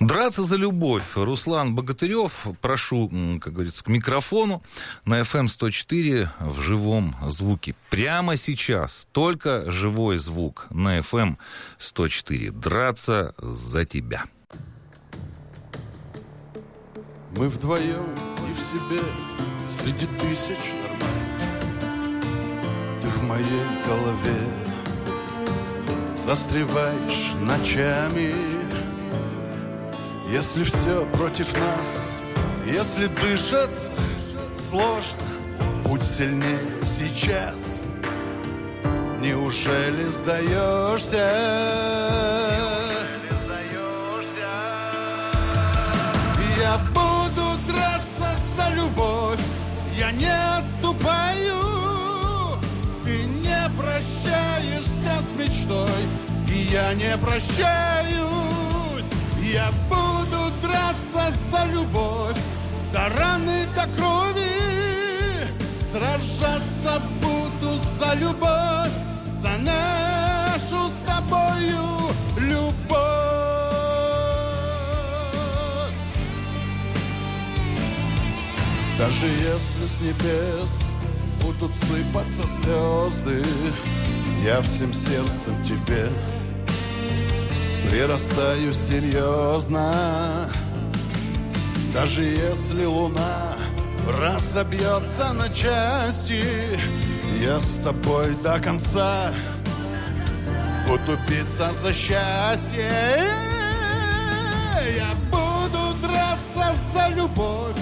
Драться 0.00 0.44
за 0.44 0.56
любовь. 0.56 1.04
Руслан 1.14 1.74
Богатырев, 1.74 2.46
прошу, 2.60 3.08
как 3.40 3.52
говорится, 3.52 3.84
к 3.84 3.88
микрофону 3.88 4.62
на 5.04 5.20
FM 5.20 5.48
104 5.48 6.30
в 6.40 6.60
живом 6.60 7.14
звуке. 7.28 7.76
Прямо 7.90 8.36
сейчас 8.36 9.06
только 9.12 9.70
живой 9.70 10.18
звук 10.18 10.66
на 10.70 10.98
FM 10.98 11.36
104. 11.78 12.50
Драться 12.50 13.34
за 13.38 13.84
тебя. 13.84 14.24
Мы 17.36 17.48
вдвоем 17.48 18.06
и 18.48 18.52
в 18.52 18.60
себе 18.60 19.00
Среди 19.70 20.06
тысяч 20.18 20.74
нормально 20.82 22.20
Ты 23.00 23.08
в 23.08 23.24
моей 23.24 23.66
голове 23.86 24.36
Застреваешь 26.26 27.32
ночами. 27.40 28.34
Если 30.30 30.62
все 30.64 31.06
против 31.12 31.52
нас 31.58 32.10
Если 32.66 33.06
дышаться 33.06 33.92
сложно 34.58 35.18
Будь 35.84 36.02
сильнее 36.02 36.58
сейчас. 36.84 37.80
Неужели 39.20 40.04
сдаешься? 40.06 41.28
Я 46.58 46.78
буду 46.94 47.11
не 50.18 50.58
отступаю. 50.58 51.60
Ты 53.04 53.24
не 53.24 53.70
прощаешься 53.78 55.20
с 55.20 55.32
мечтой, 55.34 56.02
и 56.48 56.68
я 56.72 56.94
не 56.94 57.16
прощаюсь. 57.18 59.06
Я 59.42 59.70
буду 59.88 60.52
драться 60.62 61.36
за 61.50 61.64
любовь, 61.72 62.38
до 62.92 63.08
раны, 63.16 63.66
до 63.74 63.86
крови. 63.96 64.52
Сражаться 65.92 67.02
буду 67.20 67.78
за 67.98 68.14
любовь, 68.14 68.92
за 69.42 69.58
нашу 69.58 70.88
с 70.88 71.02
тобою 71.06 72.12
любовь. 72.38 73.21
Даже 79.02 79.26
если 79.26 79.86
с 79.88 80.00
небес 80.00 80.80
будут 81.42 81.74
сыпаться 81.74 82.42
звезды, 82.60 83.42
я 84.44 84.62
всем 84.62 84.94
сердцем 84.94 85.60
тебе 85.64 86.08
прирастаю 87.90 88.72
серьезно. 88.72 90.48
Даже 91.92 92.22
если 92.22 92.84
луна 92.84 93.56
разобьется 94.08 95.32
на 95.32 95.48
части, 95.48 96.44
я 97.40 97.58
с 97.60 97.80
тобой 97.82 98.36
до 98.36 98.60
конца 98.60 99.32
буду 100.86 101.18
биться 101.28 101.72
за 101.82 101.92
счастье. 101.92 103.26
Я 104.96 105.10
буду 105.32 105.92
драться 106.00 106.76
за 106.94 107.08
любовь, 107.16 107.74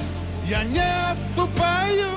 я 0.50 0.64
не 0.64 0.82
отступаю. 1.12 2.08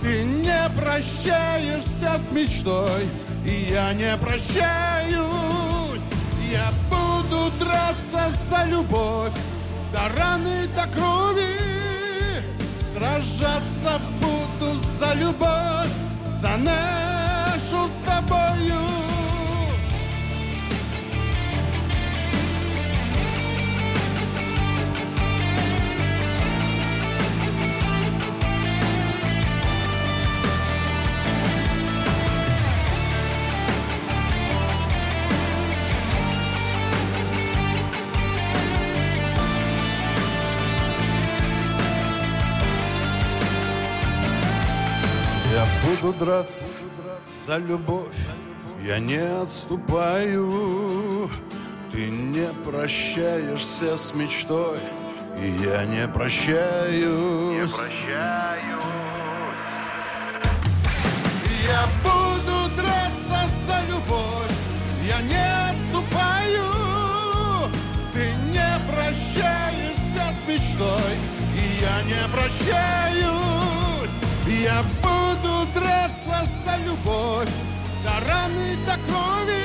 Ты 0.00 0.22
не 0.22 0.68
прощаешься 0.80 2.20
с 2.20 2.30
мечтой, 2.30 3.08
и 3.44 3.66
я 3.70 3.92
не 3.94 4.16
прощаюсь. 4.16 6.00
Я 6.52 6.70
буду 6.88 7.50
драться 7.58 8.30
за 8.48 8.64
любовь, 8.66 9.32
до 9.92 10.08
раны, 10.16 10.68
до 10.76 10.86
крови. 10.96 11.58
Сражаться 12.96 14.00
буду 14.20 14.78
за 15.00 15.14
любовь, 15.14 15.90
за 16.40 16.56
нашу 16.58 17.88
с 17.88 17.96
тобою. 18.06 19.03
Драться 46.18 46.64
за 47.46 47.58
любовь, 47.58 48.06
я 48.84 48.98
не 48.98 49.18
отступаю. 49.42 51.30
Ты 51.92 52.10
не 52.10 52.48
прощаешься 52.64 53.96
с 53.96 54.14
мечтой, 54.14 54.78
и 55.40 55.46
я 55.62 55.84
не 55.84 56.08
прощаюсь. 56.08 57.60
Не 57.60 57.68
прощаюсь. 57.68 58.82
Я 61.66 61.86
буду 62.02 62.74
драться 62.76 63.48
за 63.66 63.78
любовь, 63.90 64.52
я 65.06 65.22
не 65.22 65.46
отступаю. 65.70 66.64
Ты 68.12 68.32
не 68.52 68.80
прощаешься 68.90 70.34
с 70.34 70.48
мечтой, 70.48 71.14
и 71.56 71.80
я 71.80 72.02
не 72.02 72.28
прощаюсь. 72.32 73.53
Буду 75.44 75.66
драться 75.74 76.38
за 76.64 76.74
любовь, 76.86 77.50
до 78.02 78.14
раны, 78.26 78.76
до 78.86 78.94
крови. 79.06 79.64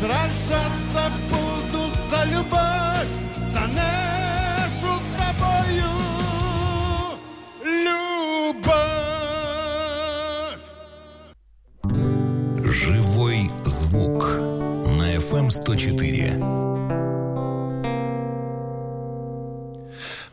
Сражаться 0.00 1.02
буду 1.30 1.82
за 2.10 2.20
любовь, 2.24 3.10
за 3.52 3.60
нашу 3.60 4.90
с 5.00 5.06
тобою 5.16 5.92
любовь. 7.62 8.74
Живой 12.64 13.50
звук 13.64 14.20
на 14.98 15.16
FM 15.16 15.48
104. 15.50 16.83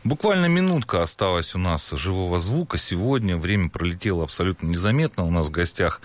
Буквально 0.04 0.46
минутка 0.46 1.00
осталась 1.00 1.54
у 1.54 1.58
нас 1.58 1.90
живого 1.92 2.38
звука. 2.38 2.76
Сегодня 2.76 3.36
время 3.36 3.68
пролетело 3.68 4.24
абсолютно 4.24 4.66
незаметно. 4.66 5.24
У 5.24 5.30
нас 5.30 5.46
в 5.46 5.50
гостях 5.50 6.00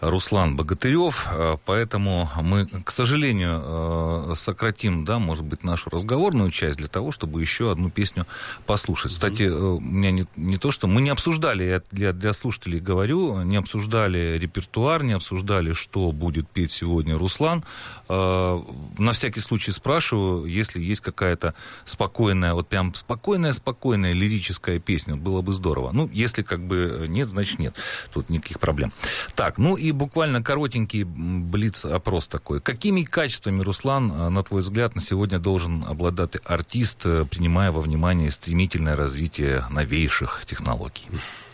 Руслан 0.00 0.56
Богатырев, 0.56 1.28
э, 1.30 1.56
поэтому 1.66 2.30
мы, 2.42 2.66
к 2.66 2.90
сожалению, 2.90 3.60
э, 3.62 4.32
сократим, 4.34 5.04
да, 5.04 5.18
может 5.18 5.44
быть, 5.44 5.62
нашу 5.62 5.90
разговорную 5.90 6.50
часть 6.50 6.78
для 6.78 6.88
того, 6.88 7.12
чтобы 7.12 7.40
еще 7.40 7.70
одну 7.70 7.90
песню 7.90 8.26
послушать. 8.66 9.12
Кстати, 9.12 9.42
э, 9.42 9.52
у 9.52 9.80
меня 9.80 10.10
не, 10.10 10.26
не 10.36 10.56
то, 10.56 10.70
что 10.70 10.86
мы 10.86 11.02
не 11.02 11.10
обсуждали, 11.10 11.64
я 11.64 11.82
для, 11.90 12.12
для 12.12 12.32
слушателей 12.32 12.80
говорю, 12.80 13.42
не 13.42 13.56
обсуждали 13.56 14.38
репертуар, 14.38 15.02
не 15.02 15.12
обсуждали, 15.12 15.74
что 15.74 16.12
будет 16.12 16.48
петь 16.48 16.70
сегодня 16.70 17.18
Руслан. 17.18 17.62
На 18.08 19.12
всякий 19.12 19.40
случай 19.40 19.72
спрашиваю, 19.72 20.46
если 20.46 20.80
есть 20.80 21.00
какая-то 21.00 21.54
спокойная, 21.84 22.54
вот 22.54 22.68
прям 22.68 22.94
спокойная-спокойная 22.94 24.12
лирическая 24.12 24.78
песня, 24.80 25.16
было 25.16 25.42
бы 25.42 25.52
здорово. 25.52 25.90
Ну, 25.92 26.08
если 26.12 26.42
как 26.42 26.60
бы 26.60 27.06
нет, 27.08 27.28
значит 27.28 27.58
нет. 27.58 27.74
Тут 28.12 28.30
никаких 28.30 28.58
проблем. 28.58 28.92
Так, 29.34 29.58
ну 29.58 29.76
и 29.76 29.89
буквально 29.92 30.42
коротенький 30.42 31.04
блиц-опрос 31.04 32.28
такой. 32.28 32.60
Какими 32.60 33.02
качествами, 33.02 33.62
Руслан, 33.62 34.32
на 34.32 34.42
твой 34.42 34.62
взгляд, 34.62 34.94
на 34.94 35.00
сегодня 35.00 35.38
должен 35.38 35.84
обладать 35.84 36.36
артист, 36.44 37.02
принимая 37.02 37.72
во 37.72 37.80
внимание 37.80 38.30
стремительное 38.30 38.96
развитие 38.96 39.66
новейших 39.70 40.44
технологий? 40.46 41.06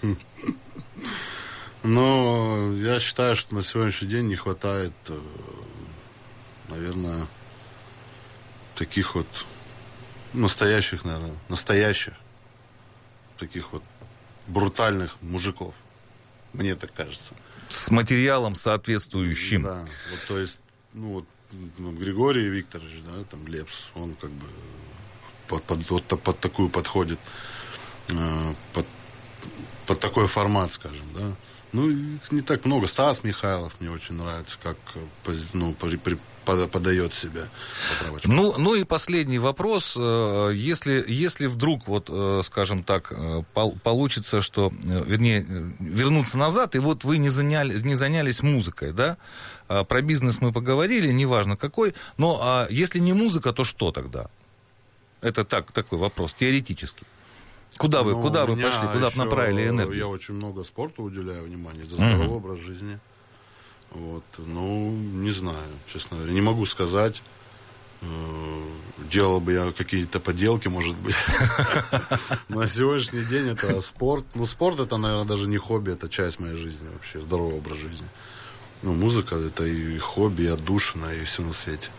Но 1.83 2.73
я 2.75 2.99
считаю, 2.99 3.37
что 3.37 3.55
на 3.55 3.63
сегодняшний 3.63 4.09
день 4.09 4.27
не 4.27 4.35
хватает, 4.35 4.93
наверное, 6.69 7.27
таких 8.75 9.15
вот 9.15 9.27
настоящих, 10.33 11.05
наверное, 11.05 11.35
настоящих, 11.49 12.15
таких 13.39 13.73
вот 13.73 13.83
брутальных 14.47 15.17
мужиков. 15.23 15.75
Мне 16.53 16.75
так 16.75 16.93
кажется. 16.93 17.35
С 17.69 17.91
материалом 17.91 18.55
соответствующим. 18.55 19.63
Да, 19.63 19.81
вот 20.11 20.21
то 20.29 20.39
есть, 20.39 20.61
ну 20.93 21.15
вот 21.15 21.25
ну, 21.79 21.93
Григорий 21.93 22.49
Викторович, 22.49 23.03
да, 23.07 23.25
там 23.31 23.47
Лепс, 23.47 23.91
он 23.95 24.15
как 24.15 24.31
бы 24.31 24.47
под, 25.49 25.63
под, 25.65 25.91
вот, 25.91 26.05
под 26.05 26.39
такую 26.41 26.69
подходит, 26.69 27.19
э, 28.09 28.55
под, 28.73 28.87
под 29.87 30.01
такой 30.01 30.27
формат, 30.29 30.73
скажем, 30.73 31.05
да. 31.15 31.33
Ну, 31.73 31.91
не 32.31 32.41
так 32.41 32.65
много. 32.65 32.87
Стас 32.87 33.23
Михайлов 33.23 33.73
мне 33.81 33.91
очень 33.91 34.15
нравится, 34.15 34.59
как 34.63 34.77
ну, 35.53 35.75
при, 35.75 35.97
при, 35.97 36.19
подает 36.47 37.13
себя. 37.13 37.43
Ну, 38.25 38.55
ну 38.57 38.75
и 38.75 38.85
последний 38.85 39.39
вопрос. 39.39 39.97
Если, 39.97 41.05
если 41.07 41.47
вдруг, 41.47 41.87
вот, 41.89 42.11
скажем 42.47 42.83
так, 42.83 43.13
получится, 43.83 44.41
что, 44.41 44.73
вернее, 44.81 45.45
вернуться 45.81 46.39
назад, 46.39 46.75
и 46.77 46.79
вот 46.79 47.05
вы 47.05 47.19
не, 47.19 47.29
заняли, 47.29 47.79
не 47.83 47.95
занялись 47.95 48.43
музыкой, 48.43 48.93
да? 48.93 49.17
Про 49.67 50.01
бизнес 50.01 50.41
мы 50.41 50.53
поговорили, 50.53 51.13
неважно 51.13 51.57
какой, 51.57 51.95
но 52.17 52.39
а 52.41 52.69
если 52.71 53.01
не 53.01 53.13
музыка, 53.13 53.53
то 53.53 53.65
что 53.65 53.91
тогда? 53.91 54.29
Это 55.21 55.45
так, 55.45 55.73
такой 55.73 55.99
вопрос, 55.99 56.35
теоретически. 56.35 57.05
Куда 57.77 58.03
вы, 58.03 58.13
ну, 58.13 58.23
куда 58.23 58.47
вы 58.47 58.55
пошли, 58.57 58.89
куда 58.93 59.11
бы 59.11 59.17
направили 59.17 59.69
энергию? 59.69 59.99
Я 59.99 60.07
очень 60.07 60.35
много 60.35 60.63
спорту 60.63 61.03
уделяю 61.03 61.45
внимание, 61.45 61.85
за 61.85 61.97
здоровый 61.97 62.27
uh-huh. 62.29 62.37
образ 62.37 62.61
жизни. 62.61 62.99
Вот, 63.91 64.25
ну, 64.39 64.91
не 64.91 65.31
знаю, 65.31 65.69
честно 65.87 66.17
говоря, 66.17 66.33
не 66.33 66.41
могу 66.41 66.67
сказать. 66.67 67.23
Делал 69.11 69.41
бы 69.41 69.53
я 69.53 69.73
какие-то 69.73 70.21
поделки, 70.21 70.69
может 70.69 70.97
быть. 70.97 71.15
На 72.49 72.67
сегодняшний 72.67 73.23
день 73.25 73.49
это 73.49 73.81
спорт. 73.81 74.25
Ну, 74.35 74.45
спорт 74.45 74.81
это, 74.81 74.97
наверное, 74.97 75.25
даже 75.25 75.49
не 75.49 75.59
хобби, 75.59 75.93
это 75.93 76.09
часть 76.09 76.39
моей 76.39 76.57
жизни 76.57 76.89
вообще, 76.93 77.21
здоровый 77.21 77.57
образ 77.57 77.79
жизни. 77.79 78.07
Ну, 78.83 78.95
музыка 78.95 79.37
это 79.37 79.65
и 79.65 79.97
хобби, 79.99 80.43
и 80.43 80.49
отдушина, 80.49 81.07
и 81.15 81.25
все 81.25 81.43
на 81.43 81.53
свете. 81.53 81.91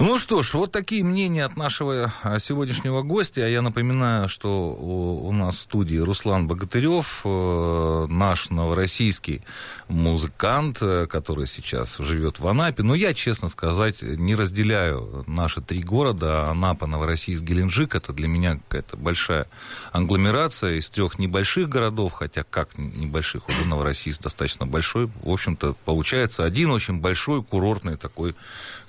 Ну 0.00 0.16
что 0.16 0.42
ж, 0.42 0.54
вот 0.54 0.70
такие 0.70 1.02
мнения 1.02 1.44
от 1.44 1.56
нашего 1.56 2.12
а, 2.22 2.38
сегодняшнего 2.38 3.02
гостя. 3.02 3.48
Я 3.48 3.62
напоминаю, 3.62 4.28
что 4.28 4.70
у, 4.70 5.32
нас 5.32 5.56
в 5.56 5.60
студии 5.62 5.96
Руслан 5.96 6.46
Богатырев, 6.46 7.22
э, 7.24 8.06
наш 8.08 8.48
новороссийский 8.50 9.42
музыкант, 9.88 10.78
э, 10.82 11.08
который 11.08 11.48
сейчас 11.48 11.96
живет 11.98 12.38
в 12.38 12.46
Анапе. 12.46 12.84
Но 12.84 12.94
я, 12.94 13.12
честно 13.12 13.48
сказать, 13.48 14.00
не 14.02 14.36
разделяю 14.36 15.24
наши 15.26 15.60
три 15.62 15.82
города. 15.82 16.48
Анапа, 16.48 16.86
Новороссийск, 16.86 17.42
Геленджик. 17.42 17.96
Это 17.96 18.12
для 18.12 18.28
меня 18.28 18.60
какая-то 18.68 18.96
большая 18.96 19.48
англомерация 19.90 20.74
из 20.74 20.88
трех 20.90 21.18
небольших 21.18 21.68
городов, 21.68 22.12
хотя 22.12 22.44
как 22.48 22.78
небольших, 22.78 23.48
уже 23.48 23.64
Новороссийск 23.66 24.22
достаточно 24.22 24.64
большой. 24.64 25.10
В 25.24 25.30
общем-то, 25.30 25.74
получается 25.84 26.44
один 26.44 26.70
очень 26.70 27.00
большой 27.00 27.42
курортный 27.42 27.96
такой 27.96 28.36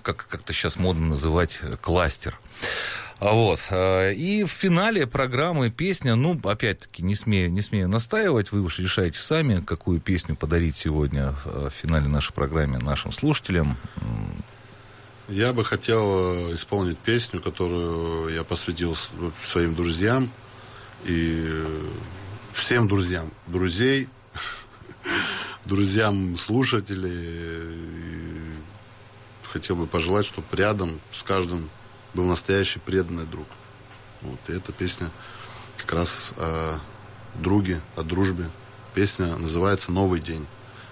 как 0.02 0.28
как-то 0.28 0.54
сейчас 0.54 0.78
модно 0.78 1.08
называть, 1.08 1.60
э, 1.62 1.76
кластер. 1.82 2.40
А 3.20 3.34
вот. 3.34 3.60
Э, 3.70 4.14
и 4.14 4.44
в 4.44 4.52
финале 4.52 5.06
программы 5.06 5.70
песня, 5.70 6.16
ну, 6.16 6.40
опять-таки, 6.44 7.04
не 7.04 7.16
смею, 7.16 7.52
не 7.52 7.62
смею 7.62 7.90
настаивать, 7.90 8.52
вы 8.52 8.62
уж 8.62 8.80
решаете 8.80 9.20
сами, 9.20 9.62
какую 9.62 10.00
песню 10.00 10.36
подарить 10.36 10.78
сегодня 10.78 11.36
в 11.44 11.70
финале 11.70 12.08
нашей 12.08 12.34
программы 12.34 12.80
нашим 12.80 13.12
слушателям. 13.12 13.76
Я 15.30 15.54
бы 15.54 15.64
хотел 15.64 16.50
э, 16.50 16.56
исполнить 16.56 16.98
песню, 16.98 17.40
которую 17.40 18.34
я 18.34 18.44
посвятил 18.44 18.96
своим 19.46 19.76
друзьям 19.76 20.32
и 21.04 21.64
всем 22.54 22.88
друзьям, 22.88 23.30
друзей, 23.46 24.10
друзьям 25.66 26.36
слушателей, 26.36 27.78
хотел 29.52 29.76
бы 29.76 29.88
пожелать, 29.88 30.26
чтобы 30.26 30.48
рядом 30.54 31.00
с 31.12 31.24
каждым 31.24 31.70
был 32.14 32.26
настоящий 32.26 32.80
преданный 32.80 33.26
друг. 33.26 33.48
Вот, 34.22 34.40
и 34.48 34.54
эта 34.54 34.72
песня 34.72 35.10
как 35.78 35.94
раз 35.94 36.34
о 36.38 36.80
друге, 37.36 37.82
о 37.96 38.04
дружбе. 38.04 38.50
Песня 38.94 39.36
называется 39.38 39.92
«Новый 39.92 40.20
день». 40.20 40.46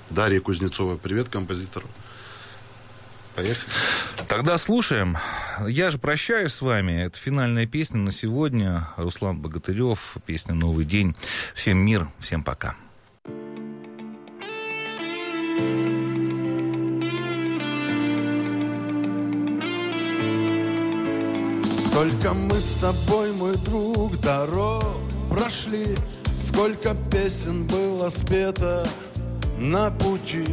Дарья 0.09 0.39
Кузнецова, 0.39 0.97
привет 0.97 1.29
композитору. 1.29 1.87
Поехали. 3.35 3.71
Тогда 4.27 4.57
слушаем. 4.57 5.17
Я 5.67 5.91
же 5.91 5.97
прощаюсь 5.97 6.53
с 6.53 6.61
вами. 6.61 7.03
Это 7.03 7.19
финальная 7.19 7.67
песня 7.67 7.97
на 7.97 8.11
сегодня. 8.11 8.89
Руслан 8.97 9.39
Богатырев, 9.39 10.15
песня 10.25 10.53
«Новый 10.53 10.85
день». 10.85 11.15
Всем 11.53 11.77
мир, 11.77 12.07
всем 12.19 12.41
пока. 12.43 12.75
Сколько 21.97 22.35
мы 22.35 22.59
с 22.59 22.75
тобой, 22.75 23.31
мой 23.31 23.57
друг, 23.57 24.19
дорог 24.19 24.83
прошли 25.31 25.95
Сколько 26.47 26.93
песен 26.93 27.65
было 27.65 28.11
спето 28.11 28.87
на 29.57 29.89
пути 29.89 30.45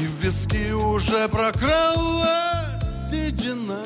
И 0.00 0.04
в 0.04 0.20
виски 0.20 0.72
уже 0.72 1.28
прокралась 1.28 2.82
седина. 3.08 3.84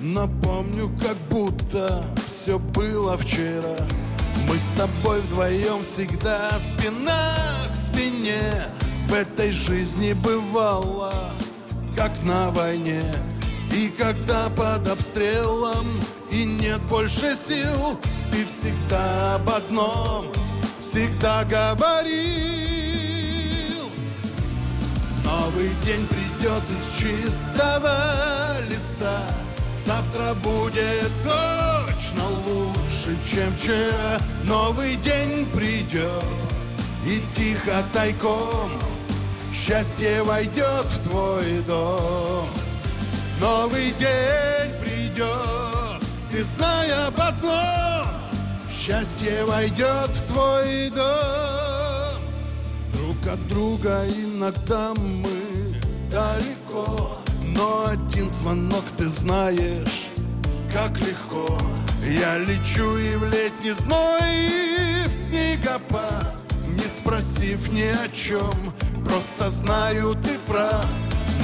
Но 0.00 0.28
помню, 0.44 0.96
как 1.02 1.16
будто 1.28 2.04
все 2.28 2.60
было 2.60 3.18
вчера. 3.18 3.76
Мы 4.48 4.58
с 4.58 4.70
тобой 4.76 5.20
вдвоем 5.22 5.82
всегда 5.82 6.56
спина 6.60 7.34
к 7.72 7.76
спине. 7.76 8.68
В 9.08 9.12
этой 9.12 9.50
жизни 9.50 10.12
бывало, 10.12 11.32
как 11.96 12.12
на 12.22 12.52
войне 12.52 13.02
и 13.76 13.88
когда 13.88 14.48
под 14.48 14.88
обстрелом 14.88 16.00
и 16.30 16.44
нет 16.44 16.80
больше 16.88 17.36
сил, 17.36 18.00
ты 18.30 18.46
всегда 18.46 19.34
об 19.34 19.50
одном, 19.50 20.28
всегда 20.80 21.44
говорил. 21.44 22.16
Новый 25.24 25.70
день 25.84 26.06
придет 26.06 26.62
из 26.70 26.98
чистого 26.98 28.56
листа, 28.70 29.20
завтра 29.84 30.32
будет 30.42 31.12
точно 31.22 32.24
лучше, 32.46 33.14
чем 33.30 33.52
вчера. 33.58 34.18
Новый 34.44 34.96
день 34.96 35.44
придет 35.54 36.24
и 37.04 37.20
тихо 37.36 37.84
тайком 37.92 38.70
счастье 39.52 40.22
войдет 40.22 40.86
в 40.86 41.08
твой 41.08 41.60
дом. 41.66 42.48
Новый 43.40 43.92
день 43.92 44.72
придет, 44.82 46.02
ты 46.30 46.42
знай 46.42 46.90
об 46.90 47.20
одном, 47.20 48.06
Счастье 48.70 49.44
войдет 49.44 50.08
в 50.08 50.32
твой 50.32 50.90
дом. 50.90 52.22
Друг 52.94 53.16
от 53.30 53.48
друга 53.48 54.04
иногда 54.06 54.94
мы 54.94 55.74
далеко, 56.10 57.18
Но 57.54 57.86
один 57.88 58.30
звонок 58.30 58.84
ты 58.96 59.08
знаешь, 59.08 60.10
как 60.72 60.98
легко. 61.00 61.46
Я 62.08 62.38
лечу 62.38 62.96
и 62.96 63.16
в 63.16 63.24
летний 63.24 63.72
зной, 63.72 64.46
и 64.46 65.04
в 65.08 65.12
снегопад, 65.12 66.42
Не 66.68 66.88
спросив 66.88 67.70
ни 67.70 67.82
о 67.82 68.08
чем, 68.14 68.72
просто 69.04 69.50
знаю, 69.50 70.14
ты 70.22 70.38
прав. 70.46 70.86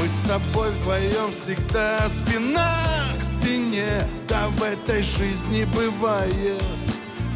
Мы 0.02 0.08
с 0.08 0.22
тобой 0.22 0.68
вдвоем 0.70 1.30
всегда 1.30 2.08
спина 2.08 2.82
к 3.20 3.22
спине 3.22 3.86
Да 4.28 4.48
в 4.48 4.60
этой 4.64 5.00
жизни 5.00 5.64
бывает, 5.72 6.60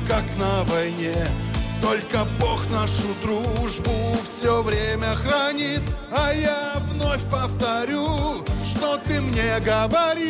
как 0.08 0.24
на 0.36 0.64
войне. 0.64 1.14
Только 1.80 2.24
Бог 2.40 2.68
нашу 2.72 3.14
дружбу 3.22 3.92
все 4.24 4.64
время 4.64 5.14
хранит 5.14 5.82
А 6.10 6.32
я 6.32 6.82
вновь 6.90 7.22
повторю, 7.30 8.44
что 8.64 8.98
ты 9.06 9.20
мне 9.20 9.60
говорил. 9.60 10.26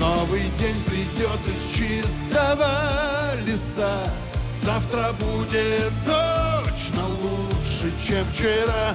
Новый 0.00 0.42
день 0.58 0.82
придет 0.86 1.38
из 1.46 1.76
чистого 1.76 3.36
листа 3.46 4.10
Завтра 4.60 5.12
будет 5.12 5.92
точно 6.04 7.06
лучше, 7.22 7.92
чем 8.04 8.24
вчера 8.32 8.94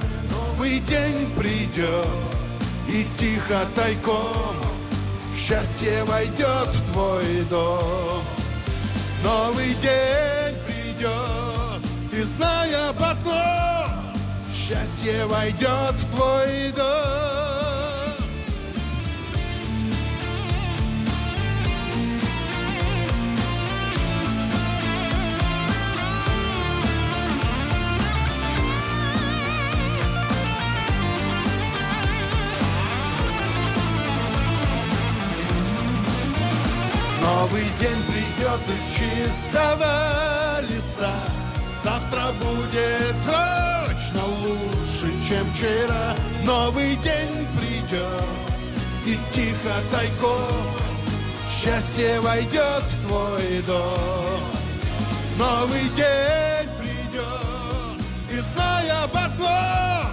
Новый 0.56 0.80
день 0.80 1.30
придет 1.36 2.06
и 2.88 3.04
тихо 3.18 3.60
тайком 3.74 4.56
Счастье 5.36 6.02
войдет 6.04 6.68
в 6.68 6.92
твой 6.92 7.42
дом. 7.50 8.22
Новый 9.22 9.74
день 9.74 10.56
придет, 10.66 11.82
ты 12.10 12.24
знай 12.24 12.72
об 12.74 13.02
одном 13.02 14.14
Счастье 14.50 15.26
войдет 15.26 15.92
в 15.92 16.14
твой 16.14 16.72
дом 16.74 17.35
Новый 37.26 37.64
день 37.80 38.02
придет 38.06 38.60
из 38.68 38.96
чистого 38.96 40.60
листа. 40.60 41.12
Завтра 41.82 42.32
будет 42.40 43.16
точно 43.24 44.24
лучше, 44.44 45.12
чем 45.28 45.44
вчера. 45.52 46.14
Новый 46.44 46.94
день 46.94 47.48
придет 47.58 48.22
и 49.04 49.18
тихо 49.34 49.74
тайком 49.90 50.76
Счастье 51.50 52.20
войдет 52.20 52.84
в 52.84 53.08
твой 53.08 53.62
дом. 53.66 54.40
Новый 55.36 55.82
день 55.96 56.70
придет 56.78 58.04
и 58.30 58.40
знай 58.52 58.88
об 59.02 59.16
одном 59.16 60.12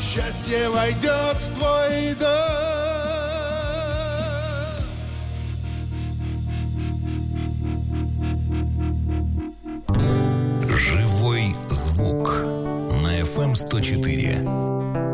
Счастье 0.00 0.68
войдет 0.68 1.34
в 1.34 1.58
твой 1.58 2.14
дом 2.14 2.93
м 13.54 13.68
104 13.68 15.13